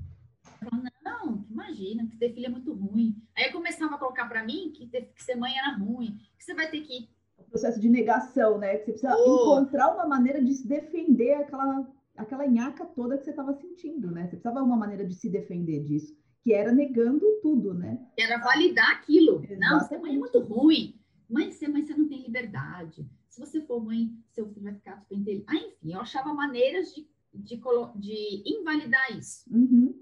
Eu 0.63 0.69
falava, 0.69 0.91
não, 1.05 1.47
imagina, 1.51 2.07
que 2.07 2.17
ter 2.17 2.33
filho 2.33 2.47
é 2.47 2.51
muito 2.51 2.73
ruim. 2.73 3.17
Aí 3.37 3.47
eu 3.47 3.53
começava 3.53 3.95
a 3.95 3.99
colocar 3.99 4.27
para 4.27 4.45
mim 4.45 4.73
que 4.75 4.87
ter 4.87 5.13
que 5.15 5.23
ser 5.23 5.35
mãe 5.35 5.57
era 5.57 5.77
ruim, 5.77 6.19
que 6.39 6.45
você 6.45 6.55
vai 6.55 6.71
ter 6.71 6.81
que 6.81 7.09
o 7.37 7.43
processo 7.45 7.81
de 7.81 7.89
negação, 7.89 8.59
né? 8.59 8.77
Que 8.77 8.85
você 8.85 8.93
precisa 8.93 9.17
oh. 9.17 9.61
encontrar 9.61 9.93
uma 9.93 10.07
maneira 10.07 10.43
de 10.43 10.55
se 10.55 10.67
defender 10.67 11.35
aquela 11.35 11.87
aquela 12.17 12.47
nhaca 12.47 12.85
toda 12.87 13.19
que 13.19 13.25
você 13.25 13.31
estava 13.31 13.53
sentindo, 13.55 14.11
né? 14.11 14.23
Você 14.23 14.37
precisava 14.37 14.63
uma 14.63 14.77
maneira 14.77 15.05
de 15.05 15.15
se 15.15 15.29
defender 15.29 15.83
disso, 15.83 16.17
que 16.43 16.53
era 16.53 16.71
negando 16.71 17.27
tudo, 17.43 17.75
né? 17.75 18.01
Era 18.17 18.39
validar 18.39 18.89
aquilo. 18.93 19.43
Exatamente. 19.43 19.61
Não, 19.61 19.81
ser 19.81 19.99
mãe 19.99 20.15
é 20.15 20.19
muito 20.19 20.39
ruim. 20.39 20.95
Mãe, 21.29 21.51
ser 21.51 21.69
mãe, 21.69 21.85
você 21.85 21.95
não 21.95 22.09
tem 22.09 22.23
liberdade. 22.23 23.09
Se 23.29 23.41
você 23.41 23.61
for 23.63 23.83
mãe, 23.83 24.17
seu 24.31 24.49
filho 24.49 24.63
vai 24.63 24.75
ficar 24.75 24.99
super 25.01 25.17
inteligente. 25.17 25.47
Ah, 25.49 25.57
enfim, 25.57 25.93
eu 25.93 26.01
achava 26.01 26.33
maneiras 26.33 26.95
de, 26.95 27.09
de, 27.33 27.61
de 27.97 28.43
invalidar 28.47 29.17
isso. 29.17 29.45
Uhum. 29.53 29.95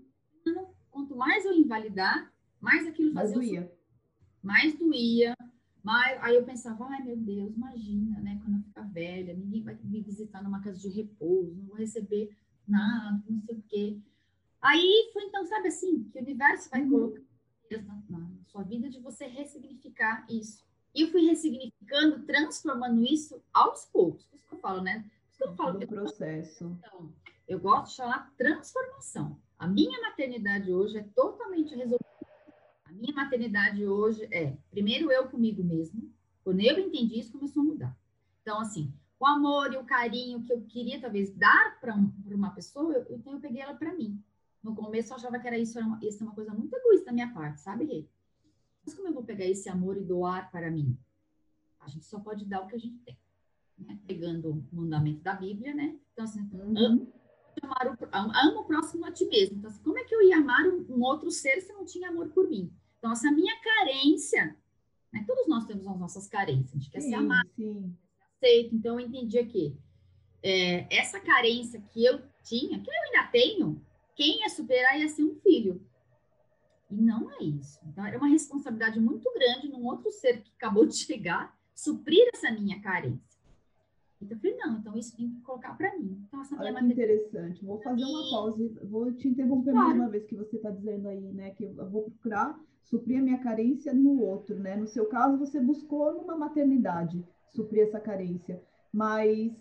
Quanto 0.90 1.16
mais 1.16 1.44
eu 1.44 1.52
invalidar, 1.54 2.32
mais 2.60 2.86
aquilo 2.86 3.12
fazia... 3.12 3.36
Mais 3.36 3.48
doía. 3.48 3.72
Mais 4.42 4.78
doía. 4.78 5.36
Mas 5.82 6.22
aí 6.22 6.36
eu 6.36 6.44
pensava, 6.44 6.86
ai 6.86 7.02
meu 7.02 7.16
Deus, 7.16 7.54
imagina, 7.56 8.20
né? 8.20 8.40
Quando 8.44 8.58
eu 8.58 8.62
ficar 8.62 8.82
velha, 8.82 9.34
ninguém 9.34 9.62
vai 9.64 9.76
me 9.82 10.00
visitar 10.00 10.42
numa 10.42 10.62
casa 10.62 10.78
de 10.78 10.88
repouso, 10.88 11.56
não 11.56 11.64
vou 11.64 11.76
receber 11.76 12.36
nada, 12.68 13.22
não 13.28 13.40
sei 13.40 13.56
o 13.56 13.62
quê. 13.62 13.98
Aí 14.60 15.10
foi 15.12 15.24
então, 15.24 15.44
sabe 15.44 15.68
assim, 15.68 16.04
que 16.04 16.18
o 16.18 16.22
universo 16.22 16.70
vai 16.70 16.82
uhum. 16.82 16.90
colocar 16.90 17.22
na, 18.08 18.18
na 18.18 18.44
sua 18.44 18.62
vida 18.62 18.88
de 18.88 19.00
você 19.00 19.26
ressignificar 19.26 20.24
isso. 20.30 20.64
E 20.94 21.06
fui 21.06 21.26
ressignificando, 21.26 22.24
transformando 22.24 23.04
isso 23.04 23.42
aos 23.52 23.86
poucos. 23.86 24.26
Por 24.26 24.36
isso 24.36 24.48
que 24.48 24.54
eu 24.54 24.58
falo, 24.58 24.82
né? 24.82 25.00
Por 25.00 25.30
isso 25.30 25.38
que 25.38 25.44
eu 25.44 25.54
falo. 25.54 25.78
Do 25.78 25.86
processo. 25.86 26.76
Então, 26.78 27.12
eu 27.48 27.58
gosto 27.58 27.90
de 27.90 27.96
chamar 27.96 28.32
transformação. 28.36 29.38
A 29.58 29.66
minha 29.66 30.00
maternidade 30.00 30.72
hoje 30.72 30.98
é 30.98 31.02
totalmente 31.14 31.74
resolvida 31.74 32.02
a 32.92 32.94
minha 32.94 33.14
maternidade 33.14 33.86
hoje 33.86 34.28
é, 34.30 34.54
primeiro 34.70 35.10
eu 35.10 35.28
comigo 35.28 35.64
mesmo. 35.64 36.12
Quando 36.44 36.60
eu 36.60 36.78
entendi 36.78 37.18
isso, 37.18 37.32
começou 37.32 37.62
a 37.62 37.64
mudar. 37.64 37.96
Então, 38.42 38.60
assim, 38.60 38.92
o 39.18 39.26
amor 39.26 39.72
e 39.72 39.76
o 39.76 39.84
carinho 39.84 40.42
que 40.42 40.52
eu 40.52 40.60
queria 40.62 41.00
talvez 41.00 41.34
dar 41.34 41.78
para 41.80 41.94
um, 41.94 42.12
uma 42.26 42.50
pessoa, 42.50 42.92
eu, 42.92 43.16
então 43.16 43.32
eu 43.32 43.40
peguei 43.40 43.62
ela 43.62 43.74
para 43.74 43.94
mim. 43.94 44.22
No 44.62 44.74
começo 44.74 45.12
eu 45.12 45.16
achava 45.16 45.38
que 45.38 45.46
era 45.46 45.58
isso, 45.58 45.78
era 45.78 45.86
uma, 45.86 45.98
isso 46.02 46.22
é 46.22 46.26
uma 46.26 46.34
coisa 46.34 46.52
muito 46.52 46.74
egoísta 46.74 47.06
da 47.06 47.12
minha 47.12 47.32
parte, 47.32 47.60
sabe, 47.60 47.84
Rê? 47.84 48.04
Mas 48.84 48.94
como 48.94 49.08
eu 49.08 49.14
vou 49.14 49.24
pegar 49.24 49.46
esse 49.46 49.68
amor 49.68 49.96
e 49.96 50.04
doar 50.04 50.50
para 50.50 50.70
mim? 50.70 50.96
A 51.80 51.88
gente 51.88 52.04
só 52.04 52.18
pode 52.20 52.44
dar 52.44 52.62
o 52.62 52.66
que 52.66 52.76
a 52.76 52.78
gente 52.78 52.98
tem. 52.98 53.18
Né? 53.78 53.98
Pegando 54.06 54.50
o 54.50 54.76
mandamento 54.76 55.20
da 55.20 55.34
Bíblia, 55.34 55.74
né? 55.74 55.98
Então, 56.12 56.24
assim, 56.24 56.48
uhum. 56.52 56.78
amo, 56.78 57.12
o, 57.62 58.06
amo 58.12 58.60
o 58.60 58.64
próximo 58.64 59.04
a 59.04 59.12
ti 59.12 59.24
mesmo. 59.26 59.56
Então, 59.58 59.70
assim, 59.70 59.82
como 59.82 59.98
é 59.98 60.04
que 60.04 60.14
eu 60.14 60.22
ia 60.22 60.38
amar 60.38 60.66
um, 60.66 60.84
um 60.88 61.02
outro 61.02 61.30
ser 61.30 61.60
se 61.60 61.72
não 61.72 61.84
tinha 61.84 62.08
amor 62.08 62.28
por 62.30 62.48
mim? 62.48 62.72
Então, 62.98 63.12
essa 63.12 63.30
minha 63.32 63.54
carência, 63.60 64.56
né? 65.12 65.24
todos 65.26 65.48
nós 65.48 65.66
temos 65.66 65.86
as 65.86 65.98
nossas 65.98 66.28
carências, 66.28 66.72
a 66.72 66.78
gente 66.78 66.90
quer 66.90 67.00
sim, 67.00 67.10
ser 67.10 67.14
amado, 67.16 67.50
sim. 67.56 67.96
aceito. 68.36 68.74
Então, 68.74 69.00
eu 69.00 69.06
entendi 69.06 69.44
que 69.44 69.76
é, 70.42 70.86
essa 70.94 71.20
carência 71.20 71.80
que 71.80 72.04
eu 72.04 72.20
tinha, 72.44 72.80
que 72.80 72.90
eu 72.90 72.94
ainda 73.06 73.30
tenho, 73.30 73.84
quem 74.14 74.40
ia 74.40 74.48
superar 74.48 74.98
ia 74.98 75.08
ser 75.08 75.24
um 75.24 75.34
filho. 75.36 75.84
E 76.92 77.00
não 77.00 77.30
é 77.30 77.42
isso. 77.42 77.80
Então, 77.86 78.04
era 78.04 78.18
uma 78.18 78.28
responsabilidade 78.28 79.00
muito 79.00 79.32
grande 79.32 79.68
num 79.68 79.84
outro 79.86 80.10
ser 80.10 80.42
que 80.42 80.52
acabou 80.56 80.84
de 80.84 80.94
chegar, 80.94 81.56
suprir 81.74 82.28
essa 82.34 82.50
minha 82.50 82.80
carência. 82.80 83.40
Então, 84.20 84.36
eu 84.36 84.40
falei, 84.40 84.56
não, 84.56 84.78
então 84.78 84.96
isso 84.96 85.16
tem 85.16 85.30
que 85.30 85.40
colocar 85.40 85.76
para 85.76 85.98
mim. 85.98 86.22
Então, 86.28 86.42
essa 86.42 86.54
Olha 86.56 86.74
que 86.74 86.84
interessante. 86.84 87.64
Vou 87.64 87.80
fazer 87.80 88.04
uma 88.04 88.30
pausa, 88.30 88.70
vou 88.84 89.12
te 89.12 89.26
interromper 89.26 89.72
claro. 89.72 89.88
mais 89.88 90.00
uma 90.00 90.10
vez 90.10 90.26
que 90.26 90.36
você 90.36 90.56
está 90.56 90.70
dizendo 90.70 91.08
aí, 91.08 91.32
né, 91.32 91.50
que 91.50 91.64
eu 91.64 91.90
vou 91.90 92.02
procurar 92.02 92.60
suprir 92.82 93.18
a 93.18 93.22
minha 93.22 93.38
carência 93.38 93.94
no 93.94 94.20
outro, 94.20 94.54
né? 94.58 94.76
No 94.76 94.86
seu 94.86 95.06
caso, 95.06 95.38
você 95.38 95.58
buscou 95.58 96.12
numa 96.14 96.36
maternidade 96.36 97.24
suprir 97.48 97.84
essa 97.84 97.98
carência, 97.98 98.62
mas 98.92 99.52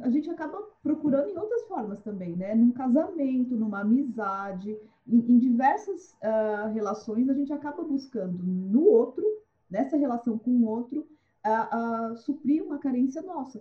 a 0.00 0.10
gente 0.10 0.30
acaba 0.30 0.62
procurando 0.82 1.28
em 1.30 1.36
outras 1.36 1.64
formas 1.64 2.00
também, 2.00 2.36
né? 2.36 2.54
Num 2.54 2.70
casamento, 2.70 3.56
numa 3.56 3.80
amizade, 3.80 4.78
em, 5.06 5.18
em 5.32 5.38
diversas 5.38 6.12
uh, 6.22 6.72
relações, 6.72 7.28
a 7.28 7.34
gente 7.34 7.52
acaba 7.52 7.82
buscando 7.82 8.38
no 8.44 8.84
outro, 8.84 9.24
nessa 9.68 9.96
relação 9.96 10.38
com 10.38 10.50
o 10.50 10.66
outro, 10.66 11.00
uh, 11.44 12.12
uh, 12.12 12.16
suprir 12.16 12.62
uma 12.62 12.78
carência 12.78 13.20
nossa, 13.22 13.60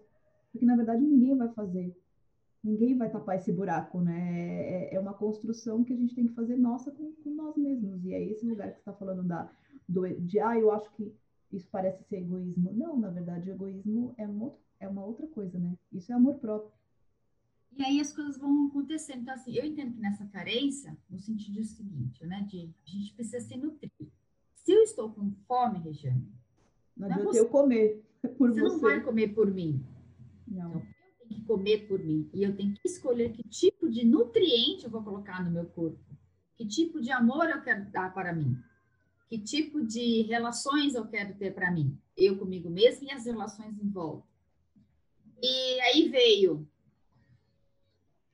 porque 0.52 0.66
na 0.66 0.76
verdade 0.76 1.04
ninguém 1.04 1.36
vai 1.36 1.50
fazer 1.50 1.96
ninguém 2.66 2.98
vai 2.98 3.10
tapar 3.10 3.36
esse 3.36 3.52
buraco, 3.52 4.02
né? 4.02 4.90
É, 4.90 4.96
é 4.96 5.00
uma 5.00 5.14
construção 5.14 5.84
que 5.84 5.94
a 5.94 5.96
gente 5.96 6.16
tem 6.16 6.26
que 6.26 6.34
fazer 6.34 6.58
nossa 6.58 6.92
com, 6.92 7.14
com 7.24 7.30
nós 7.30 7.56
mesmos. 7.56 8.04
E 8.04 8.14
é 8.14 8.24
esse 8.24 8.44
lugar 8.44 8.72
que 8.72 8.80
está 8.80 8.92
falando 8.92 9.24
da, 9.24 9.48
do, 9.88 10.08
de, 10.22 10.40
ah, 10.40 10.58
eu 10.58 10.72
acho 10.72 10.92
que 10.96 11.14
isso 11.54 11.68
parece 11.72 12.04
ser 12.06 12.18
egoísmo. 12.18 12.74
Não, 12.74 12.98
na 12.98 13.12
verdade, 13.12 13.52
egoísmo 13.52 14.16
é 14.18 14.28
uma, 14.28 14.52
é 14.80 14.88
uma 14.88 15.04
outra 15.04 15.28
coisa, 15.28 15.58
né? 15.58 15.78
Isso 15.92 16.12
é 16.12 16.16
amor 16.16 16.36
próprio. 16.36 16.72
E 17.78 17.84
aí 17.84 18.00
as 18.00 18.14
coisas 18.14 18.38
vão 18.38 18.68
acontecendo. 18.68 19.22
Então, 19.22 19.34
assim, 19.34 19.54
eu 19.54 19.66
entendo 19.66 19.94
que 19.94 20.00
nessa 20.00 20.26
carência, 20.28 20.98
no 21.10 21.20
sentido 21.20 21.64
seguinte, 21.64 22.26
né? 22.26 22.46
De 22.50 22.74
a 22.86 22.90
gente 22.90 23.14
precisa 23.14 23.46
se 23.46 23.58
nutrir. 23.58 23.92
Se 24.54 24.72
eu 24.72 24.82
estou 24.82 25.12
com 25.12 25.32
fome, 25.48 25.80
Regiane, 25.80 26.32
não 26.96 27.08
adianta 27.08 27.26
você, 27.26 27.40
eu 27.40 27.50
comer 27.50 28.04
por 28.38 28.50
você. 28.50 28.62
Você 28.62 28.74
não 28.74 28.80
vai 28.80 29.02
comer 29.02 29.28
por 29.30 29.52
mim. 29.54 29.84
Não. 30.48 30.70
Então, 30.70 30.96
que 31.28 31.42
comer 31.42 31.88
por 31.88 32.00
mim 32.00 32.30
e 32.34 32.44
eu 32.44 32.56
tenho 32.56 32.74
que 32.74 32.88
escolher 32.88 33.32
que 33.32 33.44
tipo 33.44 33.90
de 33.90 34.06
nutriente 34.06 34.86
eu 34.86 34.92
vou 34.92 35.04
colocar 35.04 35.44
no 35.44 35.52
meu 35.52 35.66
corpo, 35.66 36.00
que 36.56 36.66
tipo 36.66 37.02
de 37.02 37.12
amor 37.12 37.50
eu 37.50 37.62
quero 37.62 37.90
dar 37.92 38.14
para 38.14 38.34
mim, 38.34 38.58
que 39.28 39.40
tipo 39.40 39.84
de 39.84 40.22
relações 40.24 40.96
eu 40.96 41.06
quero 41.08 41.36
ter 41.36 41.54
para 41.54 41.72
mim, 41.72 41.98
eu 42.16 42.38
comigo 42.38 42.70
mesmo 42.70 43.08
e 43.08 43.12
as 43.12 43.26
relações 43.26 43.78
em 43.80 43.90
volta. 43.90 44.28
E 45.48 45.80
aí 45.82 46.10
veio 46.10 46.68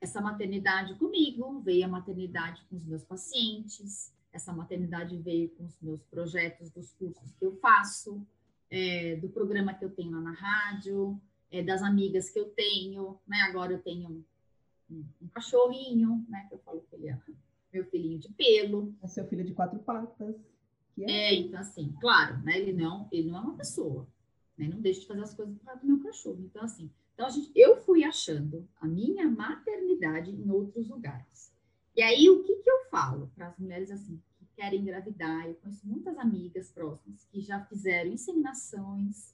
essa 0.00 0.18
maternidade 0.18 0.94
comigo, 0.94 1.60
veio 1.60 1.84
a 1.84 1.88
maternidade 1.88 2.64
com 2.70 2.76
os 2.76 2.86
meus 2.86 3.04
pacientes, 3.04 4.10
essa 4.32 4.50
maternidade 4.50 5.14
veio 5.18 5.50
com 5.50 5.66
os 5.66 5.78
meus 5.82 6.02
projetos 6.04 6.70
dos 6.70 6.90
cursos 6.92 7.30
que 7.38 7.44
eu 7.44 7.54
faço, 7.56 8.26
é, 8.70 9.16
do 9.16 9.28
programa 9.28 9.74
que 9.74 9.84
eu 9.84 9.90
tenho 9.90 10.12
lá 10.12 10.22
na 10.22 10.32
rádio, 10.32 11.20
é, 11.50 11.62
das 11.62 11.82
amigas 11.82 12.30
que 12.30 12.38
eu 12.38 12.48
tenho, 12.48 13.20
né? 13.28 13.42
Agora 13.42 13.74
eu 13.74 13.82
tenho 13.82 14.08
um, 14.08 14.24
um, 14.90 15.04
um 15.20 15.28
cachorrinho, 15.28 16.24
né? 16.30 16.46
Que 16.48 16.54
eu 16.54 16.58
falo 16.60 16.82
que 16.88 16.96
ele 16.96 17.10
é 17.10 17.18
meu 17.70 17.84
filhinho 17.84 18.18
de 18.18 18.30
pelo. 18.30 18.94
É 19.02 19.06
seu 19.06 19.26
filho 19.28 19.44
de 19.44 19.52
quatro 19.52 19.78
patas. 19.80 20.34
É... 20.98 21.12
é, 21.12 21.34
então 21.34 21.60
assim, 21.60 21.94
claro, 22.00 22.38
né? 22.38 22.58
Ele 22.58 22.72
não, 22.72 23.06
ele 23.12 23.30
não 23.30 23.36
é 23.36 23.40
uma 23.42 23.56
pessoa, 23.56 24.08
né? 24.56 24.66
Não 24.66 24.80
deixa 24.80 25.00
de 25.00 25.06
fazer 25.06 25.20
as 25.20 25.34
coisas 25.34 25.58
para 25.58 25.76
o 25.76 25.86
meu 25.86 26.02
cachorro. 26.02 26.40
Então 26.40 26.64
assim, 26.64 26.90
então 27.14 27.30
gente, 27.30 27.52
eu 27.54 27.76
fui 27.76 28.04
achando 28.04 28.68
a 28.80 28.86
minha 28.86 29.28
maternidade 29.28 30.30
em 30.30 30.50
outros 30.50 30.88
lugares. 30.88 31.52
E 31.94 32.02
aí 32.02 32.28
o 32.30 32.42
que 32.42 32.56
que 32.56 32.70
eu 32.70 32.84
falo 32.90 33.30
para 33.34 33.48
as 33.48 33.58
mulheres 33.58 33.90
assim 33.90 34.20
que 34.38 34.46
querem 34.54 34.80
engravidar? 34.80 35.46
Eu 35.46 35.54
conheço 35.56 35.86
muitas 35.86 36.16
amigas 36.18 36.70
próximas 36.70 37.24
que 37.30 37.40
já 37.40 37.60
fizeram 37.66 38.12
inseminações 38.12 39.32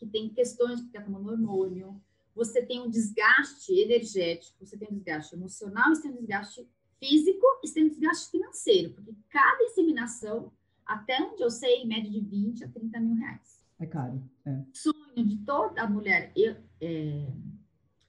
que 0.00 0.06
tem 0.06 0.30
questões 0.30 0.80
porque 0.80 0.96
está 0.96 1.02
tomando 1.02 1.28
hormônio, 1.28 2.00
você 2.34 2.64
tem 2.64 2.80
um 2.80 2.88
desgaste 2.88 3.70
energético, 3.70 4.64
você 4.64 4.76
tem 4.76 4.88
um 4.90 4.94
desgaste 4.94 5.34
emocional, 5.34 5.94
você 5.94 6.02
tem 6.02 6.10
um 6.10 6.16
desgaste 6.16 6.66
físico 6.98 7.46
e 7.62 7.68
você 7.68 7.74
tem 7.74 7.84
um 7.84 7.88
desgaste 7.88 8.30
financeiro, 8.30 8.94
porque 8.94 9.14
cada 9.28 9.62
inseminação, 9.64 10.50
até 10.86 11.20
onde 11.22 11.42
eu 11.42 11.50
sei, 11.50 11.82
em 11.82 11.86
média 11.86 12.10
de 12.10 12.20
20 12.20 12.64
a 12.64 12.68
30 12.68 12.98
mil 12.98 13.14
reais. 13.16 13.62
É 13.78 13.86
caro. 13.86 14.22
É. 14.46 14.62
Sonho 14.72 15.26
de 15.26 15.36
toda 15.44 15.86
mulher 15.86 16.32
eu, 16.34 16.56
é, 16.80 17.26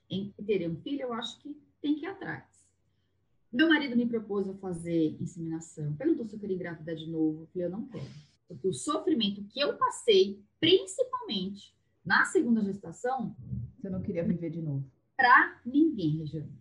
em 0.10 0.34
ter 0.46 0.70
um 0.70 0.76
filho, 0.78 1.04
eu 1.04 1.14
acho 1.14 1.40
que 1.40 1.56
tem 1.82 1.96
que 1.96 2.06
ir 2.06 2.10
atrás. 2.10 2.44
Meu 3.52 3.68
marido 3.68 3.98
me 3.98 4.06
propôs 4.06 4.48
a 4.48 4.54
fazer 4.56 5.18
inseminação. 5.20 5.94
Perguntou 5.96 6.26
se 6.26 6.36
eu 6.36 6.40
queria 6.40 6.56
engravidar 6.56 6.96
de 6.96 7.10
novo. 7.10 7.42
Eu 7.42 7.48
falei, 7.48 7.68
eu 7.68 7.72
não 7.72 7.86
quero. 7.88 8.10
Porque 8.48 8.68
o 8.68 8.74
sofrimento 8.74 9.44
que 9.46 9.60
eu 9.60 9.78
passei, 9.78 10.42
principalmente 10.60 11.76
na 12.06 12.26
segunda 12.26 12.62
gestação. 12.64 13.36
Você 13.78 13.90
não 13.90 14.02
queria 14.02 14.24
viver 14.24 14.50
de 14.50 14.62
novo? 14.62 14.86
Para 15.16 15.60
ninguém, 15.66 16.18
Regiane. 16.18 16.52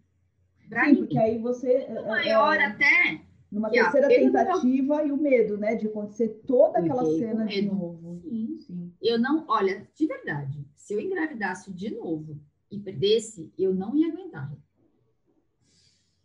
Pra 0.68 0.84
Sim, 0.84 0.90
ninguém. 0.90 1.04
porque 1.04 1.18
aí 1.18 1.38
você. 1.38 1.86
O 1.88 2.08
maior 2.08 2.56
é, 2.56 2.64
até. 2.64 3.22
Numa 3.50 3.68
terceira 3.68 4.06
tentativa 4.06 5.04
e 5.04 5.10
o 5.10 5.16
medo, 5.16 5.58
né? 5.58 5.74
De 5.74 5.88
acontecer 5.88 6.28
toda 6.46 6.78
aquela 6.78 7.04
cena 7.04 7.46
de 7.46 7.62
novo. 7.62 8.20
Sim, 8.22 8.58
sim. 8.60 8.92
Eu 9.02 9.18
não, 9.18 9.44
olha, 9.48 9.88
de 9.92 10.06
verdade, 10.06 10.64
se 10.90 10.94
eu 10.94 11.00
engravidasse 11.00 11.72
de 11.72 11.88
novo 11.94 12.36
e 12.68 12.76
perdesse, 12.76 13.52
eu 13.56 13.72
não 13.72 13.94
ia 13.94 14.08
aguentar. 14.08 14.52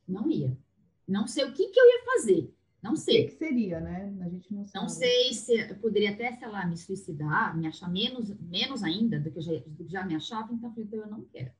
Não 0.07 0.27
ia. 0.27 0.57
Não 1.07 1.27
sei 1.27 1.45
o 1.45 1.53
que, 1.53 1.67
que 1.67 1.79
eu 1.79 1.85
ia 1.85 2.05
fazer. 2.05 2.51
Não 2.81 2.95
sei. 2.95 3.25
O 3.25 3.27
que, 3.27 3.35
seria, 3.35 3.79
né? 3.79 4.11
A 4.21 4.27
gente 4.27 4.51
não 4.51 4.65
sabe. 4.65 4.83
Não 4.83 4.89
sei 4.89 5.33
se 5.33 5.53
eu 5.53 5.75
poderia 5.75 6.09
até, 6.13 6.31
sei 6.31 6.47
lá, 6.47 6.65
me 6.65 6.75
suicidar, 6.75 7.55
me 7.55 7.67
achar 7.67 7.87
menos, 7.87 8.35
menos 8.39 8.81
ainda 8.81 9.19
do 9.19 9.29
que 9.29 9.37
eu 9.37 9.43
já, 9.43 9.53
do 9.53 9.83
que 9.83 9.91
já 9.91 10.03
me 10.03 10.15
achava, 10.15 10.51
então 10.51 10.69
eu 10.69 10.73
falei, 10.73 10.87
então 10.87 10.99
eu 10.99 11.11
não 11.11 11.23
quero. 11.25 11.51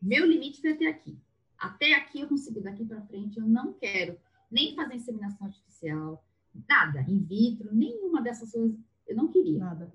Meu 0.00 0.24
limite 0.24 0.60
foi 0.60 0.74
até 0.74 0.86
aqui. 0.86 1.18
Até 1.58 1.94
aqui 1.94 2.20
eu 2.20 2.28
consegui, 2.28 2.60
daqui 2.60 2.84
para 2.84 3.02
frente 3.02 3.36
eu 3.36 3.48
não 3.48 3.72
quero 3.72 4.16
nem 4.48 4.76
fazer 4.76 4.94
inseminação 4.94 5.48
artificial, 5.48 6.24
nada, 6.68 7.00
in 7.08 7.18
vitro, 7.18 7.74
nenhuma 7.74 8.22
dessas 8.22 8.52
coisas, 8.52 8.78
eu 9.08 9.16
não 9.16 9.26
queria. 9.26 9.58
Nada. 9.58 9.90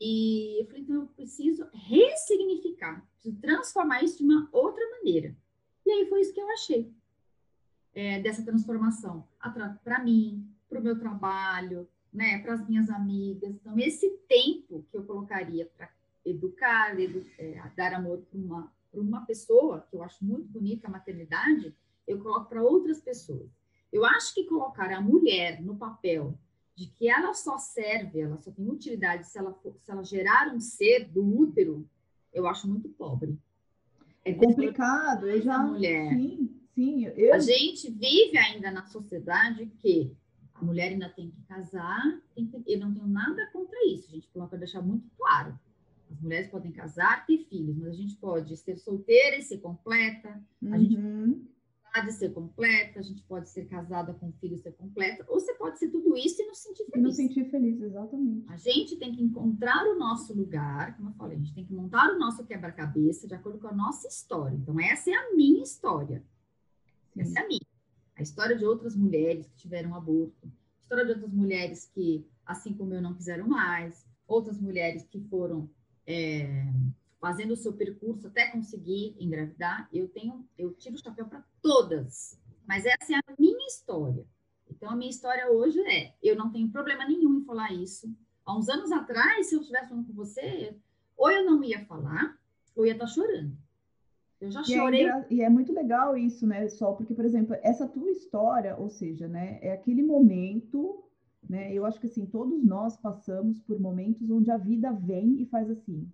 E 0.00 0.60
eu 0.60 0.66
falei, 0.66 0.82
então 0.82 0.96
eu 0.96 1.06
preciso 1.08 1.66
ressignificar, 1.72 3.04
preciso 3.14 3.40
transformar 3.40 4.02
isso 4.02 4.18
de 4.18 4.24
uma 4.24 4.48
outra 4.52 4.84
maneira. 4.90 5.36
E 5.84 5.90
aí 5.90 6.06
foi 6.08 6.20
isso 6.20 6.32
que 6.32 6.40
eu 6.40 6.50
achei 6.50 6.92
é, 7.94 8.20
dessa 8.20 8.44
transformação 8.44 9.26
para 9.82 9.98
mim, 10.04 10.48
para 10.68 10.78
o 10.78 10.82
meu 10.82 10.98
trabalho, 10.98 11.88
né, 12.12 12.38
para 12.38 12.54
as 12.54 12.68
minhas 12.68 12.88
amigas. 12.90 13.54
Então, 13.54 13.78
esse 13.78 14.08
tempo 14.28 14.86
que 14.90 14.96
eu 14.96 15.04
colocaria 15.04 15.66
para 15.66 15.90
educar, 16.24 16.98
edu 16.98 17.24
é, 17.38 17.60
dar 17.76 17.94
amor 17.94 18.18
para 18.18 18.38
uma, 18.38 18.72
uma 18.92 19.26
pessoa, 19.26 19.86
que 19.90 19.96
eu 19.96 20.02
acho 20.02 20.24
muito 20.24 20.46
bonita 20.48 20.86
a 20.86 20.90
maternidade, 20.90 21.74
eu 22.06 22.20
coloco 22.22 22.48
para 22.48 22.62
outras 22.62 23.00
pessoas. 23.00 23.50
Eu 23.92 24.04
acho 24.04 24.34
que 24.34 24.44
colocar 24.44 24.92
a 24.92 25.00
mulher 25.00 25.60
no 25.62 25.76
papel 25.76 26.38
de 26.78 26.86
que 26.86 27.08
ela 27.10 27.34
só 27.34 27.58
serve, 27.58 28.20
ela 28.20 28.38
só 28.38 28.52
tem 28.52 28.64
utilidade 28.70 29.26
se 29.26 29.36
ela, 29.36 29.52
for, 29.52 29.76
se 29.80 29.90
ela 29.90 30.04
gerar 30.04 30.54
um 30.54 30.60
ser 30.60 31.08
do 31.08 31.26
útero, 31.26 31.84
eu 32.32 32.46
acho 32.46 32.68
muito 32.68 32.88
pobre. 32.90 33.36
É 34.24 34.32
complicado, 34.32 35.28
eu 35.28 35.42
já. 35.42 35.58
Mulher. 35.58 36.08
Sim, 36.10 36.56
sim. 36.76 37.04
Eu... 37.04 37.34
A 37.34 37.40
gente 37.40 37.90
vive 37.90 38.38
ainda 38.38 38.70
na 38.70 38.86
sociedade 38.86 39.66
que 39.80 40.16
a 40.54 40.64
mulher 40.64 40.92
ainda 40.92 41.08
tem 41.08 41.32
que 41.32 41.42
casar, 41.48 42.00
tem 42.32 42.46
que... 42.46 42.62
eu 42.64 42.78
não 42.78 42.94
tenho 42.94 43.08
nada 43.08 43.44
contra 43.52 43.76
isso, 43.88 44.12
gente 44.12 44.28
coloca 44.28 44.56
deixar 44.56 44.80
muito 44.80 45.10
claro. 45.16 45.58
As 46.08 46.20
mulheres 46.20 46.48
podem 46.48 46.70
casar, 46.70 47.26
ter 47.26 47.38
filhos, 47.38 47.76
mas 47.76 47.88
a 47.88 47.96
gente 47.96 48.14
pode 48.16 48.56
ser 48.56 48.76
solteira 48.76 49.36
e 49.36 49.42
ser 49.42 49.58
completa, 49.58 50.40
uhum. 50.62 50.74
a 50.74 50.78
gente 50.78 50.96
pode 52.00 52.12
ser 52.12 52.32
completa, 52.32 52.98
a 52.98 53.02
gente 53.02 53.22
pode 53.22 53.48
ser 53.48 53.66
casada 53.66 54.14
com 54.14 54.32
filho 54.32 54.54
e 54.54 54.58
ser 54.58 54.72
completa, 54.72 55.24
ou 55.28 55.40
você 55.40 55.54
pode 55.54 55.78
ser 55.78 55.88
tudo 55.88 56.16
isso 56.16 56.40
e 56.42 56.46
não 56.46 56.54
se 56.54 56.62
sentir 56.62 56.84
feliz. 56.84 56.96
E 56.96 57.00
não 57.00 57.10
sentir 57.10 57.44
feliz, 57.50 57.80
exatamente. 57.80 58.44
A 58.48 58.56
gente 58.56 58.96
tem 58.96 59.14
que 59.14 59.22
encontrar 59.22 59.84
o 59.86 59.98
nosso 59.98 60.34
lugar, 60.34 60.96
como 60.96 61.10
eu 61.10 61.14
falei, 61.14 61.36
a 61.36 61.40
gente 61.40 61.54
tem 61.54 61.64
que 61.64 61.72
montar 61.72 62.10
o 62.10 62.18
nosso 62.18 62.44
quebra-cabeça 62.44 63.26
de 63.26 63.34
acordo 63.34 63.58
com 63.58 63.68
a 63.68 63.72
nossa 63.72 64.06
história. 64.08 64.56
Então, 64.56 64.78
essa 64.80 65.10
é 65.10 65.14
a 65.14 65.34
minha 65.34 65.62
história. 65.62 66.22
Sim. 67.12 67.20
Essa 67.20 67.40
é 67.40 67.42
a 67.42 67.48
minha. 67.48 67.60
A 68.16 68.22
história 68.22 68.56
de 68.56 68.64
outras 68.64 68.96
mulheres 68.96 69.46
que 69.46 69.56
tiveram 69.56 69.94
aborto, 69.94 70.46
a 70.46 70.82
história 70.82 71.04
de 71.04 71.12
outras 71.12 71.32
mulheres 71.32 71.90
que, 71.94 72.26
assim 72.44 72.74
como 72.74 72.94
eu, 72.94 73.02
não 73.02 73.14
quiseram 73.14 73.46
mais, 73.46 74.04
outras 74.26 74.60
mulheres 74.60 75.06
que 75.06 75.20
foram 75.20 75.70
é, 76.06 76.72
fazendo 77.20 77.52
o 77.52 77.56
seu 77.56 77.72
percurso 77.72 78.26
até 78.26 78.46
conseguir 78.46 79.16
engravidar, 79.18 79.88
eu 79.92 80.08
tenho, 80.08 80.46
eu 80.56 80.72
tiro 80.74 80.94
o 80.94 80.98
chapéu 80.98 81.26
para 81.26 81.44
todas. 81.60 82.38
Mas 82.66 82.84
essa 82.86 83.14
é 83.14 83.16
a 83.16 83.34
minha 83.38 83.66
história. 83.66 84.24
Então 84.70 84.90
a 84.90 84.96
minha 84.96 85.10
história 85.10 85.50
hoje 85.50 85.80
é, 85.80 86.14
eu 86.22 86.36
não 86.36 86.50
tenho 86.50 86.70
problema 86.70 87.06
nenhum 87.06 87.38
em 87.38 87.44
falar 87.44 87.72
isso. 87.72 88.12
Há 88.44 88.56
uns 88.56 88.68
anos 88.68 88.92
atrás, 88.92 89.48
se 89.48 89.54
eu 89.54 89.60
estivesse 89.60 89.88
falando 89.88 90.06
com 90.06 90.12
você, 90.12 90.76
ou 91.16 91.30
eu 91.30 91.44
não 91.44 91.62
ia 91.64 91.84
falar, 91.86 92.38
ou 92.76 92.86
ia 92.86 92.92
estar 92.92 93.06
tá 93.06 93.10
chorando. 93.10 93.56
Eu 94.40 94.50
já 94.50 94.62
chorei. 94.62 95.02
E 95.02 95.08
é, 95.08 95.26
e 95.30 95.42
é, 95.42 95.50
muito 95.50 95.72
legal 95.72 96.16
isso, 96.16 96.46
né, 96.46 96.68
Sol? 96.68 96.96
Porque, 96.96 97.14
por 97.14 97.24
exemplo, 97.24 97.56
essa 97.62 97.88
tua 97.88 98.10
história, 98.10 98.76
ou 98.76 98.88
seja, 98.88 99.26
né, 99.26 99.58
é 99.60 99.72
aquele 99.72 100.02
momento, 100.02 101.04
né? 101.48 101.72
Eu 101.72 101.84
acho 101.84 101.98
que 101.98 102.06
assim, 102.06 102.24
todos 102.24 102.62
nós 102.64 102.96
passamos 102.96 103.58
por 103.60 103.80
momentos 103.80 104.30
onde 104.30 104.50
a 104.50 104.56
vida 104.56 104.92
vem 104.92 105.42
e 105.42 105.46
faz 105.46 105.68
assim 105.68 106.08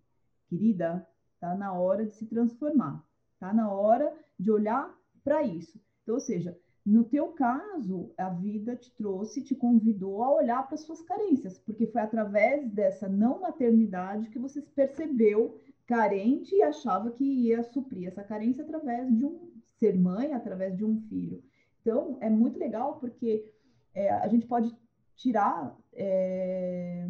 querida, 0.49 1.07
tá 1.41 1.55
na 1.55 1.73
hora 1.73 2.07
de 2.07 2.15
se 2.15 2.27
transformar, 2.27 3.05
tá 3.39 3.53
na 3.53 3.71
hora 3.71 4.13
de 4.39 4.51
olhar 4.51 4.95
para 5.23 5.43
isso. 5.43 5.81
Então, 6.03 6.15
ou 6.15 6.21
seja, 6.21 6.57
no 6.85 7.03
teu 7.05 7.29
caso, 7.29 8.13
a 8.19 8.29
vida 8.29 8.77
te 8.77 8.95
trouxe, 8.95 9.43
te 9.43 9.55
convidou 9.55 10.23
a 10.23 10.35
olhar 10.35 10.67
para 10.69 10.77
suas 10.77 11.01
carências, 11.01 11.59
porque 11.59 11.87
foi 11.87 12.03
através 12.03 12.71
dessa 12.71 13.09
não 13.09 13.41
maternidade 13.41 14.29
que 14.29 14.39
você 14.39 14.61
se 14.61 14.71
percebeu 14.71 15.59
carente 15.87 16.55
e 16.55 16.63
achava 16.63 17.11
que 17.11 17.25
ia 17.25 17.63
suprir 17.63 18.09
essa 18.09 18.23
carência 18.23 18.65
através 18.65 19.15
de 19.17 19.25
um 19.25 19.51
ser 19.79 19.99
mãe, 19.99 20.35
através 20.35 20.77
de 20.77 20.85
um 20.85 21.01
filho. 21.09 21.43
Então, 21.81 22.19
é 22.21 22.29
muito 22.29 22.59
legal 22.59 22.99
porque 22.99 23.51
é, 23.95 24.11
a 24.11 24.29
gente 24.29 24.47
pode 24.47 24.75
tirar 25.17 25.77
é, 25.93 27.07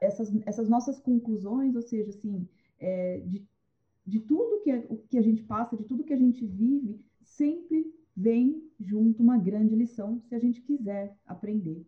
essas, 0.00 0.32
essas 0.46 0.68
nossas 0.68 0.98
conclusões, 0.98 1.76
ou 1.76 1.82
seja, 1.82 2.10
assim, 2.10 2.48
é, 2.78 3.20
de, 3.20 3.46
de 4.06 4.20
tudo 4.20 4.60
que, 4.62 4.72
o 4.88 4.96
que 5.08 5.18
a 5.18 5.22
gente 5.22 5.42
passa, 5.42 5.76
de 5.76 5.84
tudo 5.84 6.04
que 6.04 6.12
a 6.12 6.18
gente 6.18 6.44
vive, 6.44 7.00
sempre 7.22 7.92
vem 8.16 8.62
junto 8.80 9.22
uma 9.22 9.38
grande 9.38 9.74
lição 9.74 10.20
se 10.28 10.34
a 10.34 10.38
gente 10.38 10.60
quiser 10.62 11.16
aprender. 11.26 11.86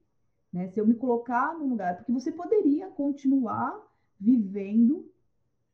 Né? 0.53 0.69
Se 0.69 0.81
eu 0.81 0.87
me 0.87 0.95
colocar 0.95 1.57
no 1.59 1.67
lugar, 1.67 1.97
porque 1.97 2.13
você 2.13 2.33
poderia 2.33 2.89
continuar 2.91 3.87
vivendo 4.19 5.11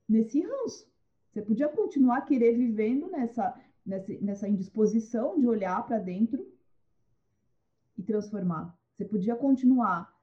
nesse 0.09 0.41
ranço. 0.41 0.89
Você 1.33 1.43
podia 1.43 1.69
continuar 1.69 2.23
querer 2.23 2.57
vivendo 2.57 3.11
nessa, 3.11 3.61
nessa, 3.85 4.13
nessa 4.21 4.49
indisposição 4.49 5.39
de 5.39 5.47
olhar 5.47 5.85
para 5.85 5.99
dentro 5.99 6.47
e 7.97 8.03
transformar. 8.03 8.77
Você 8.97 9.05
podia 9.05 9.35
continuar 9.35 10.14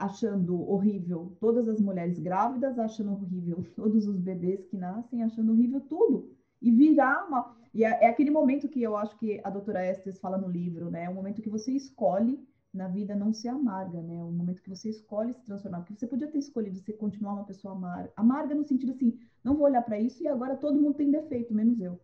achando 0.00 0.68
horrível 0.68 1.36
todas 1.38 1.68
as 1.68 1.80
mulheres 1.80 2.18
grávidas, 2.18 2.78
achando 2.78 3.12
horrível 3.12 3.62
todos 3.76 4.06
os 4.06 4.18
bebês 4.18 4.66
que 4.66 4.76
nascem, 4.76 5.22
achando 5.22 5.52
horrível 5.52 5.80
tudo. 5.80 6.30
E 6.60 6.70
virar 6.70 7.26
uma. 7.26 7.56
E 7.72 7.84
é, 7.84 8.04
é 8.04 8.08
aquele 8.08 8.30
momento 8.30 8.68
que 8.68 8.82
eu 8.82 8.96
acho 8.96 9.16
que 9.18 9.40
a 9.44 9.50
doutora 9.50 9.84
Estes 9.86 10.18
fala 10.18 10.38
no 10.38 10.48
livro, 10.48 10.90
né? 10.90 11.04
É 11.04 11.08
o 11.10 11.14
momento 11.14 11.42
que 11.42 11.48
você 11.48 11.72
escolhe 11.72 12.38
na 12.72 12.88
vida 12.88 13.14
não 13.16 13.32
ser 13.32 13.48
amarga, 13.48 14.02
né? 14.02 14.16
É 14.18 14.24
o 14.24 14.30
momento 14.32 14.62
que 14.62 14.68
você 14.68 14.88
escolhe 14.88 15.32
se 15.32 15.44
transformar. 15.44 15.80
Porque 15.80 15.94
você 15.94 16.06
podia 16.06 16.28
ter 16.28 16.38
escolhido 16.38 16.78
você 16.78 16.92
continuar 16.92 17.34
uma 17.34 17.44
pessoa 17.44 17.74
amarga. 17.74 18.12
Amarga 18.16 18.54
no 18.54 18.64
sentido 18.64 18.92
assim, 18.92 19.18
não 19.44 19.54
vou 19.56 19.66
olhar 19.66 19.82
para 19.82 19.98
isso 20.00 20.22
e 20.22 20.28
agora 20.28 20.56
todo 20.56 20.80
mundo 20.80 20.94
tem 20.94 21.10
defeito, 21.10 21.54
menos 21.54 21.80
eu. 21.80 22.00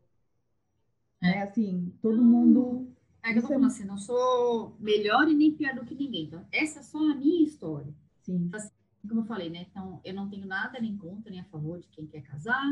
É, 1.22 1.38
é 1.38 1.42
assim, 1.42 1.92
todo 2.02 2.22
mundo 2.22 2.95
é 3.34 3.38
eu 3.38 3.42
falando 3.42 3.66
assim, 3.66 3.84
não 3.84 3.98
sou 3.98 4.76
melhor 4.78 5.28
e 5.28 5.34
nem 5.34 5.52
pior 5.52 5.74
do 5.74 5.84
que 5.84 5.94
ninguém. 5.94 6.24
Então, 6.24 6.46
essa 6.52 6.80
é 6.80 6.82
só 6.82 6.98
a 6.98 7.14
minha 7.14 7.44
história. 7.44 7.92
Sim. 8.22 8.46
Então, 8.46 8.60
assim, 8.60 8.70
como 9.08 9.20
eu 9.20 9.24
falei, 9.24 9.50
né? 9.50 9.66
Então, 9.70 10.00
eu 10.04 10.14
não 10.14 10.28
tenho 10.28 10.46
nada 10.46 10.80
nem 10.80 10.96
contra, 10.96 11.30
nem 11.30 11.40
a 11.40 11.44
favor 11.44 11.78
de 11.78 11.88
quem 11.88 12.06
quer 12.06 12.22
casar, 12.22 12.64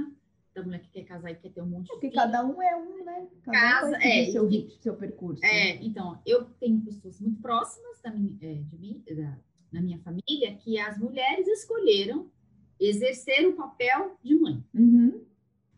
da 0.54 0.62
mulher 0.62 0.80
que 0.80 0.90
quer 0.90 1.04
casar 1.04 1.30
e 1.30 1.34
quer 1.34 1.50
ter 1.50 1.60
um 1.60 1.66
monte 1.66 1.86
de 1.86 1.92
Porque 1.92 2.10
cada 2.10 2.44
um 2.44 2.62
é 2.62 2.76
um, 2.76 3.04
né? 3.04 3.26
Cada 3.42 3.58
Casa, 3.58 3.90
um 3.90 4.00
é, 4.00 4.26
seu, 4.30 4.48
e, 4.50 4.70
seu 4.80 4.94
percurso. 4.96 5.44
É, 5.44 5.74
né? 5.74 5.78
então, 5.82 6.20
eu 6.24 6.44
tenho 6.60 6.80
pessoas 6.80 7.20
muito 7.20 7.40
próximas 7.40 8.00
da 8.00 8.10
minha, 8.10 8.36
é, 8.40 8.54
de 8.54 8.78
mim, 8.78 9.02
da, 9.16 9.36
na 9.72 9.80
minha 9.80 9.98
família 9.98 10.54
que 10.56 10.78
as 10.78 10.96
mulheres 10.98 11.48
escolheram 11.48 12.30
exercer 12.78 13.46
o 13.48 13.54
papel 13.54 14.16
de 14.22 14.34
mãe. 14.34 14.64
Uhum. 14.72 15.24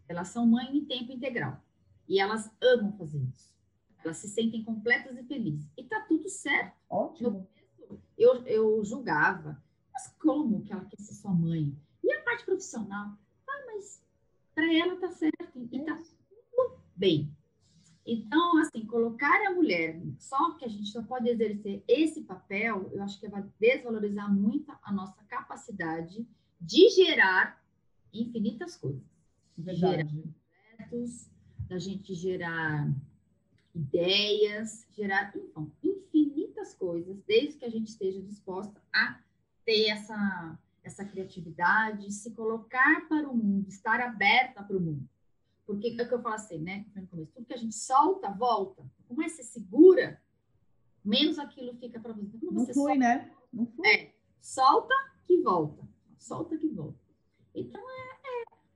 Elas 0.09 0.29
são 0.29 0.47
mãe 0.47 0.77
em 0.77 0.85
tempo 0.85 1.13
integral. 1.13 1.63
E 2.09 2.21
elas 2.21 2.51
amam 2.63 2.93
fazer 2.93 3.19
isso. 3.19 3.56
Elas 4.05 4.19
se 4.19 4.29
sentem 4.29 4.63
completas 4.65 5.17
e 5.19 5.25
felizes. 5.25 5.69
E 5.77 5.85
tá 5.85 6.01
tudo 6.03 6.29
certo. 6.29 6.77
Ótimo. 6.89 7.49
Eu, 8.17 8.45
eu 8.47 8.85
julgava, 8.85 9.63
mas 9.93 10.15
como 10.19 10.63
que 10.63 10.73
ela 10.73 10.85
quer 10.85 11.01
ser 11.01 11.15
sua 11.15 11.33
mãe? 11.33 11.77
E 12.03 12.13
a 12.13 12.23
parte 12.23 12.45
profissional? 12.45 13.17
Ah, 13.49 13.65
mas 13.67 14.03
para 14.55 14.73
ela 14.73 14.97
tá 14.97 15.11
certo. 15.11 15.69
E 15.71 15.81
tá 15.81 15.97
tudo 15.97 16.81
bem. 16.95 17.31
Então, 18.07 18.59
assim, 18.59 18.87
colocar 18.87 19.49
a 19.49 19.55
mulher, 19.55 20.01
só 20.17 20.53
que 20.53 20.65
a 20.65 20.69
gente 20.69 20.91
só 20.91 21.03
pode 21.03 21.29
exercer 21.29 21.83
esse 21.89 22.23
papel, 22.23 22.89
eu 22.93 23.03
acho 23.03 23.19
que 23.19 23.29
vai 23.29 23.45
desvalorizar 23.59 24.33
muito 24.33 24.73
a 24.81 24.93
nossa 24.93 25.25
capacidade 25.25 26.25
de 26.61 26.89
gerar 26.91 27.61
infinitas 28.13 28.77
coisas. 28.77 29.03
Verdade. 29.59 30.05
De 30.05 30.13
gerar 30.13 30.29
projetos, 30.77 31.31
da 31.69 31.79
gente 31.79 32.15
gerar 32.15 32.89
ideias, 33.77 34.87
gerar 34.91 35.33
então, 35.35 35.71
infinitas 35.83 36.75
coisas, 36.75 37.19
desde 37.27 37.59
que 37.59 37.65
a 37.65 37.71
gente 37.71 37.89
esteja 37.89 38.21
disposta 38.23 38.81
a 38.93 39.21
ter 39.65 39.89
essa, 39.89 40.59
essa 40.83 41.05
criatividade, 41.05 42.11
se 42.13 42.31
colocar 42.33 43.07
para 43.09 43.29
o 43.29 43.37
mundo, 43.37 43.69
estar 43.69 44.01
aberta 44.01 44.63
para 44.63 44.77
o 44.77 44.81
mundo. 44.81 45.09
Porque 45.67 45.97
é 45.99 46.05
o 46.05 46.09
que 46.09 46.15
eu 46.15 46.23
falo 46.23 46.37
assim, 46.37 46.59
né? 46.59 46.87
Tudo 47.11 47.45
que 47.45 47.53
a 47.53 47.57
gente 47.57 47.75
solta, 47.75 48.31
volta. 48.31 48.85
Como 49.09 49.21
é 49.23 49.25
que 49.25 49.33
você 49.33 49.43
segura, 49.43 50.23
menos 51.05 51.39
aquilo 51.39 51.75
fica 51.75 51.99
para 51.99 52.13
você. 52.13 52.39
Como 52.39 52.53
Não 52.53 52.65
você 52.65 52.73
foi, 52.73 52.93
solta, 52.93 52.99
né? 52.99 53.31
Não 53.53 53.67
foi. 53.67 53.89
É, 53.89 54.15
solta 54.41 54.95
que 55.25 55.43
volta. 55.43 55.87
Solta 56.17 56.57
que 56.57 56.69
volta. 56.69 56.99
Então, 57.53 57.81
é 57.81 58.06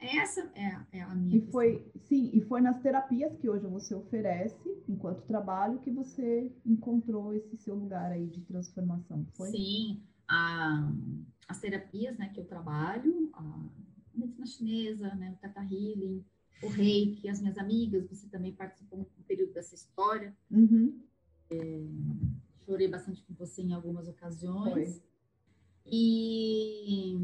essa 0.01 0.51
é, 0.55 0.99
é, 0.99 1.03
a 1.03 1.15
minha. 1.15 1.37
E 1.37 1.41
foi, 1.51 1.87
sim, 2.05 2.31
e 2.33 2.41
foi 2.41 2.61
nas 2.61 2.81
terapias 2.81 3.37
que 3.37 3.49
hoje 3.49 3.67
você 3.67 3.95
oferece, 3.95 4.83
enquanto 4.89 5.27
trabalho, 5.27 5.79
que 5.81 5.91
você 5.91 6.51
encontrou 6.65 7.35
esse 7.35 7.57
seu 7.59 7.75
lugar 7.75 8.11
aí 8.11 8.27
de 8.27 8.41
transformação. 8.43 9.27
Foi? 9.33 9.51
Sim, 9.51 10.03
a, 10.27 10.91
as 11.49 11.61
terapias 11.61 12.17
né, 12.17 12.31
que 12.33 12.41
eu 12.41 12.45
trabalho, 12.45 13.31
a 13.35 13.69
medicina 14.15 14.47
chinesa, 14.47 15.15
né, 15.15 15.33
o 15.33 15.37
Tata 15.37 15.61
Healing, 15.61 16.25
o 16.63 16.69
reiki, 16.69 17.29
as 17.29 17.41
minhas 17.41 17.59
amigas, 17.59 18.09
você 18.09 18.27
também 18.29 18.53
participou 18.53 19.01
um 19.01 19.23
período 19.25 19.53
dessa 19.53 19.75
história. 19.75 20.37
Uhum. 20.51 21.01
É, 21.51 21.85
chorei 22.65 22.89
bastante 22.89 23.23
com 23.25 23.35
você 23.35 23.63
em 23.63 23.73
algumas 23.73 24.09
ocasiões. 24.09 24.95
Foi. 24.95 25.03
E, 25.87 27.17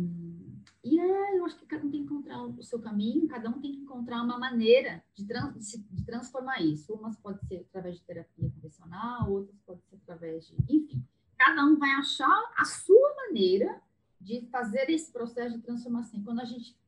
e 0.86 1.00
é, 1.00 1.38
eu 1.38 1.44
acho 1.44 1.56
que 1.58 1.66
cada 1.66 1.84
um 1.84 1.90
tem 1.90 2.06
que 2.06 2.06
encontrar 2.06 2.40
o 2.44 2.62
seu 2.62 2.78
caminho, 2.78 3.26
cada 3.26 3.48
um 3.50 3.60
tem 3.60 3.72
que 3.72 3.80
encontrar 3.80 4.22
uma 4.22 4.38
maneira 4.38 5.02
de, 5.14 5.26
trans, 5.26 5.72
de 5.90 6.04
transformar 6.04 6.62
isso. 6.62 6.94
Umas 6.94 7.16
pode 7.16 7.44
ser 7.48 7.66
através 7.68 7.96
de 7.96 8.04
terapia 8.04 8.48
convencional, 8.50 9.28
outras 9.28 9.58
pode 9.66 9.82
ser 9.82 9.96
através 9.96 10.46
de. 10.46 10.54
Enfim, 10.68 11.04
cada 11.36 11.64
um 11.64 11.76
vai 11.76 11.90
achar 11.90 12.52
a 12.56 12.64
sua 12.64 13.16
maneira 13.16 13.82
de 14.20 14.46
fazer 14.46 14.88
esse 14.88 15.10
processo 15.10 15.56
de 15.56 15.62
transformação. 15.62 16.22
Quando 16.22 16.40
a 16.40 16.44
gente 16.44 16.78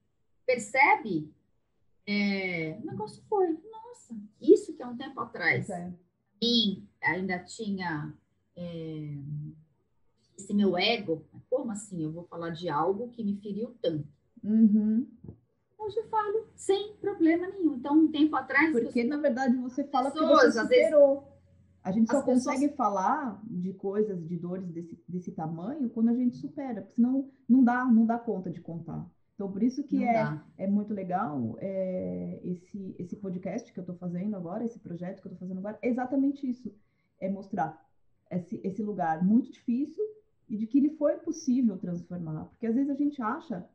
percebe 0.46 1.34
é, 2.06 2.78
o 2.80 2.86
negócio 2.86 3.22
foi, 3.28 3.48
nossa, 3.70 4.16
isso 4.40 4.74
que 4.74 4.82
há 4.82 4.88
um 4.88 4.96
tempo 4.96 5.20
atrás, 5.20 5.68
é. 5.68 5.92
mim 6.40 6.88
ainda 7.02 7.38
tinha 7.40 8.14
é, 8.56 9.18
esse 10.38 10.54
meu 10.54 10.78
ego, 10.78 11.24
como 11.50 11.72
assim 11.72 12.02
eu 12.04 12.12
vou 12.12 12.24
falar 12.24 12.50
de 12.50 12.68
algo 12.68 13.08
que 13.10 13.24
me 13.24 13.36
feriu 13.36 13.74
tanto? 13.82 14.06
Uhum. 14.42 15.06
Hoje 15.76 15.98
eu 15.98 16.08
falo 16.08 16.46
sem 16.54 16.94
problema 16.96 17.48
nenhum. 17.48 17.74
Então, 17.74 17.98
um 17.98 18.10
tempo 18.10 18.36
atrás. 18.36 18.72
Porque, 18.72 19.04
na 19.04 19.16
verdade, 19.16 19.56
você 19.56 19.84
fala 19.84 20.10
pessoas, 20.10 20.40
que 20.40 20.52
você 20.52 20.60
superou. 20.62 21.20
Vezes, 21.20 21.38
a 21.82 21.90
gente 21.92 22.10
só 22.10 22.22
consegue 22.22 22.68
pessoas... 22.68 22.76
falar 22.76 23.40
de 23.44 23.72
coisas, 23.74 24.26
de 24.26 24.36
dores 24.36 24.68
desse, 24.70 25.02
desse 25.08 25.32
tamanho 25.32 25.90
quando 25.90 26.10
a 26.10 26.14
gente 26.14 26.36
supera, 26.36 26.82
porque 26.82 26.94
senão 26.94 27.30
não 27.48 27.64
dá, 27.64 27.84
não 27.84 28.06
dá 28.06 28.18
conta 28.18 28.50
de 28.50 28.60
contar. 28.60 29.08
Então, 29.34 29.50
por 29.50 29.62
isso 29.62 29.84
que 29.84 30.04
é, 30.04 30.40
é 30.56 30.66
muito 30.66 30.92
legal 30.92 31.56
é, 31.60 32.40
esse, 32.42 32.96
esse 32.98 33.16
podcast 33.16 33.72
que 33.72 33.78
eu 33.78 33.82
estou 33.82 33.96
fazendo 33.96 34.36
agora, 34.36 34.64
esse 34.64 34.80
projeto 34.80 35.22
que 35.22 35.28
eu 35.28 35.32
estou 35.32 35.38
fazendo 35.38 35.58
agora, 35.58 35.78
é 35.80 35.88
exatamente 35.88 36.48
isso. 36.48 36.74
É 37.20 37.30
mostrar 37.30 37.80
esse, 38.30 38.60
esse 38.64 38.82
lugar 38.82 39.24
muito 39.24 39.50
difícil 39.52 40.04
e 40.48 40.56
de 40.56 40.66
que 40.66 40.78
ele 40.78 40.90
foi 40.90 41.16
possível 41.18 41.76
transformar. 41.78 42.46
Porque 42.46 42.66
às 42.66 42.74
vezes 42.74 42.90
a 42.90 42.94
gente 42.94 43.20
acha 43.20 43.68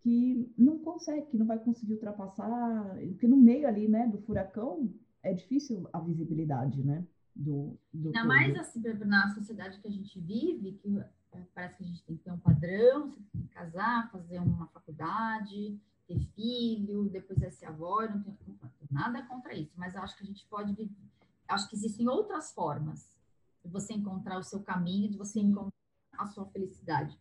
que 0.00 0.52
não 0.56 0.78
consegue, 0.78 1.26
que 1.26 1.36
não 1.36 1.46
vai 1.46 1.58
conseguir 1.58 1.94
ultrapassar, 1.94 2.96
porque 3.08 3.26
no 3.26 3.36
meio 3.36 3.66
ali, 3.66 3.88
né, 3.88 4.06
do 4.06 4.18
furacão, 4.18 4.92
é 5.22 5.32
difícil 5.32 5.88
a 5.92 5.98
visibilidade, 6.00 6.82
né? 6.82 7.04
Do, 7.34 7.76
do 7.92 8.08
Ainda 8.08 8.24
mais 8.24 8.56
assim, 8.56 8.80
na 9.06 9.34
sociedade 9.34 9.80
que 9.80 9.88
a 9.88 9.90
gente 9.90 10.20
vive, 10.20 10.72
que 10.72 10.88
é, 11.32 11.42
parece 11.54 11.78
que 11.78 11.82
a 11.82 11.86
gente 11.86 12.04
tem 12.04 12.16
que 12.16 12.22
ter 12.22 12.30
um 12.30 12.38
padrão, 12.38 13.10
você 13.10 13.20
tem 13.32 13.42
que 13.42 13.48
casar, 13.48 14.10
fazer 14.12 14.38
uma 14.38 14.68
faculdade, 14.68 15.80
ter 16.06 16.20
filho, 16.36 17.08
depois 17.08 17.42
é 17.42 17.50
ser 17.50 17.66
avó, 17.66 18.02
não 18.02 18.22
tenho, 18.22 18.36
não 18.46 18.68
tenho 18.68 18.88
nada 18.90 19.22
contra 19.22 19.54
isso, 19.54 19.72
mas 19.76 19.96
acho 19.96 20.16
que 20.16 20.22
a 20.22 20.26
gente 20.26 20.46
pode 20.46 20.74
viver, 20.74 20.94
acho 21.48 21.68
que 21.68 21.74
existem 21.74 22.08
outras 22.08 22.52
formas 22.52 23.08
de 23.64 23.70
você 23.70 23.94
encontrar 23.94 24.38
o 24.38 24.44
seu 24.44 24.60
caminho, 24.60 25.10
de 25.10 25.16
você 25.16 25.40
encontrar 25.40 25.73
a 26.18 26.26
sua 26.26 26.46
felicidade. 26.46 27.18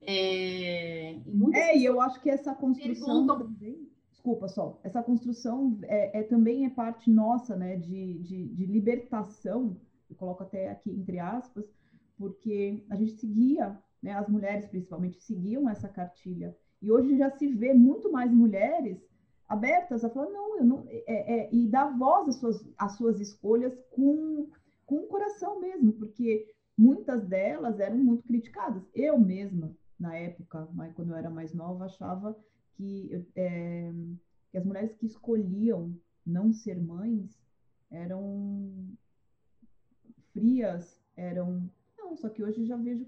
É, 0.00 1.12
e, 1.14 1.54
é, 1.54 1.78
e 1.78 1.84
eu 1.84 2.00
acho 2.00 2.20
que 2.20 2.28
essa 2.28 2.54
construção 2.54 3.26
perguntam... 3.26 3.38
também, 3.38 3.88
desculpa 4.10 4.48
só, 4.48 4.78
essa 4.82 5.02
construção 5.02 5.78
é, 5.84 6.20
é, 6.20 6.22
também 6.22 6.66
é 6.66 6.70
parte 6.70 7.10
nossa, 7.10 7.56
né, 7.56 7.76
de, 7.76 8.18
de, 8.18 8.48
de 8.48 8.66
libertação, 8.66 9.76
eu 10.10 10.16
coloco 10.16 10.42
até 10.42 10.70
aqui 10.70 10.90
entre 10.90 11.18
aspas, 11.18 11.64
porque 12.18 12.84
a 12.90 12.96
gente 12.96 13.12
seguia, 13.12 13.78
né, 14.02 14.12
as 14.12 14.28
mulheres 14.28 14.66
principalmente 14.66 15.22
seguiam 15.22 15.68
essa 15.68 15.88
cartilha. 15.88 16.54
E 16.80 16.90
hoje 16.90 17.16
já 17.16 17.30
se 17.30 17.46
vê 17.48 17.72
muito 17.72 18.12
mais 18.12 18.30
mulheres 18.30 18.98
abertas 19.48 20.04
a 20.04 20.10
falar, 20.10 20.30
não, 20.30 20.58
eu 20.58 20.64
não. 20.64 20.84
É, 20.86 21.40
é, 21.40 21.48
e 21.52 21.66
dar 21.66 21.96
voz 21.96 22.28
às 22.28 22.36
suas, 22.36 22.68
às 22.76 22.96
suas 22.96 23.20
escolhas 23.20 23.74
com, 23.90 24.48
com 24.86 24.96
o 24.96 25.06
coração 25.06 25.60
mesmo, 25.60 25.92
porque 25.94 26.53
muitas 26.76 27.26
delas 27.26 27.78
eram 27.80 27.96
muito 27.98 28.24
criticadas. 28.24 28.82
Eu 28.94 29.18
mesma, 29.18 29.74
na 29.98 30.16
época, 30.16 30.68
quando 30.94 31.10
eu 31.10 31.16
era 31.16 31.30
mais 31.30 31.52
nova, 31.52 31.84
achava 31.84 32.36
que, 32.76 33.24
é, 33.36 33.92
que 34.50 34.58
as 34.58 34.64
mulheres 34.64 34.94
que 34.94 35.06
escolhiam 35.06 35.96
não 36.26 36.52
ser 36.52 36.80
mães 36.80 37.38
eram 37.90 38.96
frias, 40.32 40.98
eram 41.16 41.70
não, 41.96 42.16
só 42.16 42.28
que 42.28 42.42
hoje 42.42 42.64
já 42.66 42.76
vejo 42.76 43.06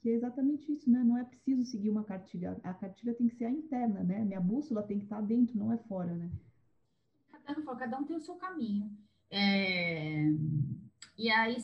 que 0.00 0.08
é 0.08 0.12
exatamente 0.12 0.72
isso, 0.72 0.90
né? 0.90 1.02
Não 1.02 1.18
é 1.18 1.24
preciso 1.24 1.64
seguir 1.64 1.90
uma 1.90 2.04
cartilha. 2.04 2.56
A 2.62 2.72
cartilha 2.72 3.14
tem 3.14 3.28
que 3.28 3.34
ser 3.34 3.46
a 3.46 3.50
interna, 3.50 4.02
né? 4.04 4.24
Minha 4.24 4.40
bússola 4.40 4.82
tem 4.82 4.98
que 4.98 5.04
estar 5.04 5.20
dentro, 5.20 5.58
não 5.58 5.72
é 5.72 5.76
fora, 5.76 6.14
né? 6.14 6.30
Cada 7.44 7.60
um, 7.60 7.76
cada 7.76 7.98
um 7.98 8.04
tem 8.04 8.16
o 8.16 8.20
seu 8.20 8.36
caminho. 8.36 8.90
É... 9.30 10.30
E 11.18 11.28
aí, 11.28 11.56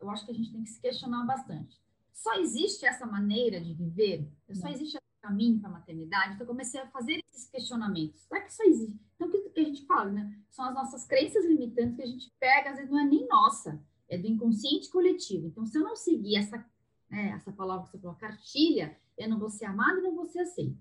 eu 0.00 0.08
acho 0.08 0.24
que 0.24 0.30
a 0.30 0.34
gente 0.34 0.52
tem 0.52 0.62
que 0.62 0.70
se 0.70 0.80
questionar 0.80 1.26
bastante. 1.26 1.78
Só 2.12 2.34
existe 2.34 2.86
essa 2.86 3.04
maneira 3.04 3.60
de 3.60 3.74
viver? 3.74 4.30
Só 4.52 4.68
existe 4.68 4.96
esse 4.96 5.20
caminho 5.20 5.58
para 5.58 5.68
a 5.68 5.72
maternidade? 5.72 6.34
Então, 6.34 6.44
eu 6.44 6.48
comecei 6.48 6.80
a 6.80 6.86
fazer 6.86 7.20
esses 7.32 7.50
questionamentos. 7.50 8.20
Será 8.22 8.40
que 8.42 8.54
só 8.54 8.62
existe? 8.62 9.00
Então, 9.16 9.28
o 9.28 9.50
que 9.50 9.60
a 9.60 9.64
gente 9.64 9.84
fala, 9.84 10.10
né? 10.10 10.38
São 10.48 10.64
as 10.66 10.74
nossas 10.74 11.04
crenças 11.06 11.44
limitantes 11.44 11.96
que 11.96 12.02
a 12.02 12.06
gente 12.06 12.32
pega, 12.38 12.70
às 12.70 12.76
vezes 12.76 12.90
não 12.90 13.00
é 13.00 13.04
nem 13.04 13.26
nossa 13.26 13.82
é 14.10 14.18
do 14.18 14.26
inconsciente 14.26 14.90
coletivo. 14.90 15.46
Então, 15.46 15.64
se 15.64 15.78
eu 15.78 15.82
não 15.82 15.94
seguir 15.94 16.36
essa, 16.36 16.58
né, 17.08 17.30
essa 17.30 17.52
palavra 17.52 17.84
que 17.84 17.92
você 17.92 17.98
falou, 17.98 18.16
cartilha, 18.16 18.98
eu 19.16 19.28
não 19.28 19.38
vou 19.38 19.48
ser 19.48 19.66
amada, 19.66 20.02
não 20.02 20.14
vou 20.14 20.26
ser 20.26 20.40
aceita. 20.40 20.76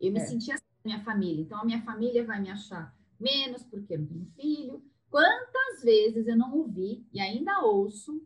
Eu 0.00 0.12
me 0.12 0.20
é. 0.20 0.24
senti 0.24 0.52
assim 0.52 0.64
na 0.84 0.94
minha 0.94 1.04
família. 1.04 1.42
Então, 1.42 1.60
a 1.60 1.64
minha 1.64 1.82
família 1.82 2.24
vai 2.24 2.40
me 2.40 2.50
achar 2.50 2.96
menos 3.18 3.64
porque 3.64 3.94
eu 3.94 3.98
não 3.98 4.06
tenho 4.06 4.26
filho. 4.36 4.82
Quantas 5.10 5.82
vezes 5.82 6.26
eu 6.26 6.36
não 6.36 6.54
ouvi 6.54 7.06
e 7.12 7.20
ainda 7.20 7.60
ouço, 7.60 8.22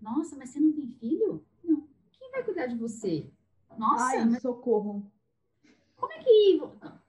nossa, 0.00 0.36
mas 0.36 0.50
você 0.50 0.60
não 0.60 0.72
tem 0.72 0.88
filho? 0.88 1.44
Não. 1.64 1.88
Quem 2.12 2.30
vai 2.30 2.44
cuidar 2.44 2.66
de 2.66 2.76
você? 2.76 3.30
Nossa, 3.76 4.04
Ai, 4.04 4.24
mas... 4.24 4.42
socorro. 4.42 5.10
Como 5.96 6.12
é 6.12 6.18
que... 6.22 6.60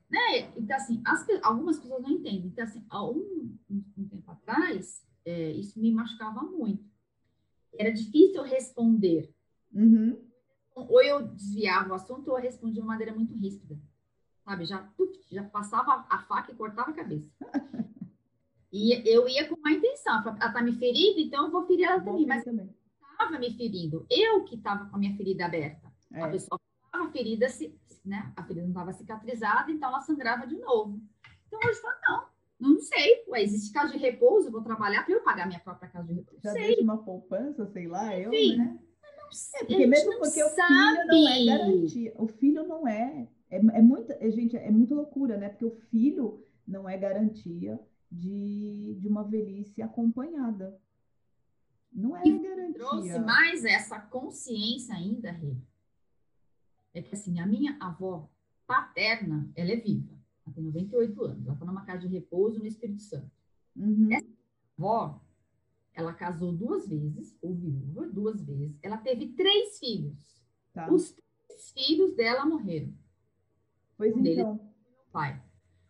Né? 0.10 0.52
Então, 0.56 0.78
assim, 0.78 1.02
as, 1.06 1.28
algumas 1.44 1.78
pessoas 1.80 2.02
não 2.02 2.10
entendem. 2.10 2.48
Então, 2.48 2.64
assim, 2.64 2.86
há 2.90 3.04
um, 3.04 3.58
um, 3.70 4.08
tempo 4.08 4.32
atrás, 4.32 5.06
é, 5.26 5.52
isso 5.52 5.78
me 5.80 5.92
machucava 5.92 6.42
muito. 6.44 6.86
Era 7.78 7.92
difícil 7.92 8.42
responder. 8.44 9.34
Uhum. 9.74 10.18
Ou 10.74 11.02
eu 11.02 11.28
desviava 11.28 11.90
o 11.90 11.94
assunto 11.94 12.30
ou 12.30 12.38
eu 12.38 12.44
respondia 12.44 12.76
de 12.76 12.80
uma 12.80 12.94
maneira 12.94 13.14
muito 13.14 13.34
ríspida. 13.34 13.78
Sabe? 14.46 14.64
Já, 14.64 14.90
já 15.30 15.44
passava 15.44 16.06
a 16.10 16.20
faca 16.24 16.54
e 16.54 16.56
cortava 16.56 16.92
a 16.92 16.94
cabeça. 16.94 17.30
e 18.72 19.10
eu 19.10 19.28
ia 19.28 19.48
com 19.48 19.56
uma 19.56 19.72
intenção. 19.72 20.22
Ela 20.22 20.34
está 20.34 20.62
me 20.62 20.74
ferindo, 20.74 21.20
então 21.20 21.46
eu 21.46 21.52
vou 21.52 21.66
ferir 21.66 21.86
ela 21.86 22.02
também. 22.02 22.26
Mas 22.26 22.46
estava 22.46 23.40
me 23.40 23.52
ferindo. 23.58 24.06
Eu 24.10 24.44
que 24.44 24.56
estava 24.56 24.86
com 24.86 24.96
a 24.96 25.00
minha 25.00 25.16
ferida 25.16 25.46
aberta. 25.46 25.92
É. 26.14 26.22
A 26.22 26.30
pessoa 26.30 26.60
estava 26.86 27.12
ferida, 27.12 27.48
né? 28.06 28.32
a 28.36 28.44
ferida 28.44 28.62
não 28.62 28.70
estava 28.72 28.94
cicatrizada, 28.94 29.72
então 29.72 29.90
ela 29.90 30.02
sangrava 30.02 30.46
de 30.46 30.58
novo. 30.58 31.02
Então 31.48 31.60
hoje 31.66 31.80
fala, 31.80 31.96
não, 32.08 32.26
não 32.60 32.80
sei. 32.80 33.24
Ué, 33.30 33.44
existe 33.44 33.74
casa 33.74 33.92
de 33.92 33.98
repouso, 33.98 34.48
eu 34.48 34.52
vou 34.52 34.62
trabalhar 34.62 35.04
para 35.04 35.14
eu 35.14 35.24
pagar 35.24 35.48
minha 35.48 35.60
própria 35.60 35.90
casa 35.90 36.08
de 36.08 36.14
repouso. 36.14 36.42
Já 36.44 36.52
sei. 36.54 36.80
uma 36.82 36.98
poupança, 36.98 37.66
sei 37.68 37.88
lá, 37.88 38.18
eu, 38.18 38.32
né? 38.32 38.80
Não 39.18 39.32
sei, 39.32 39.62
é 39.62 39.66
porque 39.66 39.88
mesmo 39.88 40.18
porque 40.20 40.42
sabe. 40.42 40.62
o 40.62 40.68
filho 40.68 41.08
não 41.08 41.28
é 41.28 41.46
garantia. 41.46 42.14
O 42.16 42.28
filho 42.28 42.68
não 42.68 42.88
é. 42.88 43.28
É, 43.50 43.58
é 43.58 43.82
muito, 43.82 44.12
é, 44.12 44.32
gente, 44.32 44.56
é 44.56 44.72
muito 44.72 44.94
loucura, 44.94 45.38
né? 45.38 45.50
Porque 45.50 45.66
o 45.66 45.76
filho 45.90 46.46
não 46.66 46.88
é 46.88 46.98
garantia 46.98 47.80
de, 48.12 48.96
de 49.00 49.08
uma 49.08 49.24
velhice 49.24 49.82
acompanhada. 49.82 50.80
Não 51.92 52.16
é 52.16 52.26
e 52.26 52.40
garantia. 52.40 52.74
Trouxe 52.74 53.20
mais 53.20 53.66
essa 53.66 54.00
consciência 54.00 54.96
ainda, 54.96 55.32
Rê. 55.32 55.56
É 56.94 57.02
que 57.02 57.16
assim, 57.16 57.40
a 57.40 57.46
minha 57.46 57.78
avó 57.80 58.30
paterna, 58.66 59.50
ela 59.56 59.72
é 59.72 59.76
viva. 59.76 60.16
Ela 60.46 60.56
tem 60.56 60.64
98 60.64 61.24
anos. 61.24 61.46
Ela 61.46 61.54
está 61.54 61.66
numa 61.66 61.86
casa 61.86 62.02
de 62.02 62.08
repouso 62.08 62.60
no 62.60 62.68
Espírito 62.68 63.02
Santo. 63.02 63.32
Uhum. 63.76 64.12
Essa 64.12 64.28
avó, 64.78 65.22
ela 65.94 66.14
casou 66.14 66.52
duas 66.52 66.88
vezes, 66.88 67.38
ou 67.42 67.54
viúva, 67.54 68.08
duas 68.08 68.44
vezes. 68.44 68.78
Ela 68.82 68.98
teve 68.98 69.30
três 69.30 69.80
filhos. 69.80 70.44
Tá. 70.74 70.92
Os 70.92 71.12
três 71.48 71.72
filhos 71.72 72.16
dela 72.16 72.46
morreram. 72.46 72.94
Pois 73.98 74.16
um 74.16 74.26
então. 74.26 74.56
Deles, 74.56 74.72
pai. 75.12 75.44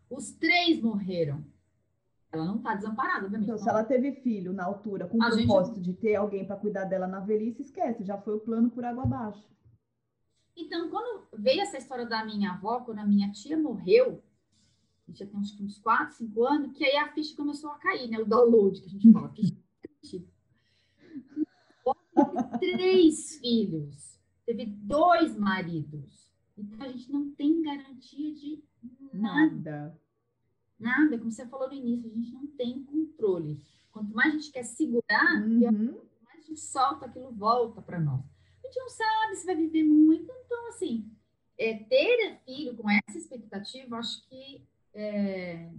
Os 0.10 0.32
três 0.32 0.82
morreram. 0.82 1.46
Ela 2.38 2.46
não 2.46 2.58
está 2.58 2.76
desamparada, 2.76 3.26
obviamente. 3.26 3.50
Então, 3.50 3.58
se 3.58 3.70
ela 3.70 3.84
teve 3.84 4.14
filho 4.14 4.54
na 4.54 4.66
altura, 4.66 5.08
com 5.08 5.18
o 5.18 5.20
propósito 5.20 5.76
gente... 5.76 5.86
de 5.86 5.94
ter 5.94 6.16
alguém 6.16 6.46
para 6.46 6.56
cuidar 6.56 6.86
dela 6.86 7.08
na 7.08 7.20
velhice, 7.20 7.62
esquece, 7.62 8.04
já 8.04 8.18
foi 8.18 8.36
o 8.36 8.40
plano 8.40 8.70
por 8.70 8.86
água 8.86 9.04
abaixo. 9.04 9.48
Então, 10.56 10.90
quando 10.90 11.28
veio 11.38 11.62
essa 11.62 11.78
história 11.78 12.06
da 12.06 12.26
minha 12.26 12.52
avó, 12.52 12.82
quando 12.82 13.00
a 13.00 13.06
minha 13.06 13.32
tia 13.32 13.58
morreu, 13.58 14.24
já 15.10 15.26
tem 15.26 15.40
uns, 15.40 15.60
uns 15.60 15.80
4, 15.80 16.16
5 16.16 16.44
anos, 16.46 16.78
que 16.78 16.84
aí 16.84 16.98
a 16.98 17.12
ficha 17.14 17.36
começou 17.36 17.70
a 17.72 17.78
cair, 17.78 18.10
né? 18.10 18.20
O 18.20 18.26
download 18.26 18.82
que 18.82 18.88
a 18.88 18.90
gente 18.90 19.12
fala. 19.12 19.34
três 22.60 23.38
filhos, 23.40 24.20
teve 24.46 24.66
dois 24.66 25.38
maridos. 25.38 26.28
Então 26.58 26.86
a 26.86 26.90
gente 26.90 27.12
não 27.12 27.32
tem 27.32 27.62
garantia 27.62 28.34
de 28.34 28.64
nada. 29.14 29.54
nada. 29.62 30.07
Nada, 30.80 31.18
como 31.18 31.32
você 31.32 31.46
falou 31.48 31.68
no 31.68 31.74
início, 31.74 32.10
a 32.10 32.14
gente 32.14 32.32
não 32.32 32.48
tem 32.48 32.84
controle. 32.84 33.62
Quanto 33.92 34.14
mais 34.14 34.34
a 34.34 34.38
gente 34.38 34.52
quer 34.52 34.64
segurar, 34.64 35.42
uhum. 35.42 36.00
mais 36.24 36.40
a 36.40 36.48
gente 36.48 36.60
solta, 36.60 37.06
aquilo 37.06 37.32
volta 37.32 37.82
para 37.82 38.00
nós. 38.00 38.24
A 38.64 38.68
gente 38.68 38.80
não 38.80 38.90
sabe 38.90 39.36
se 39.36 39.46
vai 39.46 39.56
viver 39.56 39.84
muito. 39.84 40.32
Então, 40.46 40.68
assim, 40.70 41.10
é, 41.58 41.74
ter 41.76 42.40
filho 42.46 42.76
com 42.76 42.90
essa 42.90 43.18
expectativa, 43.18 43.98
acho 43.98 44.28
que 44.28 44.64
é, 44.94 45.72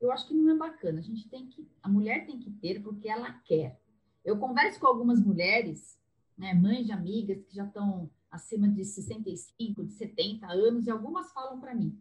eu 0.00 0.10
acho 0.12 0.26
que 0.26 0.34
não 0.34 0.50
é 0.50 0.56
bacana. 0.56 0.98
A 0.98 1.02
gente 1.02 1.28
tem 1.28 1.46
que, 1.46 1.68
a 1.82 1.88
mulher 1.88 2.26
tem 2.26 2.38
que 2.38 2.50
ter 2.50 2.82
porque 2.82 3.08
ela 3.08 3.32
quer. 3.44 3.80
Eu 4.24 4.38
converso 4.38 4.80
com 4.80 4.86
algumas 4.86 5.20
mulheres, 5.20 5.98
né, 6.36 6.52
mães 6.54 6.86
de 6.86 6.92
amigas 6.92 7.42
que 7.44 7.54
já 7.54 7.64
estão 7.64 8.10
acima 8.30 8.68
de 8.68 8.84
65, 8.84 9.84
de 9.84 9.92
70 9.92 10.46
anos, 10.46 10.86
e 10.86 10.90
algumas 10.90 11.32
falam 11.32 11.60
para 11.60 11.74
mim: 11.74 11.98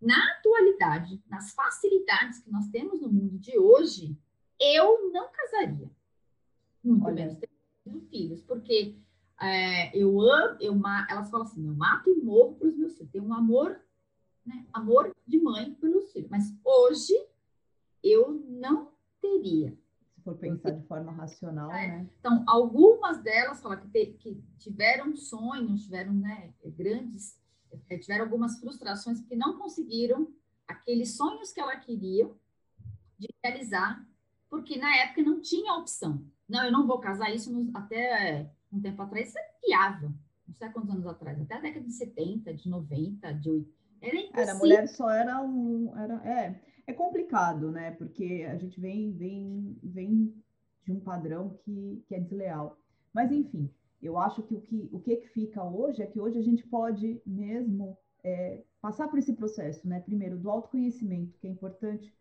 na 0.00 0.32
atualidade, 0.32 1.22
nas 1.28 1.52
facilidades 1.52 2.40
que 2.40 2.50
nós 2.50 2.68
temos 2.68 3.00
no 3.00 3.08
mundo 3.08 3.38
de 3.38 3.58
hoje, 3.58 4.16
eu 4.60 5.10
não 5.12 5.30
casaria. 5.32 5.90
Muito 6.82 7.06
Olha. 7.06 7.14
menos 7.14 7.34
ter 7.36 7.48
filhos, 8.10 8.42
porque 8.42 8.96
é, 9.40 9.96
eu 9.96 10.20
amo, 10.20 10.56
eu, 10.60 10.74
elas 11.08 11.30
falam 11.30 11.46
assim, 11.46 11.66
eu 11.66 11.74
mato 11.74 12.10
e 12.10 12.22
morro 12.22 12.54
para 12.54 12.68
os 12.68 12.76
meus 12.76 12.96
filhos. 12.96 13.12
Tem 13.12 13.20
um 13.20 13.34
amor, 13.34 13.80
né, 14.44 14.66
amor 14.72 15.14
de 15.26 15.38
mãe 15.38 15.74
pelos 15.74 16.12
filhos. 16.12 16.30
Mas 16.30 16.54
hoje 16.64 17.14
eu 18.02 18.42
não 18.48 18.92
teria. 19.20 19.76
Se 20.14 20.20
for 20.22 20.36
pensar 20.36 20.70
de 20.70 20.86
forma 20.86 21.12
racional, 21.12 21.70
é. 21.72 21.88
né? 21.88 22.10
Então, 22.18 22.44
algumas 22.46 23.22
delas 23.22 23.60
falam 23.60 23.78
que, 23.78 23.88
te, 23.88 24.06
que 24.18 24.42
tiveram 24.58 25.14
sonhos, 25.16 25.84
tiveram 25.84 26.12
né, 26.12 26.52
grandes 26.64 27.38
é, 27.88 27.98
tiveram 27.98 28.24
algumas 28.24 28.58
frustrações 28.58 29.20
porque 29.20 29.36
não 29.36 29.58
conseguiram 29.58 30.32
aqueles 30.66 31.16
sonhos 31.16 31.52
que 31.52 31.60
ela 31.60 31.76
queria 31.76 32.30
de 33.18 33.28
realizar, 33.42 34.06
porque 34.48 34.78
na 34.78 34.94
época 34.96 35.22
não 35.22 35.40
tinha 35.40 35.74
opção. 35.74 36.24
Não, 36.48 36.64
eu 36.64 36.72
não 36.72 36.86
vou 36.86 36.98
casar 36.98 37.34
isso 37.34 37.70
até 37.74 38.50
um 38.72 38.80
tempo 38.80 39.00
atrás, 39.02 39.28
isso 39.28 39.38
é 39.38 39.50
piava. 39.64 40.14
Não 40.46 40.54
sei 40.54 40.68
quantos 40.70 40.90
anos 40.90 41.06
atrás, 41.06 41.40
até 41.40 41.54
a 41.54 41.60
década 41.60 41.86
de 41.86 41.92
70, 41.92 42.54
de 42.54 42.68
90, 42.68 43.34
de 43.34 43.50
80. 43.50 43.76
Era 44.00 44.16
impossível. 44.16 44.42
Era, 44.42 44.52
a 44.52 44.58
mulher 44.58 44.88
só 44.88 45.10
era 45.10 45.42
um. 45.42 45.96
Era, 45.96 46.14
é, 46.28 46.60
é 46.86 46.92
complicado, 46.92 47.70
né? 47.70 47.90
Porque 47.92 48.46
a 48.48 48.56
gente 48.56 48.80
vem, 48.80 49.12
vem, 49.12 49.78
vem 49.82 50.34
de 50.84 50.92
um 50.92 51.00
padrão 51.00 51.58
que, 51.64 52.04
que 52.06 52.14
é 52.14 52.20
desleal. 52.20 52.78
Mas, 53.12 53.32
enfim, 53.32 53.70
eu 54.06 54.18
acho 54.18 54.42
que 54.42 54.54
o 54.54 54.60
que, 54.60 54.88
o 54.92 55.00
que 55.00 55.16
fica 55.28 55.62
hoje 55.62 56.02
é 56.02 56.06
que 56.06 56.20
hoje 56.20 56.38
a 56.38 56.42
gente 56.42 56.66
pode 56.66 57.20
mesmo 57.26 57.96
é, 58.22 58.62
passar 58.80 59.08
por 59.08 59.18
esse 59.18 59.32
processo, 59.32 59.86
né? 59.88 60.00
Primeiro, 60.00 60.38
do 60.38 60.50
autoconhecimento, 60.50 61.38
que 61.38 61.46
é 61.46 61.50
importante, 61.50 62.14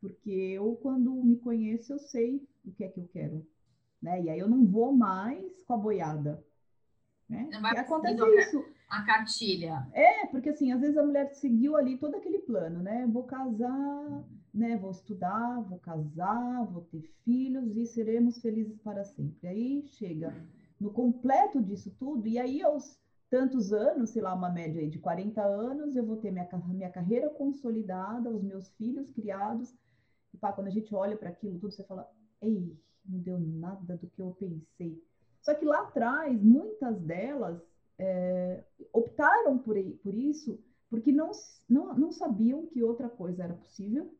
porque 0.00 0.30
eu, 0.30 0.76
quando 0.82 1.12
me 1.12 1.36
conheço, 1.36 1.92
eu 1.92 1.98
sei 1.98 2.46
o 2.64 2.72
que 2.72 2.84
é 2.84 2.88
que 2.88 3.00
eu 3.00 3.08
quero, 3.08 3.46
né? 4.00 4.22
E 4.22 4.30
aí 4.30 4.38
eu 4.38 4.48
não 4.48 4.66
vou 4.66 4.92
mais 4.92 5.62
com 5.64 5.74
a 5.74 5.76
boiada, 5.76 6.44
né? 7.28 7.48
Não 7.52 7.60
vai 7.60 7.76
acontece 7.76 8.38
isso. 8.38 8.64
A 8.88 9.02
cartilha. 9.02 9.88
É, 9.92 10.26
porque 10.26 10.50
assim, 10.50 10.70
às 10.70 10.80
vezes 10.80 10.96
a 10.96 11.02
mulher 11.02 11.32
seguiu 11.34 11.76
ali 11.76 11.98
todo 11.98 12.14
aquele 12.14 12.38
plano, 12.38 12.82
né? 12.82 13.06
Vou 13.06 13.24
casar, 13.24 14.24
né? 14.54 14.76
Vou 14.76 14.90
estudar, 14.90 15.60
vou 15.62 15.78
casar, 15.80 16.64
vou 16.66 16.82
ter 16.82 17.02
filhos 17.24 17.76
e 17.76 17.84
seremos 17.84 18.40
felizes 18.40 18.78
para 18.78 19.04
sempre. 19.04 19.48
Aí 19.48 19.82
chega 19.82 20.32
no 20.80 20.90
completo 20.90 21.62
disso 21.62 21.94
tudo, 21.98 22.26
e 22.26 22.38
aí 22.38 22.62
aos 22.62 22.98
tantos 23.28 23.72
anos, 23.72 24.10
sei 24.10 24.22
lá, 24.22 24.34
uma 24.34 24.50
média 24.50 24.80
aí 24.80 24.88
de 24.88 24.98
40 24.98 25.42
anos, 25.42 25.96
eu 25.96 26.04
vou 26.04 26.16
ter 26.16 26.30
minha, 26.30 26.48
minha 26.68 26.90
carreira 26.90 27.28
consolidada, 27.30 28.30
os 28.30 28.42
meus 28.42 28.68
filhos 28.70 29.10
criados, 29.10 29.74
e 30.32 30.38
pá, 30.38 30.52
quando 30.52 30.68
a 30.68 30.70
gente 30.70 30.94
olha 30.94 31.16
para 31.16 31.30
aquilo 31.30 31.58
tudo, 31.58 31.72
você 31.72 31.82
fala, 31.84 32.08
ei, 32.40 32.78
não 33.04 33.18
deu 33.18 33.38
nada 33.38 33.96
do 33.96 34.06
que 34.06 34.22
eu 34.22 34.36
pensei. 34.38 35.02
Só 35.40 35.54
que 35.54 35.64
lá 35.64 35.80
atrás, 35.80 36.40
muitas 36.42 37.00
delas 37.00 37.60
é, 37.98 38.64
optaram 38.92 39.58
por, 39.58 39.76
por 40.02 40.14
isso 40.14 40.58
porque 40.88 41.12
não, 41.12 41.30
não, 41.68 41.94
não 41.94 42.12
sabiam 42.12 42.66
que 42.66 42.82
outra 42.82 43.08
coisa 43.08 43.44
era 43.44 43.54
possível 43.54 44.12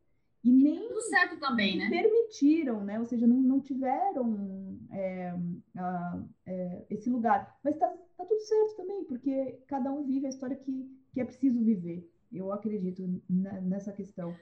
e 0.46 0.52
nem 0.52 0.86
tudo 0.86 1.00
certo 1.00 1.40
também, 1.40 1.76
né? 1.76 1.90
permitiram, 1.90 2.84
né? 2.84 3.00
Ou 3.00 3.04
seja, 3.04 3.26
não, 3.26 3.36
não 3.36 3.60
tiveram 3.60 4.78
é, 4.92 5.34
a, 5.76 6.22
é, 6.46 6.84
esse 6.88 7.10
lugar. 7.10 7.58
Mas 7.64 7.76
tá, 7.76 7.88
tá 8.16 8.24
tudo 8.24 8.40
certo 8.42 8.76
também, 8.76 9.02
porque 9.04 9.58
cada 9.66 9.90
um 9.90 10.04
vive 10.04 10.26
a 10.26 10.28
história 10.28 10.54
que, 10.54 10.88
que 11.12 11.20
é 11.20 11.24
preciso 11.24 11.64
viver. 11.64 12.08
Eu 12.32 12.52
acredito 12.52 13.20
nessa 13.28 13.90
questão. 13.90 14.36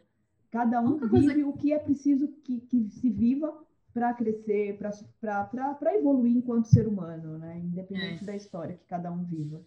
Cada 0.51 0.79
um 0.83 0.99
vive 1.09 1.43
o 1.43 1.55
que 1.55 1.73
é 1.73 1.79
preciso 1.79 2.29
que, 2.45 2.61
que 2.61 2.91
se 2.91 3.09
viva 3.09 3.59
para 3.95 4.13
crescer, 4.13 4.77
para 4.77 5.95
evoluir 5.95 6.37
enquanto 6.37 6.67
ser 6.67 6.87
humano, 6.87 7.39
né? 7.39 7.61
Independente 7.61 8.25
é. 8.25 8.27
da 8.27 8.37
história 8.37 8.77
que 8.77 8.85
cada 8.85 9.11
um 9.11 9.25
viva. 9.25 9.65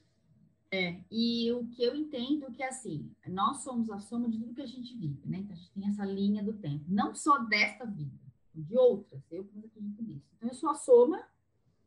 É, 0.72 1.00
e 1.10 1.52
o 1.54 1.66
que 1.68 1.82
eu 1.84 1.96
entendo 1.96 2.46
é 2.46 2.52
que, 2.52 2.64
assim, 2.64 3.10
nós 3.28 3.64
somos 3.64 3.90
a 3.90 4.00
soma 4.00 4.30
de 4.30 4.38
tudo 4.38 4.54
que 4.54 4.62
a 4.62 4.68
gente 4.68 4.96
vive, 4.98 5.28
né? 5.28 5.38
Então, 5.40 5.56
a 5.56 5.60
gente 5.60 5.72
tem 5.72 5.88
essa 5.88 6.06
linha 6.06 6.44
do 6.44 6.54
tempo. 6.54 6.84
Não 6.88 7.16
só 7.16 7.40
desta 7.40 7.86
vida, 7.86 8.20
de 8.54 8.78
outras. 8.78 9.22
Eu 9.32 9.44
acredito 9.44 10.04
nisso. 10.04 10.26
Então, 10.36 10.50
eu 10.50 10.56
sou 10.56 10.70
a 10.70 10.76
soma. 10.76 11.24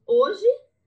Hoje, 0.07 0.47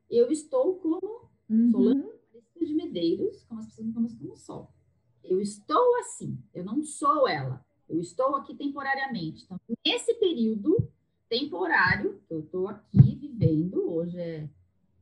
eu 0.09 0.31
estou 0.31 0.75
como 0.75 1.29
uhum. 1.49 1.71
Solano 1.71 2.13
de 2.59 2.73
Medeiros, 2.73 3.43
como 3.43 3.59
as 3.59 3.67
pessoas 3.67 3.87
me 3.87 3.93
conhecem 3.93 4.17
como 4.17 4.37
Sol. 4.37 4.71
Eu 5.23 5.39
estou 5.41 5.95
assim. 5.97 6.37
Eu 6.53 6.63
não 6.63 6.83
sou 6.83 7.27
ela. 7.27 7.65
Eu 7.87 7.99
estou 7.99 8.35
aqui 8.35 8.55
temporariamente. 8.55 9.43
Então, 9.43 9.59
nesse 9.85 10.13
período 10.15 10.89
temporário 11.29 12.21
eu 12.29 12.39
estou 12.41 12.67
aqui 12.67 13.15
vivendo, 13.15 13.91
hoje 13.91 14.19
é... 14.19 14.49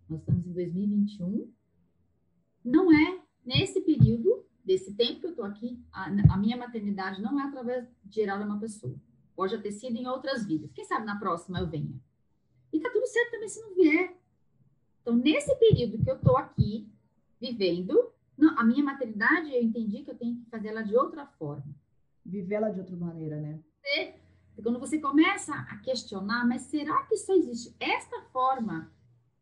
Nós 0.09 0.19
estamos 0.19 0.45
em 0.45 0.51
2021 0.51 1.51
não 2.63 2.91
é 2.91 3.19
nesse 3.45 3.81
período, 3.81 4.45
desse 4.63 4.93
tempo 4.93 5.19
que 5.19 5.25
eu 5.25 5.31
estou 5.31 5.45
aqui, 5.45 5.83
a, 5.91 6.05
a, 6.05 6.37
minha 6.37 6.55
maternidade 6.57 7.21
não 7.21 7.39
é 7.39 7.43
através 7.43 7.87
de 8.03 8.15
gerar 8.15 8.39
uma 8.39 8.59
pessoa. 8.59 8.95
Pode 9.35 9.57
ter 9.59 9.71
sido 9.71 9.95
em 9.95 10.07
outras 10.07 10.45
vidas. 10.45 10.71
Quem 10.73 10.85
sabe 10.85 11.05
na 11.05 11.17
próxima 11.17 11.59
eu 11.59 11.67
venha. 11.67 11.99
E 12.71 12.79
tá 12.79 12.89
tudo 12.91 13.07
certo 13.07 13.31
também 13.31 13.49
se 13.49 13.61
não 13.61 13.73
vier. 13.73 14.15
Então, 15.01 15.15
nesse 15.15 15.53
período 15.55 16.03
que 16.03 16.09
eu 16.09 16.15
estou 16.15 16.37
aqui 16.37 16.87
vivendo, 17.39 18.11
não, 18.37 18.57
a 18.57 18.63
minha 18.63 18.83
maternidade, 18.83 19.53
eu 19.53 19.61
entendi 19.61 20.03
que 20.03 20.11
eu 20.11 20.17
tenho 20.17 20.35
que 20.35 20.49
fazer 20.49 20.69
ela 20.69 20.83
de 20.83 20.95
outra 20.95 21.25
forma. 21.25 21.75
Vivê-la 22.23 22.69
de 22.69 22.79
outra 22.79 22.95
maneira, 22.95 23.39
né? 23.39 23.59
É, 23.83 24.13
quando 24.61 24.79
você 24.79 24.99
começa 24.99 25.53
a 25.53 25.77
questionar, 25.77 26.47
mas 26.47 26.63
será 26.63 27.03
que 27.03 27.17
só 27.17 27.33
existe 27.33 27.75
esta 27.79 28.21
forma 28.31 28.91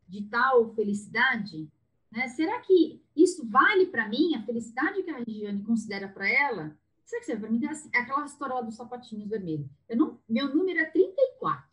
de 0.07 0.23
tal 0.23 0.73
felicidade? 0.73 1.69
Né? 2.11 2.27
Será 2.29 2.59
que 2.61 3.01
isso 3.15 3.47
vale 3.47 3.85
para 3.87 4.07
mim? 4.07 4.35
A 4.35 4.41
felicidade 4.43 5.03
que 5.03 5.09
a 5.09 5.17
Regiane 5.17 5.63
considera 5.63 6.07
para 6.07 6.27
ela? 6.27 6.77
Será 7.05 7.19
que 7.19 7.25
serve 7.25 7.41
para 7.41 7.51
mim? 7.51 7.61
É 7.93 7.99
aquela 7.99 8.25
história 8.25 8.55
lá 8.55 8.61
dos 8.61 8.75
sapatinhos 8.75 9.29
vermelhos. 9.29 9.67
Eu 9.87 9.97
não, 9.97 10.19
meu 10.27 10.53
número 10.53 10.79
é 10.79 10.85
34. 10.85 11.69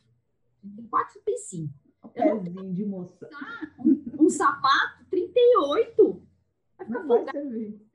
34, 0.61 1.21
35. 1.25 1.75
Pezinho 2.15 2.73
de 2.73 2.85
moça. 2.85 3.29
Um, 3.79 4.27
um 4.27 4.31
sapato 4.31 5.05
38. 5.11 6.23
Vai 6.79 6.87
ficar 6.87 7.03
não 7.03 7.09
vai 7.25 7.33
servir. 7.33 7.87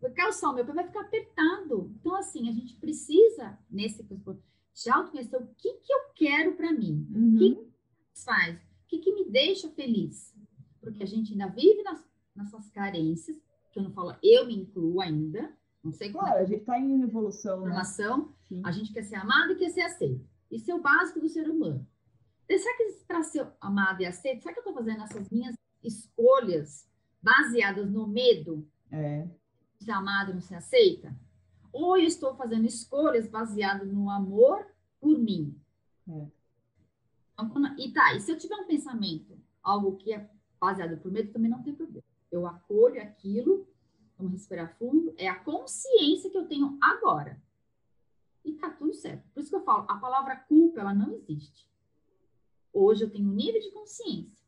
Vai 0.00 0.10
calçar 0.12 0.50
o 0.50 0.54
meu 0.54 0.64
pé 0.64 0.72
vai 0.72 0.86
ficar 0.86 1.00
apertado. 1.00 1.92
Então, 2.00 2.14
assim, 2.14 2.48
a 2.48 2.52
gente 2.52 2.74
precisa, 2.74 3.58
nesse 3.70 4.02
de 4.02 4.90
autoconhecer 4.90 5.40
o 5.40 5.46
que, 5.56 5.72
que 5.74 5.92
eu 5.92 6.00
quero 6.14 6.52
para 6.56 6.72
mim. 6.72 7.06
Uhum. 7.14 7.34
O 7.34 7.38
que, 7.38 7.54
que 7.54 8.24
faz? 8.24 8.56
O 8.56 8.86
que, 8.88 8.98
que 8.98 9.14
me 9.14 9.24
deixa 9.30 9.68
feliz? 9.70 10.33
Porque 10.84 11.02
a 11.02 11.06
gente 11.06 11.32
ainda 11.32 11.48
vive 11.48 11.82
nas, 11.82 12.04
nessas 12.36 12.68
carências, 12.70 13.36
que 13.72 13.78
eu 13.78 13.82
não 13.82 13.90
falo, 13.90 14.14
eu 14.22 14.46
me 14.46 14.54
incluo 14.54 15.00
ainda, 15.00 15.52
não 15.82 15.90
sei 15.90 16.12
como. 16.12 16.24
É 16.26 16.30
claro, 16.30 16.40
é 16.40 16.42
a 16.42 16.46
gente 16.46 16.60
está 16.60 16.78
em 16.78 17.02
evolução. 17.02 17.60
Formação, 17.60 18.34
né? 18.50 18.62
a 18.64 18.70
gente 18.70 18.92
quer 18.92 19.02
ser 19.02 19.16
amado 19.16 19.52
e 19.52 19.56
quer 19.56 19.70
ser 19.70 19.80
aceito. 19.80 20.24
Isso 20.50 20.70
é 20.70 20.74
o 20.74 20.80
básico 20.80 21.20
do 21.20 21.28
ser 21.28 21.48
humano. 21.50 21.84
será 22.46 22.76
que 22.76 22.92
para 23.06 23.22
ser 23.22 23.46
amado 23.60 24.02
e 24.02 24.06
aceito, 24.06 24.42
será 24.42 24.52
que 24.54 24.60
eu 24.60 24.62
estou 24.62 24.74
fazendo 24.74 25.02
essas 25.02 25.28
minhas 25.30 25.56
escolhas 25.82 26.88
baseadas 27.20 27.90
no 27.90 28.06
medo 28.06 28.68
é. 28.90 29.26
de 29.78 29.84
ser 29.84 29.90
amado 29.90 30.30
e 30.30 30.34
não 30.34 30.40
ser 30.40 30.56
aceita? 30.56 31.14
Ou 31.72 31.98
eu 31.98 32.04
estou 32.04 32.36
fazendo 32.36 32.66
escolhas 32.66 33.26
baseadas 33.26 33.92
no 33.92 34.08
amor 34.08 34.64
por 35.00 35.18
mim? 35.18 35.58
É. 36.08 36.26
Então, 37.32 37.50
quando, 37.50 37.78
e 37.80 37.92
tá, 37.92 38.14
e 38.14 38.20
se 38.20 38.30
eu 38.30 38.38
tiver 38.38 38.54
um 38.54 38.66
pensamento, 38.66 39.36
algo 39.60 39.96
que 39.96 40.12
é 40.12 40.30
baseado 40.64 40.98
por 41.00 41.10
medo, 41.10 41.32
também 41.32 41.50
não 41.50 41.62
tem 41.62 41.74
problema. 41.74 42.04
Eu 42.30 42.46
acolho 42.46 43.00
aquilo, 43.02 43.68
vamos 44.16 44.32
respirar 44.32 44.76
fundo, 44.78 45.14
é 45.16 45.28
a 45.28 45.38
consciência 45.38 46.30
que 46.30 46.38
eu 46.38 46.46
tenho 46.46 46.78
agora. 46.80 47.40
E 48.44 48.52
tá 48.54 48.70
tudo 48.70 48.92
certo. 48.94 49.28
Por 49.32 49.40
isso 49.40 49.50
que 49.50 49.56
eu 49.56 49.64
falo, 49.64 49.84
a 49.88 49.96
palavra 49.96 50.36
culpa, 50.36 50.80
ela 50.80 50.94
não 50.94 51.12
existe. 51.12 51.68
Hoje 52.72 53.04
eu 53.04 53.10
tenho 53.10 53.28
um 53.28 53.34
nível 53.34 53.60
de 53.60 53.70
consciência 53.70 54.44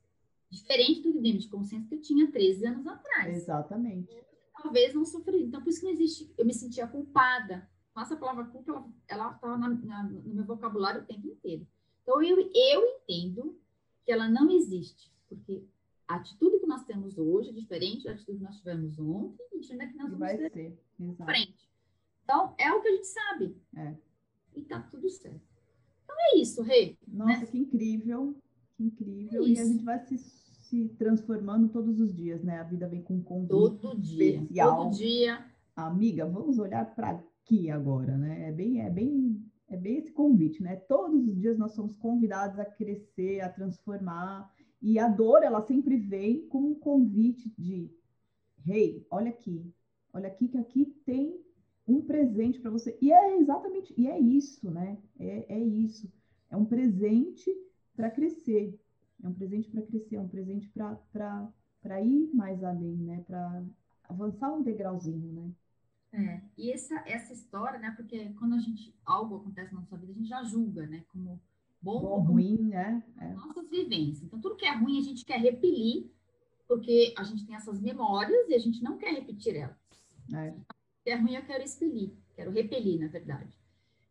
diferente 0.51 1.03
do 1.03 1.21
nível 1.21 1.41
de 1.41 1.49
consciência 1.49 1.89
que 1.89 1.95
eu 1.95 2.01
tinha 2.01 2.31
13 2.31 2.67
anos 2.67 2.87
atrás. 2.87 3.37
Exatamente. 3.37 4.11
Talvez 4.62 4.95
não 4.95 5.05
sofri. 5.05 5.43
Então, 5.43 5.61
por 5.61 5.69
isso 5.69 5.81
que 5.81 5.87
não 5.87 5.93
existe. 5.93 6.33
Eu 6.37 6.47
me 6.47 6.55
sentia 6.55 6.87
culpada. 6.87 7.69
Mas 7.95 8.12
a 8.12 8.17
palavra 8.17 8.45
culpa, 8.45 8.87
ela 9.09 9.33
está 9.33 9.57
no 10.03 10.35
meu 10.35 10.45
vocabulário 10.45 11.03
o 11.03 11.05
tempo 11.05 11.27
inteiro. 11.27 11.67
Então, 12.03 12.23
eu, 12.23 12.39
eu 12.39 12.85
entendo 12.85 13.59
que 14.05 14.12
ela 14.12 14.29
não 14.29 14.51
existe. 14.51 15.12
Porque 15.29 15.64
a 16.09 16.17
atitude 16.17 16.61
que 16.61 16.67
nós 16.67 16.85
temos 16.85 17.19
hoje 17.19 17.51
é 17.51 17.53
diferente 17.53 18.05
da 18.05 18.13
atitude 18.13 18.39
que 18.39 18.45
nós 18.45 18.57
tivemos 18.59 18.99
ontem 18.99 19.45
e 19.53 19.73
é 19.73 19.87
que 19.87 19.97
nós 19.97 20.11
vamos 20.11 20.19
vai 20.19 20.37
ser. 20.37 20.79
frente. 21.25 21.71
Então, 22.25 22.55
é 22.59 22.73
o 22.73 22.81
que 22.81 22.89
a 22.89 22.93
gente 22.93 23.07
sabe. 23.07 23.57
É. 23.77 23.95
E 24.55 24.63
tá 24.63 24.81
tudo 24.81 25.09
certo. 25.09 25.41
Então 26.05 26.17
é 26.19 26.39
isso, 26.39 26.63
Rê. 26.63 26.97
Nossa, 27.07 27.41
né? 27.41 27.47
que 27.47 27.59
incrível. 27.59 28.37
Que 28.77 28.85
incrível. 28.85 29.45
É 29.45 29.49
e 29.49 29.59
a 29.59 29.65
gente 29.65 29.85
vai 29.85 29.99
se, 30.01 30.19
se 30.19 30.89
transformando 30.99 31.69
todos 31.69 32.01
os 32.01 32.15
dias, 32.15 32.43
né? 32.43 32.59
A 32.59 32.65
vida 32.65 32.89
vem 32.89 33.03
com 33.03 33.17
um 33.17 33.23
convite 33.23 33.51
todo 33.51 34.01
dia, 34.01 34.37
especial. 34.37 34.85
Todo 34.85 34.97
dia. 34.97 35.45
Amiga, 35.75 36.27
vamos 36.27 36.59
olhar 36.59 36.95
para 36.95 37.11
aqui 37.11 37.71
agora, 37.71 38.17
né? 38.17 38.49
É 38.49 38.53
bem, 38.53 38.81
é 38.81 38.91
bem, 38.91 39.45
é 39.69 39.77
bem 39.77 39.99
esse 39.99 40.11
convite, 40.13 40.63
né? 40.63 40.77
Todos 40.77 41.29
os 41.29 41.37
dias 41.37 41.59
nós 41.59 41.73
somos 41.73 41.97
convidados 41.97 42.59
a 42.59 42.65
crescer, 42.65 43.41
a 43.41 43.49
transformar. 43.49 44.51
E 44.87 45.01
a 45.01 45.09
dor, 45.09 45.43
ela 45.43 45.61
sempre 45.66 45.97
vem 45.97 46.47
com 46.47 46.61
um 46.61 46.74
convite 46.76 47.53
de, 47.59 47.91
rei, 48.64 48.99
hey, 48.99 49.07
olha 49.11 49.30
aqui, 49.30 49.74
olha 50.12 50.28
aqui 50.28 50.47
que 50.47 50.57
aqui 50.57 50.84
tem 51.05 51.45
um 51.89 52.01
presente 52.01 52.61
para 52.61 52.70
você. 52.70 52.97
E 53.03 53.12
é 53.12 53.37
exatamente, 53.37 53.93
e 53.97 54.07
é 54.07 54.16
isso, 54.16 54.70
né? 54.70 54.97
É, 55.18 55.55
é 55.57 55.59
isso. 55.59 56.09
É 56.49 56.57
um 56.57 56.64
presente 56.64 57.51
para 57.97 58.12
crescer. 58.12 58.78
É 59.24 59.26
um 59.26 59.34
presente 59.34 59.68
para 59.68 59.82
crescer, 59.82 60.14
é 60.14 60.20
um 60.20 60.28
presente 60.28 60.68
para 60.68 62.01
ir 62.01 62.30
mais 62.32 62.62
além, 62.62 62.97
né? 62.99 63.24
Para 63.26 63.64
avançar 64.09 64.55
um 64.55 64.62
degrauzinho, 64.62 65.32
né? 65.32 65.51
É, 66.12 66.41
e 66.57 66.70
essa, 66.70 66.95
essa 67.09 67.32
história, 67.32 67.80
né? 67.80 67.93
Porque 67.97 68.32
quando 68.39 68.55
a 68.55 68.61
gente 68.61 68.95
algo 69.05 69.39
acontece 69.39 69.74
na 69.74 69.80
nossa 69.80 69.97
vida, 69.97 70.12
a 70.12 70.14
gente 70.14 70.28
já 70.28 70.45
julga, 70.45 70.87
né? 70.87 71.05
Como 71.09 71.41
bom, 71.87 72.01
bom 72.01 72.09
ou 72.09 72.20
ruim, 72.20 72.59
né? 72.68 73.03
É. 73.20 73.32
Nossas 73.34 73.68
vivências. 73.68 74.22
Então, 74.24 74.41
tudo 74.41 74.57
que 74.57 74.66
é 74.66 74.74
ruim 74.74 74.99
a 74.99 75.03
gente 75.03 75.24
quer 75.24 75.39
repelir, 75.39 76.11
porque 76.66 77.14
a 77.16 77.22
gente 77.22 77.47
tem 77.47 77.55
essas 77.55 77.80
memórias 77.80 78.49
e 78.49 78.55
a 78.55 78.59
gente 78.59 78.82
não 78.82 78.99
quer 78.99 79.12
repetir 79.14 79.57
elas. 79.57 79.76
É 80.34 80.55
é 81.11 81.14
ruim, 81.14 81.34
eu 81.34 81.45
quero 81.45 81.62
expelir, 81.62 82.12
quero 82.34 82.51
repelir, 82.51 83.01
na 83.01 83.09
verdade. 83.09 83.57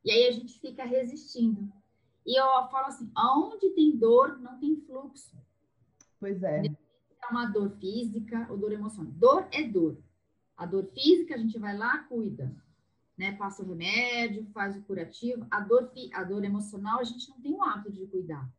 E 0.03 0.11
aí 0.11 0.27
a 0.27 0.31
gente 0.31 0.59
fica 0.59 0.85
resistindo. 0.85 1.71
E 2.25 2.39
eu 2.39 2.45
falo 2.69 2.87
assim: 2.87 3.11
aonde 3.13 3.69
tem 3.71 3.97
dor, 3.97 4.39
não 4.39 4.57
tem 4.59 4.77
fluxo. 4.81 5.37
Pois 6.19 6.41
é. 6.43 6.65
É 6.65 7.27
uma 7.31 7.47
dor 7.47 7.71
física 7.79 8.47
ou 8.49 8.57
dor 8.57 8.71
emocional. 8.71 9.11
Dor 9.13 9.47
é 9.51 9.63
dor. 9.63 9.97
A 10.55 10.65
dor 10.65 10.85
física, 10.93 11.35
a 11.35 11.37
gente 11.37 11.59
vai 11.59 11.77
lá, 11.77 11.99
cuida. 12.03 12.55
Né? 13.17 13.31
Passa 13.33 13.63
o 13.63 13.67
remédio, 13.67 14.45
faz 14.53 14.75
o 14.75 14.81
curativo. 14.81 15.45
A 15.49 15.59
dor, 15.59 15.91
a 16.13 16.23
dor 16.23 16.43
emocional, 16.43 16.99
a 16.99 17.03
gente 17.03 17.29
não 17.29 17.39
tem 17.39 17.53
o 17.53 17.63
hábito 17.63 17.91
de 17.91 18.05
cuidar. 18.07 18.49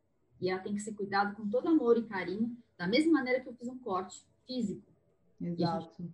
E 0.40 0.48
ela 0.48 0.60
tem 0.60 0.74
que 0.74 0.80
ser 0.80 0.94
cuidada 0.94 1.34
com 1.34 1.48
todo 1.48 1.68
amor 1.68 1.96
e 1.96 2.04
carinho, 2.04 2.56
da 2.76 2.86
mesma 2.86 3.12
maneira 3.12 3.40
que 3.40 3.48
eu 3.48 3.54
fiz 3.54 3.68
um 3.68 3.78
corte 3.78 4.22
físico. 4.46 4.86
Exato. 5.40 6.10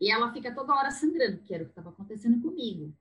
E 0.00 0.10
ela 0.10 0.32
fica 0.32 0.54
toda 0.54 0.74
hora 0.74 0.90
sangrando, 0.90 1.42
que 1.42 1.52
era 1.52 1.62
o 1.62 1.66
que 1.66 1.72
estava 1.72 1.90
acontecendo 1.90 2.40
comigo. 2.40 2.92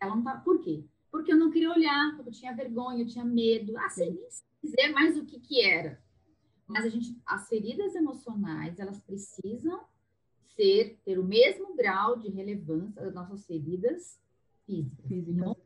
Ela 0.00 0.14
não 0.14 0.22
tá, 0.22 0.36
por 0.36 0.60
quê? 0.60 0.84
Porque 1.10 1.32
eu 1.32 1.36
não 1.36 1.50
queria 1.50 1.70
olhar, 1.70 2.14
porque 2.14 2.30
eu 2.30 2.34
tinha 2.34 2.54
vergonha, 2.54 3.02
eu 3.02 3.06
tinha 3.06 3.24
medo, 3.24 3.76
assim, 3.78 4.10
nem 4.10 4.28
dizer 4.62 4.92
mais 4.92 5.16
o 5.16 5.24
que 5.24 5.40
que 5.40 5.60
era. 5.62 6.00
Mas 6.66 6.84
a 6.84 6.88
gente, 6.88 7.20
as 7.26 7.48
feridas 7.48 7.94
emocionais, 7.94 8.78
elas 8.78 9.00
precisam 9.00 9.84
ser, 10.54 10.98
ter 11.04 11.18
o 11.18 11.24
mesmo 11.24 11.76
grau 11.76 12.16
de 12.16 12.28
relevância 12.30 13.02
das 13.02 13.14
nossas 13.14 13.46
feridas 13.46 14.18
físicas. 14.66 15.06
Física. 15.06 15.56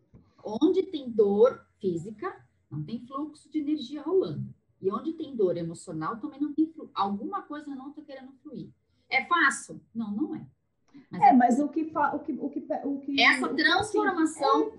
Onde 0.44 0.82
tem 0.84 1.10
dor 1.10 1.64
física, 1.80 2.44
não 2.70 2.82
tem 2.82 3.06
fluxo 3.06 3.50
de 3.50 3.58
energia 3.58 4.02
rolando. 4.02 4.54
E 4.80 4.90
onde 4.90 5.12
tem 5.12 5.34
dor 5.34 5.56
emocional, 5.56 6.18
também 6.18 6.40
não 6.40 6.54
tem 6.54 6.66
fluxo. 6.72 6.92
Alguma 6.94 7.42
coisa 7.42 7.74
não 7.74 7.90
está 7.90 8.02
querendo 8.02 8.32
fluir. 8.42 8.68
É 9.10 9.24
fácil? 9.24 9.80
Não, 9.94 10.10
não 10.10 10.34
é. 10.34 10.46
Mas 11.10 11.22
é, 11.22 11.32
mas 11.32 11.60
o 11.60 11.68
que, 11.68 11.86
fa, 11.86 12.14
o 12.14 12.20
que, 12.20 12.32
o 12.32 12.50
que, 12.50 12.66
o 12.84 12.98
que 13.00 13.22
essa 13.22 13.54
transformação 13.54 14.68
assim, 14.68 14.78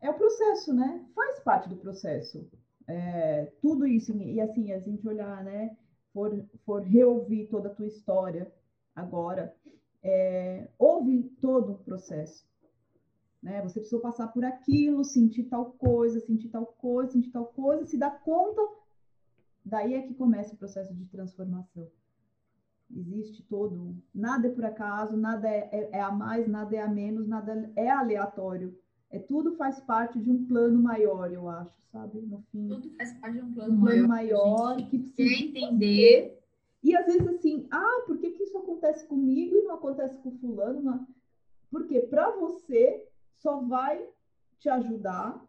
é, 0.00 0.06
é, 0.06 0.10
o 0.10 0.14
processo, 0.14 0.72
né? 0.72 1.04
Faz 1.14 1.40
parte 1.40 1.68
do 1.68 1.76
processo. 1.76 2.46
É, 2.86 3.50
tudo 3.62 3.86
isso 3.86 4.12
e 4.16 4.40
assim 4.40 4.72
a 4.72 4.78
gente 4.78 5.06
olhar, 5.06 5.42
né? 5.42 5.76
For, 6.12 6.44
for 6.64 6.82
reouvir 6.82 7.48
toda 7.48 7.68
a 7.68 7.74
tua 7.74 7.86
história 7.86 8.52
agora, 8.94 9.54
é, 10.02 10.68
ouve 10.78 11.22
todo 11.40 11.72
o 11.72 11.78
processo. 11.78 12.46
Né? 13.42 13.60
Você 13.62 13.80
precisou 13.80 14.00
passar 14.00 14.28
por 14.28 14.44
aquilo, 14.44 15.04
sentir 15.04 15.44
tal 15.44 15.72
coisa, 15.72 16.20
sentir 16.20 16.48
tal 16.48 16.66
coisa, 16.66 17.12
sentir 17.12 17.30
tal 17.30 17.46
coisa, 17.46 17.84
se 17.84 17.98
dá 17.98 18.10
conta, 18.10 18.62
daí 19.64 19.94
é 19.94 20.02
que 20.02 20.14
começa 20.14 20.54
o 20.54 20.58
processo 20.58 20.94
de 20.94 21.04
transformação. 21.06 21.86
Existe 22.94 23.42
todo. 23.42 23.96
Nada 24.14 24.46
é 24.46 24.50
por 24.50 24.64
acaso, 24.64 25.16
nada 25.16 25.48
é, 25.48 25.68
é, 25.72 25.88
é, 25.92 26.00
a 26.00 26.10
mais, 26.10 26.46
nada 26.46 26.76
é 26.76 26.80
a 26.80 26.88
menos, 26.88 27.26
nada 27.26 27.70
é 27.74 27.90
aleatório. 27.90 28.78
É 29.10 29.18
tudo 29.18 29.56
faz 29.56 29.80
parte 29.80 30.18
de 30.18 30.30
um 30.30 30.44
plano 30.46 30.80
maior, 30.80 31.32
eu 31.32 31.48
acho, 31.48 31.74
sabe? 31.90 32.20
No 32.22 32.42
fim. 32.50 32.68
Tudo 32.68 32.90
faz 32.96 33.12
parte 33.18 33.36
de 33.36 33.42
um 33.42 33.52
plano, 33.52 33.74
um 33.74 33.80
plano 33.80 34.08
maior. 34.08 34.48
maior 34.48 34.88
que 34.88 34.98
precisa 34.98 35.44
entender. 35.44 36.33
E 36.84 36.94
às 36.94 37.06
vezes 37.06 37.26
assim, 37.26 37.66
ah, 37.70 38.02
por 38.06 38.18
que, 38.18 38.30
que 38.32 38.42
isso 38.42 38.58
acontece 38.58 39.06
comigo 39.06 39.56
e 39.56 39.62
não 39.62 39.74
acontece 39.74 40.18
com 40.18 40.30
fulano? 40.32 40.82
Não? 40.82 41.06
Porque 41.70 41.98
para 42.00 42.30
você 42.32 43.08
só 43.32 43.60
vai 43.62 44.06
te 44.58 44.68
ajudar 44.68 45.42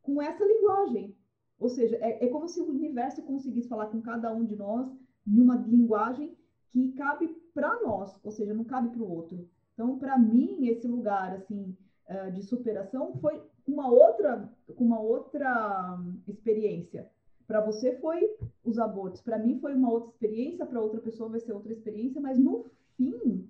com 0.00 0.22
essa 0.22 0.44
linguagem. 0.44 1.14
Ou 1.58 1.68
seja, 1.68 1.96
é, 1.96 2.24
é 2.24 2.28
como 2.28 2.48
se 2.48 2.60
o 2.60 2.68
universo 2.68 3.20
conseguisse 3.22 3.68
falar 3.68 3.86
com 3.86 4.00
cada 4.00 4.32
um 4.32 4.44
de 4.44 4.54
nós 4.54 4.88
em 5.26 5.40
uma 5.40 5.56
linguagem 5.56 6.36
que 6.70 6.92
cabe 6.92 7.28
para 7.52 7.80
nós, 7.82 8.16
ou 8.22 8.30
seja, 8.30 8.54
não 8.54 8.64
cabe 8.64 8.90
para 8.90 9.02
o 9.02 9.10
outro. 9.10 9.48
Então, 9.72 9.98
para 9.98 10.18
mim, 10.18 10.66
esse 10.68 10.86
lugar 10.86 11.34
assim 11.34 11.76
eh, 12.06 12.30
de 12.30 12.42
superação 12.42 13.14
foi 13.20 13.42
uma 13.66 13.88
outra, 13.88 14.52
uma 14.76 15.00
outra 15.00 15.98
experiência. 16.28 17.08
Para 17.46 17.60
você 17.60 17.96
foi 17.98 18.36
os 18.64 18.78
abortos, 18.78 19.20
para 19.20 19.38
mim 19.38 19.58
foi 19.58 19.74
uma 19.74 19.90
outra 19.90 20.10
experiência, 20.10 20.66
para 20.66 20.80
outra 20.80 21.00
pessoa 21.00 21.28
vai 21.28 21.40
ser 21.40 21.52
outra 21.52 21.72
experiência, 21.72 22.20
mas 22.20 22.38
no 22.38 22.66
fim 22.96 23.48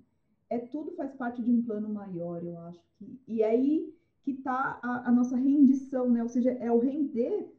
é 0.49 0.59
tudo 0.59 0.91
faz 0.91 1.13
parte 1.13 1.41
de 1.41 1.49
um 1.49 1.63
plano 1.63 1.89
maior, 1.89 2.43
eu 2.43 2.57
acho 2.59 2.83
que. 2.97 3.19
E 3.27 3.41
é 3.41 3.49
aí 3.49 3.93
que 4.23 4.31
está 4.31 4.79
a, 4.81 5.09
a 5.09 5.11
nossa 5.11 5.37
rendição, 5.37 6.09
né? 6.09 6.21
Ou 6.21 6.29
seja, 6.29 6.51
é 6.51 6.71
o 6.71 6.79
render 6.79 7.49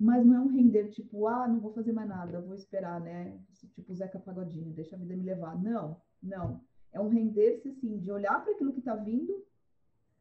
mas 0.00 0.24
não 0.24 0.34
é 0.34 0.40
um 0.40 0.46
render 0.46 0.88
tipo, 0.88 1.26
ah, 1.26 1.46
não 1.46 1.60
vou 1.60 1.74
fazer 1.74 1.92
mais 1.92 2.08
nada, 2.08 2.40
vou 2.40 2.54
esperar, 2.54 2.98
né? 3.02 3.38
Tipo 3.74 3.94
Zeca 3.94 4.18
Pagodinho, 4.18 4.72
deixa 4.72 4.96
a 4.96 4.98
vida 4.98 5.14
me 5.14 5.22
levar. 5.22 5.62
Não, 5.62 6.00
não. 6.22 6.58
É 6.90 6.98
um 6.98 7.10
render-se, 7.10 7.68
assim, 7.68 7.98
de 7.98 8.10
olhar 8.10 8.42
para 8.42 8.54
aquilo 8.54 8.72
que 8.72 8.78
está 8.78 8.94
vindo 8.94 9.44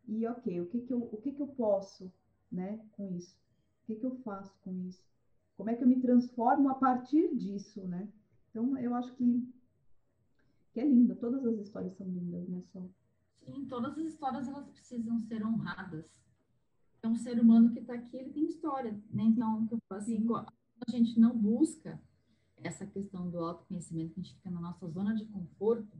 e, 0.05 0.27
ok, 0.27 0.59
o 0.59 0.65
que 0.65 0.81
que 0.81 0.91
eu, 0.91 0.99
o 0.99 1.15
que 1.15 1.31
que 1.31 1.41
eu 1.41 1.47
posso, 1.47 2.11
né, 2.51 2.77
com 2.91 3.07
isso? 3.15 3.39
O 3.83 3.85
que 3.85 3.95
que 3.95 4.05
eu 4.05 4.11
faço 4.17 4.53
com 4.65 4.75
isso? 4.85 5.07
Como 5.59 5.69
é 5.69 5.75
que 5.75 5.83
eu 5.83 5.87
me 5.87 5.99
transformo 5.99 6.69
a 6.69 6.75
partir 6.75 7.35
disso, 7.35 7.85
né? 7.85 8.07
Então, 8.49 8.77
eu 8.77 8.95
acho 8.95 9.13
que, 9.15 9.45
que 10.71 10.79
é 10.79 10.85
lindo. 10.85 11.15
Todas 11.17 11.45
as 11.45 11.59
histórias 11.59 11.93
são 11.97 12.07
lindas, 12.07 12.47
né, 12.47 12.63
Só? 12.71 12.81
Sim, 13.45 13.65
todas 13.65 13.97
as 13.97 14.05
histórias, 14.05 14.47
elas 14.47 14.69
precisam 14.69 15.19
ser 15.19 15.45
honradas 15.45 16.19
é 17.01 17.07
um 17.07 17.15
ser 17.15 17.39
humano 17.39 17.71
que 17.71 17.79
está 17.79 17.93
aqui, 17.93 18.17
ele 18.17 18.31
tem 18.31 18.45
história, 18.45 18.91
né? 19.11 19.23
Então, 19.23 19.67
assim, 19.89 20.25
a 20.87 20.91
gente 20.91 21.19
não 21.19 21.37
busca 21.37 21.99
essa 22.57 22.85
questão 22.85 23.29
do 23.29 23.39
autoconhecimento, 23.39 24.13
que 24.13 24.19
a 24.19 24.23
gente 24.23 24.35
fica 24.35 24.51
na 24.51 24.59
nossa 24.59 24.87
zona 24.87 25.15
de 25.15 25.25
conforto, 25.25 25.97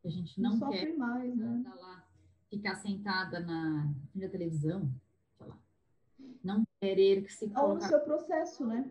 que 0.00 0.08
a 0.08 0.10
gente 0.10 0.40
não, 0.40 0.56
não 0.56 0.70
quer 0.70 0.96
mais, 0.96 1.36
né? 1.36 1.62
lá, 1.64 2.04
ficar 2.50 2.74
sentada 2.76 3.38
na, 3.38 3.94
na 4.14 4.28
televisão, 4.28 4.92
querer 6.82 7.22
que 7.22 7.32
se 7.32 7.48
colocar... 7.48 7.74
no 7.74 7.80
seu 7.80 8.00
processo, 8.00 8.66
né? 8.66 8.90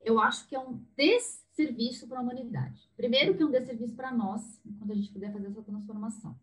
Eu 0.00 0.20
acho 0.20 0.48
que 0.48 0.54
é 0.54 0.60
um 0.60 0.80
desserviço 0.96 2.06
para 2.06 2.20
a 2.20 2.22
humanidade. 2.22 2.88
Primeiro 2.96 3.36
que 3.36 3.42
é 3.42 3.46
um 3.46 3.50
desserviço 3.50 3.96
para 3.96 4.12
nós, 4.12 4.60
quando 4.78 4.92
a 4.92 4.94
gente 4.94 5.12
puder 5.12 5.32
fazer 5.32 5.48
essa 5.48 5.62
transformação. 5.62 6.38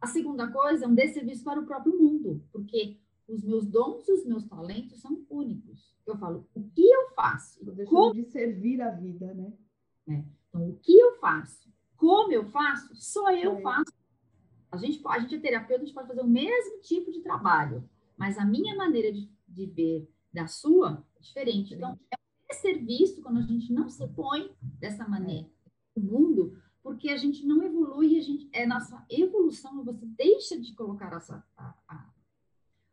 A 0.00 0.08
segunda 0.08 0.50
coisa 0.50 0.86
é 0.86 0.88
um 0.88 0.94
desserviço 0.94 1.44
para 1.44 1.60
o 1.60 1.66
próprio 1.66 1.96
mundo, 1.96 2.42
porque 2.50 2.98
os 3.28 3.44
meus 3.44 3.64
dons 3.64 4.08
e 4.08 4.12
os 4.12 4.26
meus 4.26 4.44
talentos 4.44 5.00
são 5.00 5.24
únicos. 5.30 5.94
Eu 6.04 6.16
falo, 6.16 6.48
o 6.52 6.64
que 6.70 6.84
eu 6.84 7.10
faço? 7.10 7.64
Como... 7.86 8.14
de 8.14 8.24
servir 8.24 8.82
a 8.82 8.90
vida, 8.90 9.32
né? 9.34 9.52
É. 10.08 10.24
Então, 10.48 10.68
o 10.68 10.76
que 10.78 10.98
eu 10.98 11.16
faço? 11.20 11.70
Como 11.96 12.32
eu 12.32 12.44
faço? 12.46 12.92
Só 12.96 13.30
eu 13.30 13.58
é. 13.58 13.60
faço. 13.60 13.92
A 14.72 14.76
gente, 14.78 15.00
a 15.06 15.18
gente 15.20 15.36
é 15.36 15.38
terapeuta, 15.38 15.82
a 15.82 15.84
gente 15.84 15.94
pode 15.94 16.08
fazer 16.08 16.22
o 16.22 16.26
mesmo 16.26 16.80
tipo 16.80 17.12
de 17.12 17.20
trabalho, 17.20 17.88
mas 18.16 18.38
a 18.38 18.44
minha 18.44 18.74
maneira 18.74 19.12
de, 19.12 19.30
de 19.50 19.66
ver 19.66 20.08
da 20.32 20.46
sua 20.46 21.04
é 21.16 21.20
diferente. 21.20 21.74
Então, 21.74 21.98
é 22.48 22.54
serviço 22.54 23.22
quando 23.22 23.38
a 23.38 23.42
gente 23.42 23.72
não 23.72 23.88
se 23.88 24.06
põe 24.08 24.50
dessa 24.78 25.06
maneira 25.06 25.48
no 25.96 26.02
mundo, 26.02 26.60
porque 26.82 27.10
a 27.10 27.16
gente 27.16 27.44
não 27.46 27.62
evolui, 27.62 28.18
a 28.18 28.22
gente 28.22 28.48
é 28.52 28.66
nossa 28.66 29.04
evolução, 29.08 29.84
você 29.84 30.06
deixa 30.06 30.58
de 30.58 30.74
colocar 30.74 31.12
a, 31.14 31.74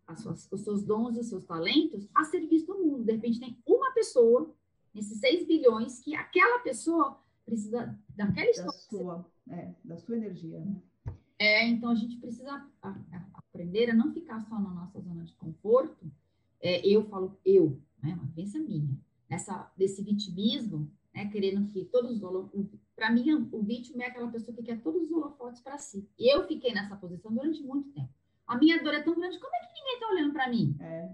a, 0.08 0.16
suas, 0.16 0.52
os 0.52 0.62
seus 0.62 0.84
dons 0.84 1.18
os 1.18 1.28
seus 1.28 1.44
talentos 1.46 2.08
a 2.14 2.24
serviço 2.26 2.68
do 2.68 2.80
mundo. 2.80 3.04
De 3.04 3.14
repente, 3.14 3.40
tem 3.40 3.58
uma 3.66 3.92
pessoa, 3.94 4.54
nesses 4.94 5.20
6 5.20 5.48
bilhões, 5.48 6.00
que 6.00 6.16
aquela 6.16 6.60
pessoa 6.60 7.20
precisa 7.46 7.98
daquela 8.16 8.50
história. 8.50 8.72
Da 8.72 8.78
sua, 8.78 9.32
é, 9.50 9.74
da 9.84 9.98
sua 9.98 10.18
energia, 10.18 10.60
né? 10.60 10.82
É, 11.40 11.68
então 11.68 11.92
a 11.92 11.96
gente 11.96 12.18
precisa 12.18 12.68
aprender 13.34 13.92
a 13.92 13.96
não 13.96 14.12
ficar 14.12 14.42
só 14.42 14.60
na 14.60 14.72
nossa 14.72 15.00
zona 15.00 15.24
de 15.24 15.34
conforto. 15.34 16.12
É, 16.62 16.86
eu 16.88 17.04
falo 17.04 17.40
eu, 17.46 17.82
né, 18.02 18.14
uma 18.14 18.32
crença 18.34 18.60
minha, 18.60 18.98
nessa 19.30 19.72
desse 19.78 20.02
vitimismo, 20.04 20.92
né, 21.14 21.30
querendo 21.32 21.68
que 21.68 21.86
todos 21.86 22.12
os 22.12 22.24
holofotes, 22.24 22.80
para 22.96 23.12
mim 23.12 23.50
o 23.52 23.64
vítima 23.64 24.04
é 24.04 24.08
aquela 24.08 24.30
pessoa 24.32 24.56
que 24.56 24.64
quer 24.64 24.82
todos 24.82 25.04
os 25.04 25.12
holofotes 25.12 25.62
para 25.62 25.78
si. 25.78 26.10
E 26.18 26.34
eu 26.34 26.48
fiquei 26.48 26.74
nessa 26.74 26.96
posição 26.96 27.34
durante 27.34 27.62
muito 27.62 27.90
tempo. 27.92 28.10
A 28.46 28.58
minha 28.58 28.82
dor 28.82 28.94
é 28.94 29.02
tão 29.02 29.16
grande, 29.16 29.40
como 29.40 29.56
é 29.56 29.60
que 29.60 29.74
ninguém 29.74 29.94
está 29.96 30.08
olhando 30.08 30.34
para 30.34 30.50
mim? 30.50 30.76
É. 30.80 31.10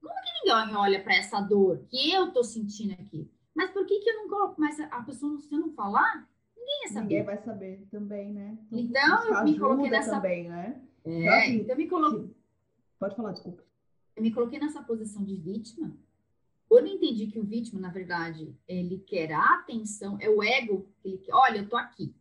Como 0.00 0.14
que 0.14 0.32
ninguém 0.40 0.76
olha 0.76 1.02
para 1.02 1.16
essa 1.16 1.40
dor 1.40 1.84
que 1.88 2.10
eu 2.10 2.28
estou 2.28 2.42
sentindo 2.42 2.92
aqui? 2.94 3.30
Mas 3.54 3.70
por 3.70 3.84
que, 3.84 3.98
que 4.00 4.08
eu 4.08 4.16
não 4.16 4.28
coloco? 4.28 4.60
Mas 4.60 4.78
a 4.80 5.02
pessoa, 5.02 5.38
se 5.40 5.52
eu 5.52 5.58
não 5.58 5.72
falar, 5.72 6.28
ninguém 6.56 6.82
ia 6.82 6.88
saber. 6.88 7.00
Ninguém 7.00 7.24
vai 7.24 7.38
saber 7.38 7.86
também, 7.90 8.32
né? 8.32 8.56
Então, 8.70 9.02
então 9.02 9.38
eu 9.38 9.44
me 9.44 9.58
coloquei 9.58 9.90
nessa. 9.90 10.12
também, 10.12 10.48
né? 10.48 10.80
É, 11.04 11.20
então, 11.20 11.34
assim, 11.34 11.56
então 11.56 11.76
me 11.76 11.88
coloquei. 11.88 12.36
Pode 12.98 13.16
falar, 13.16 13.32
desculpa. 13.32 13.67
Eu 14.18 14.22
me 14.22 14.32
coloquei 14.32 14.58
nessa 14.58 14.82
posição 14.82 15.24
de 15.24 15.36
vítima. 15.36 15.96
Quando 16.68 16.88
eu 16.88 16.94
entendi 16.94 17.28
que 17.28 17.38
o 17.38 17.44
vítima, 17.44 17.80
na 17.80 17.88
verdade, 17.88 18.54
ele 18.66 18.98
quer 18.98 19.32
a 19.32 19.54
atenção, 19.54 20.18
é 20.20 20.28
o 20.28 20.42
ego 20.42 20.86
que 21.00 21.08
ele 21.08 21.18
quer. 21.18 21.32
Olha, 21.34 21.58
eu 21.58 21.68
tô 21.68 21.76
aqui. 21.76 22.14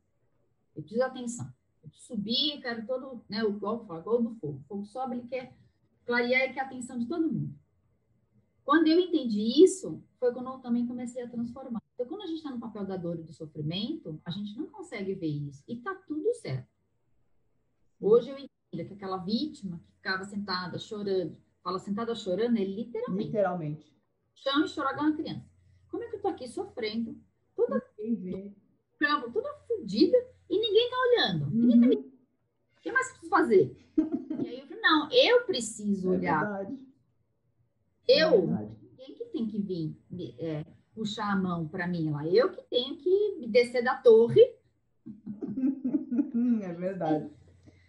Eu 0.75 0.81
preciso 0.81 1.03
de 1.03 1.09
atenção 1.09 1.53
subir, 2.07 2.61
quero 2.61 2.85
todo, 2.87 3.21
né, 3.27 3.43
o 3.43 3.49
igual 3.49 3.85
fala, 3.85 3.99
igual 3.99 4.21
do 4.21 4.35
fogo. 4.35 4.59
O 4.59 4.67
fogo 4.67 4.85
sobe, 4.85 5.17
ele 5.17 5.27
quer 5.27 5.53
clarear 6.05 6.49
e 6.49 6.53
quer 6.53 6.61
a 6.61 6.65
atenção 6.65 6.97
de 6.97 7.05
todo 7.05 7.31
mundo. 7.31 7.53
Quando 8.63 8.87
eu 8.87 8.99
entendi 8.99 9.63
isso, 9.63 10.01
foi 10.19 10.33
quando 10.33 10.49
eu 10.49 10.59
também 10.59 10.85
comecei 10.85 11.23
a 11.23 11.29
transformar. 11.29 11.81
Então, 11.93 12.07
quando 12.07 12.21
a 12.21 12.27
gente 12.27 12.37
está 12.37 12.49
no 12.49 12.59
papel 12.59 12.85
da 12.85 12.97
dor 12.97 13.19
e 13.19 13.23
do 13.23 13.33
sofrimento, 13.33 14.21
a 14.23 14.31
gente 14.31 14.57
não 14.57 14.67
consegue 14.67 15.13
ver 15.15 15.27
isso. 15.27 15.63
E 15.67 15.77
tá 15.77 15.95
tudo 16.07 16.33
certo. 16.35 16.67
Hoje 17.99 18.29
eu 18.29 18.37
entendo 18.37 18.87
que 18.87 18.93
aquela 18.93 19.17
vítima 19.17 19.79
que 19.79 19.91
ficava 19.93 20.23
sentada 20.23 20.77
chorando, 20.77 21.35
fala 21.67 21.79
sentada 21.79 22.15
chorando, 22.15 22.57
é 22.57 22.63
literalmente. 22.63 23.25
Literalmente. 23.25 23.93
Chão 24.33 24.63
e 24.63 24.69
chorar 24.69 24.97
uma 24.97 25.13
criança. 25.13 25.45
Como 25.89 26.01
é 26.01 26.07
que 26.07 26.15
eu 26.15 26.21
tô 26.21 26.29
aqui 26.29 26.47
sofrendo, 26.47 27.17
toda, 27.53 27.81
toda 29.33 29.53
fodida, 29.67 30.17
e 30.49 30.57
ninguém 30.57 30.89
tá 30.89 30.95
olhando. 30.97 31.45
Uhum. 31.47 31.67
Ninguém 31.67 31.81
tá 31.81 31.87
me... 31.87 31.95
O 31.97 32.81
que 32.81 32.89
mais 32.89 33.09
preciso 33.09 33.29
fazer? 33.29 33.77
e 33.97 34.47
aí 34.47 34.59
eu 34.61 34.67
falei, 34.67 34.81
não, 34.81 35.11
eu 35.11 35.45
preciso 35.45 36.07
é 36.07 36.17
olhar. 36.17 36.39
Verdade. 36.39 36.87
Eu, 38.07 38.53
é 38.53 38.69
quem 38.95 39.15
que 39.15 39.25
tem 39.25 39.45
que 39.45 39.59
vir 39.59 40.35
é, 40.39 40.65
puxar 40.95 41.33
a 41.33 41.35
mão 41.35 41.67
para 41.67 41.85
mim 41.85 42.09
lá? 42.09 42.25
Eu 42.25 42.49
que 42.49 42.61
tenho 42.69 42.95
que 42.95 43.45
descer 43.49 43.83
da 43.83 43.97
torre. 43.97 44.41
é 46.63 46.73
verdade. 46.73 47.29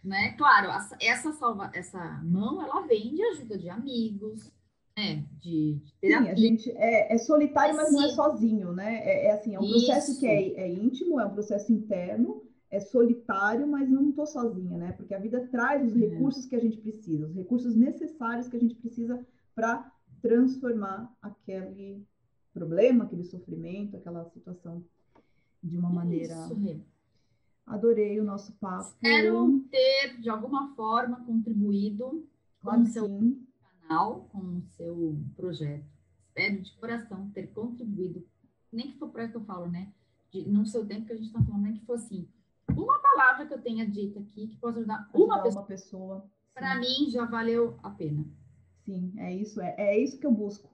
Né? 0.03 0.32
Claro, 0.32 0.70
essa, 1.01 1.32
salva, 1.32 1.70
essa 1.74 2.22
mão, 2.22 2.62
ela 2.62 2.86
vem 2.86 3.14
de 3.14 3.22
ajuda 3.22 3.59
de 3.59 3.68
amigos, 3.68 4.51
né? 4.96 5.24
De, 5.40 5.74
de 5.74 5.92
terapia. 6.01 6.26
Sim, 6.26 6.32
a 6.32 6.36
gente 6.36 6.70
é, 6.72 7.14
é 7.14 7.18
solitário, 7.18 7.76
mas 7.76 7.92
não 7.92 8.05
é 8.05 8.09
sozinho, 8.09 8.72
né? 8.72 8.96
É, 9.05 9.26
é 9.26 9.32
assim, 9.32 9.55
é 9.55 9.61
um 9.61 9.68
processo 9.68 10.12
Isso. 10.12 10.20
que 10.20 10.26
é, 10.26 10.61
é 10.61 10.72
íntimo, 10.72 11.20
é 11.20 11.26
um 11.26 11.32
processo 11.32 11.72
interno, 11.72 12.42
é 12.70 12.80
solitário, 12.80 13.66
mas 13.66 13.88
não 13.88 14.11
estou 14.11 14.26
sozinha, 14.26 14.76
né? 14.76 14.92
Porque 14.92 15.14
a 15.14 15.18
vida 15.18 15.46
traz 15.51 15.86
os 15.86 15.96
é. 15.96 16.07
recursos 16.07 16.46
que 16.46 16.57
a 16.57 16.61
gente 16.61 16.78
precisa, 16.78 17.26
os 17.26 17.34
recursos 17.34 17.76
necessários 17.76 18.49
que 18.49 18.57
a 18.57 18.61
gente 18.61 18.74
precisa 18.74 19.24
para 19.55 19.90
transformar 20.20 21.12
aquele 21.22 22.05
problema, 22.53 23.05
aquele 23.05 23.24
sofrimento, 23.24 23.96
aquela 23.96 24.24
situação 24.30 24.84
de 25.62 25.76
uma 25.76 25.90
maneira. 25.90 26.34
Isso, 26.34 26.84
Adorei 27.69 28.19
o 28.21 28.25
nosso 28.25 28.53
papo. 28.55 28.89
Espero 28.89 29.61
ter, 29.71 30.21
de 30.21 30.29
alguma 30.29 30.75
forma, 30.75 31.25
contribuído 31.25 32.27
claro 32.61 32.79
com 32.79 32.85
o 32.85 32.87
seu 32.87 33.07
sim. 33.07 33.47
canal, 33.83 34.29
com 34.33 34.39
o 34.39 34.62
seu 34.62 35.16
projeto. 35.37 35.87
Espero 36.29 36.62
de 36.62 36.73
coração 36.77 37.31
ter 37.31 37.49
contribuído, 37.49 38.25
nem 38.73 38.91
que 38.91 38.99
for 38.99 39.11
para 39.11 39.29
que 39.29 39.37
eu 39.37 39.45
falo, 39.45 39.69
né? 39.69 39.93
De, 40.31 40.49
no 40.49 40.66
seu 40.66 40.87
tempo 40.87 41.07
que 41.07 41.12
a 41.12 41.16
gente 41.16 41.27
está 41.27 41.43
falando, 41.43 41.62
nem 41.62 41.75
que 41.75 41.85
for 41.85 41.95
assim, 41.95 42.29
uma 42.77 42.99
palavra 42.99 43.47
que 43.47 43.55
eu 43.55 43.61
tenha 43.61 43.87
dito 43.87 44.19
aqui 44.19 44.49
que 44.49 44.57
possa 44.57 44.79
ajudar, 44.79 45.09
ajudar 45.12 45.35
uma 45.35 45.43
pessoa, 45.43 45.64
pessoa 45.64 46.31
para 46.55 46.79
mim 46.79 47.11
já 47.11 47.25
valeu 47.25 47.79
a 47.83 47.91
pena. 47.91 48.25
Sim, 48.85 49.12
é 49.16 49.35
isso, 49.35 49.61
é, 49.61 49.75
é 49.79 49.99
isso 49.99 50.19
que 50.19 50.27
eu 50.27 50.33
busco 50.33 50.71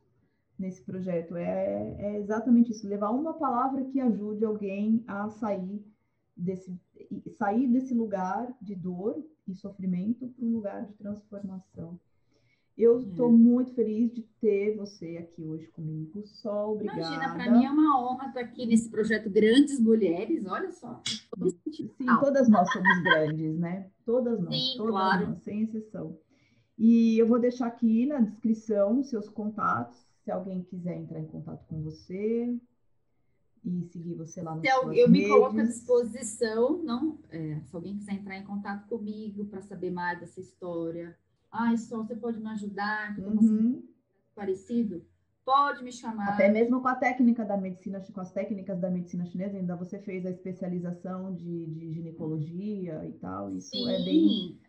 nesse 0.59 0.82
projeto. 0.82 1.36
É, 1.36 1.97
é 1.99 2.18
exatamente 2.18 2.70
isso, 2.70 2.88
levar 2.88 3.11
uma 3.11 3.34
palavra 3.34 3.84
que 3.84 4.01
ajude 4.01 4.45
alguém 4.45 5.05
a 5.07 5.28
sair 5.30 5.84
desse 6.36 6.78
sair 7.38 7.66
desse 7.66 7.94
lugar 7.94 8.52
de 8.60 8.74
dor 8.74 9.22
e 9.46 9.54
sofrimento 9.54 10.28
para 10.28 10.44
um 10.44 10.52
lugar 10.52 10.86
de 10.86 10.94
transformação. 10.94 11.98
Eu 12.76 13.00
estou 13.00 13.28
é. 13.28 13.32
muito 13.32 13.72
feliz 13.72 14.12
de 14.12 14.22
ter 14.40 14.76
você 14.76 15.16
aqui 15.18 15.46
hoje 15.46 15.68
comigo. 15.68 16.26
Só 16.26 16.72
obrigada. 16.72 17.00
Imagina, 17.00 17.34
para 17.34 17.50
mim 17.52 17.64
é 17.64 17.70
uma 17.70 18.02
honra 18.02 18.28
estar 18.28 18.40
aqui 18.40 18.66
nesse 18.66 18.90
projeto 18.90 19.30
Grandes 19.30 19.78
Mulheres. 19.78 20.44
Olha 20.44 20.72
só. 20.72 21.00
Sim, 21.04 21.90
todas 22.20 22.48
nós 22.48 22.72
somos 22.72 23.02
grandes, 23.04 23.56
né? 23.58 23.88
Todas 24.04 24.40
nós. 24.40 24.54
Sim, 24.54 24.76
todas 24.76 24.90
claro. 24.92 25.28
Nós, 25.28 25.42
sem 25.44 25.62
exceção. 25.62 26.18
E 26.76 27.16
eu 27.16 27.28
vou 27.28 27.38
deixar 27.38 27.68
aqui 27.68 28.06
na 28.06 28.20
descrição 28.20 29.04
seus 29.04 29.28
contatos, 29.28 29.96
se 30.24 30.32
alguém 30.32 30.64
quiser 30.64 30.96
entrar 30.96 31.20
em 31.20 31.26
contato 31.26 31.64
com 31.68 31.80
você 31.80 32.58
e 33.64 33.82
seguir 33.84 34.14
você 34.14 34.42
lá 34.42 34.54
no 34.54 34.60
então, 34.60 34.92
Eu 34.92 35.08
me 35.08 35.26
coloco 35.28 35.58
à 35.58 35.64
disposição, 35.64 36.82
não, 36.82 37.18
é, 37.30 37.60
se 37.60 37.74
alguém 37.74 37.96
quiser 37.96 38.12
entrar 38.12 38.36
em 38.36 38.44
contato 38.44 38.86
comigo 38.88 39.46
para 39.46 39.62
saber 39.62 39.90
mais 39.90 40.20
dessa 40.20 40.40
história, 40.40 41.16
ah, 41.50 41.76
só 41.76 41.98
você 41.98 42.14
pode 42.14 42.40
me 42.40 42.48
ajudar? 42.48 43.18
Uhum. 43.18 43.82
Parecido? 44.34 45.04
Pode 45.44 45.84
me 45.84 45.92
chamar. 45.92 46.30
Até 46.30 46.50
mesmo 46.50 46.80
com 46.80 46.88
a 46.88 46.96
técnica 46.96 47.44
da 47.44 47.56
medicina, 47.56 48.00
com 48.00 48.20
as 48.20 48.32
técnicas 48.32 48.80
da 48.80 48.90
medicina 48.90 49.26
chinesa, 49.26 49.56
ainda 49.56 49.76
você 49.76 49.98
fez 49.98 50.24
a 50.24 50.30
especialização 50.30 51.34
de, 51.34 51.66
de 51.66 51.92
ginecologia 51.92 53.06
e 53.06 53.12
tal. 53.12 53.54
Isso 53.54 53.70
Sim. 53.70 53.88
é 53.88 54.04
bem, 54.04 54.60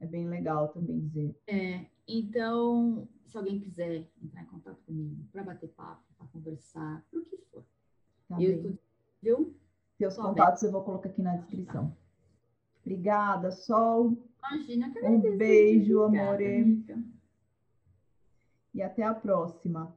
é 0.00 0.06
bem 0.06 0.26
legal 0.26 0.68
também 0.68 0.98
dizer. 0.98 1.36
É, 1.46 1.84
então, 2.08 3.06
se 3.26 3.36
alguém 3.36 3.60
quiser 3.60 4.08
entrar 4.22 4.42
em 4.42 4.46
contato 4.46 4.80
comigo 4.86 5.22
para 5.30 5.42
bater 5.42 5.68
papo, 5.68 6.02
para 6.16 6.26
conversar, 6.28 7.04
o 7.12 7.20
que 7.20 7.36
for. 7.52 7.64
Tá 8.28 8.40
eu 8.40 8.62
tô, 8.62 8.78
viu? 9.22 9.54
Seus 9.98 10.16
contatos 10.16 10.62
eu 10.62 10.72
vou 10.72 10.82
colocar 10.82 11.08
aqui 11.08 11.22
na 11.22 11.36
descrição. 11.36 11.96
Obrigada, 12.82 13.50
Sol. 13.50 14.16
Imagina, 14.38 14.92
Um 15.02 15.36
beijo, 15.36 16.02
amore. 16.02 16.84
E 18.74 18.82
até 18.82 19.02
a 19.02 19.14
próxima. 19.14 19.96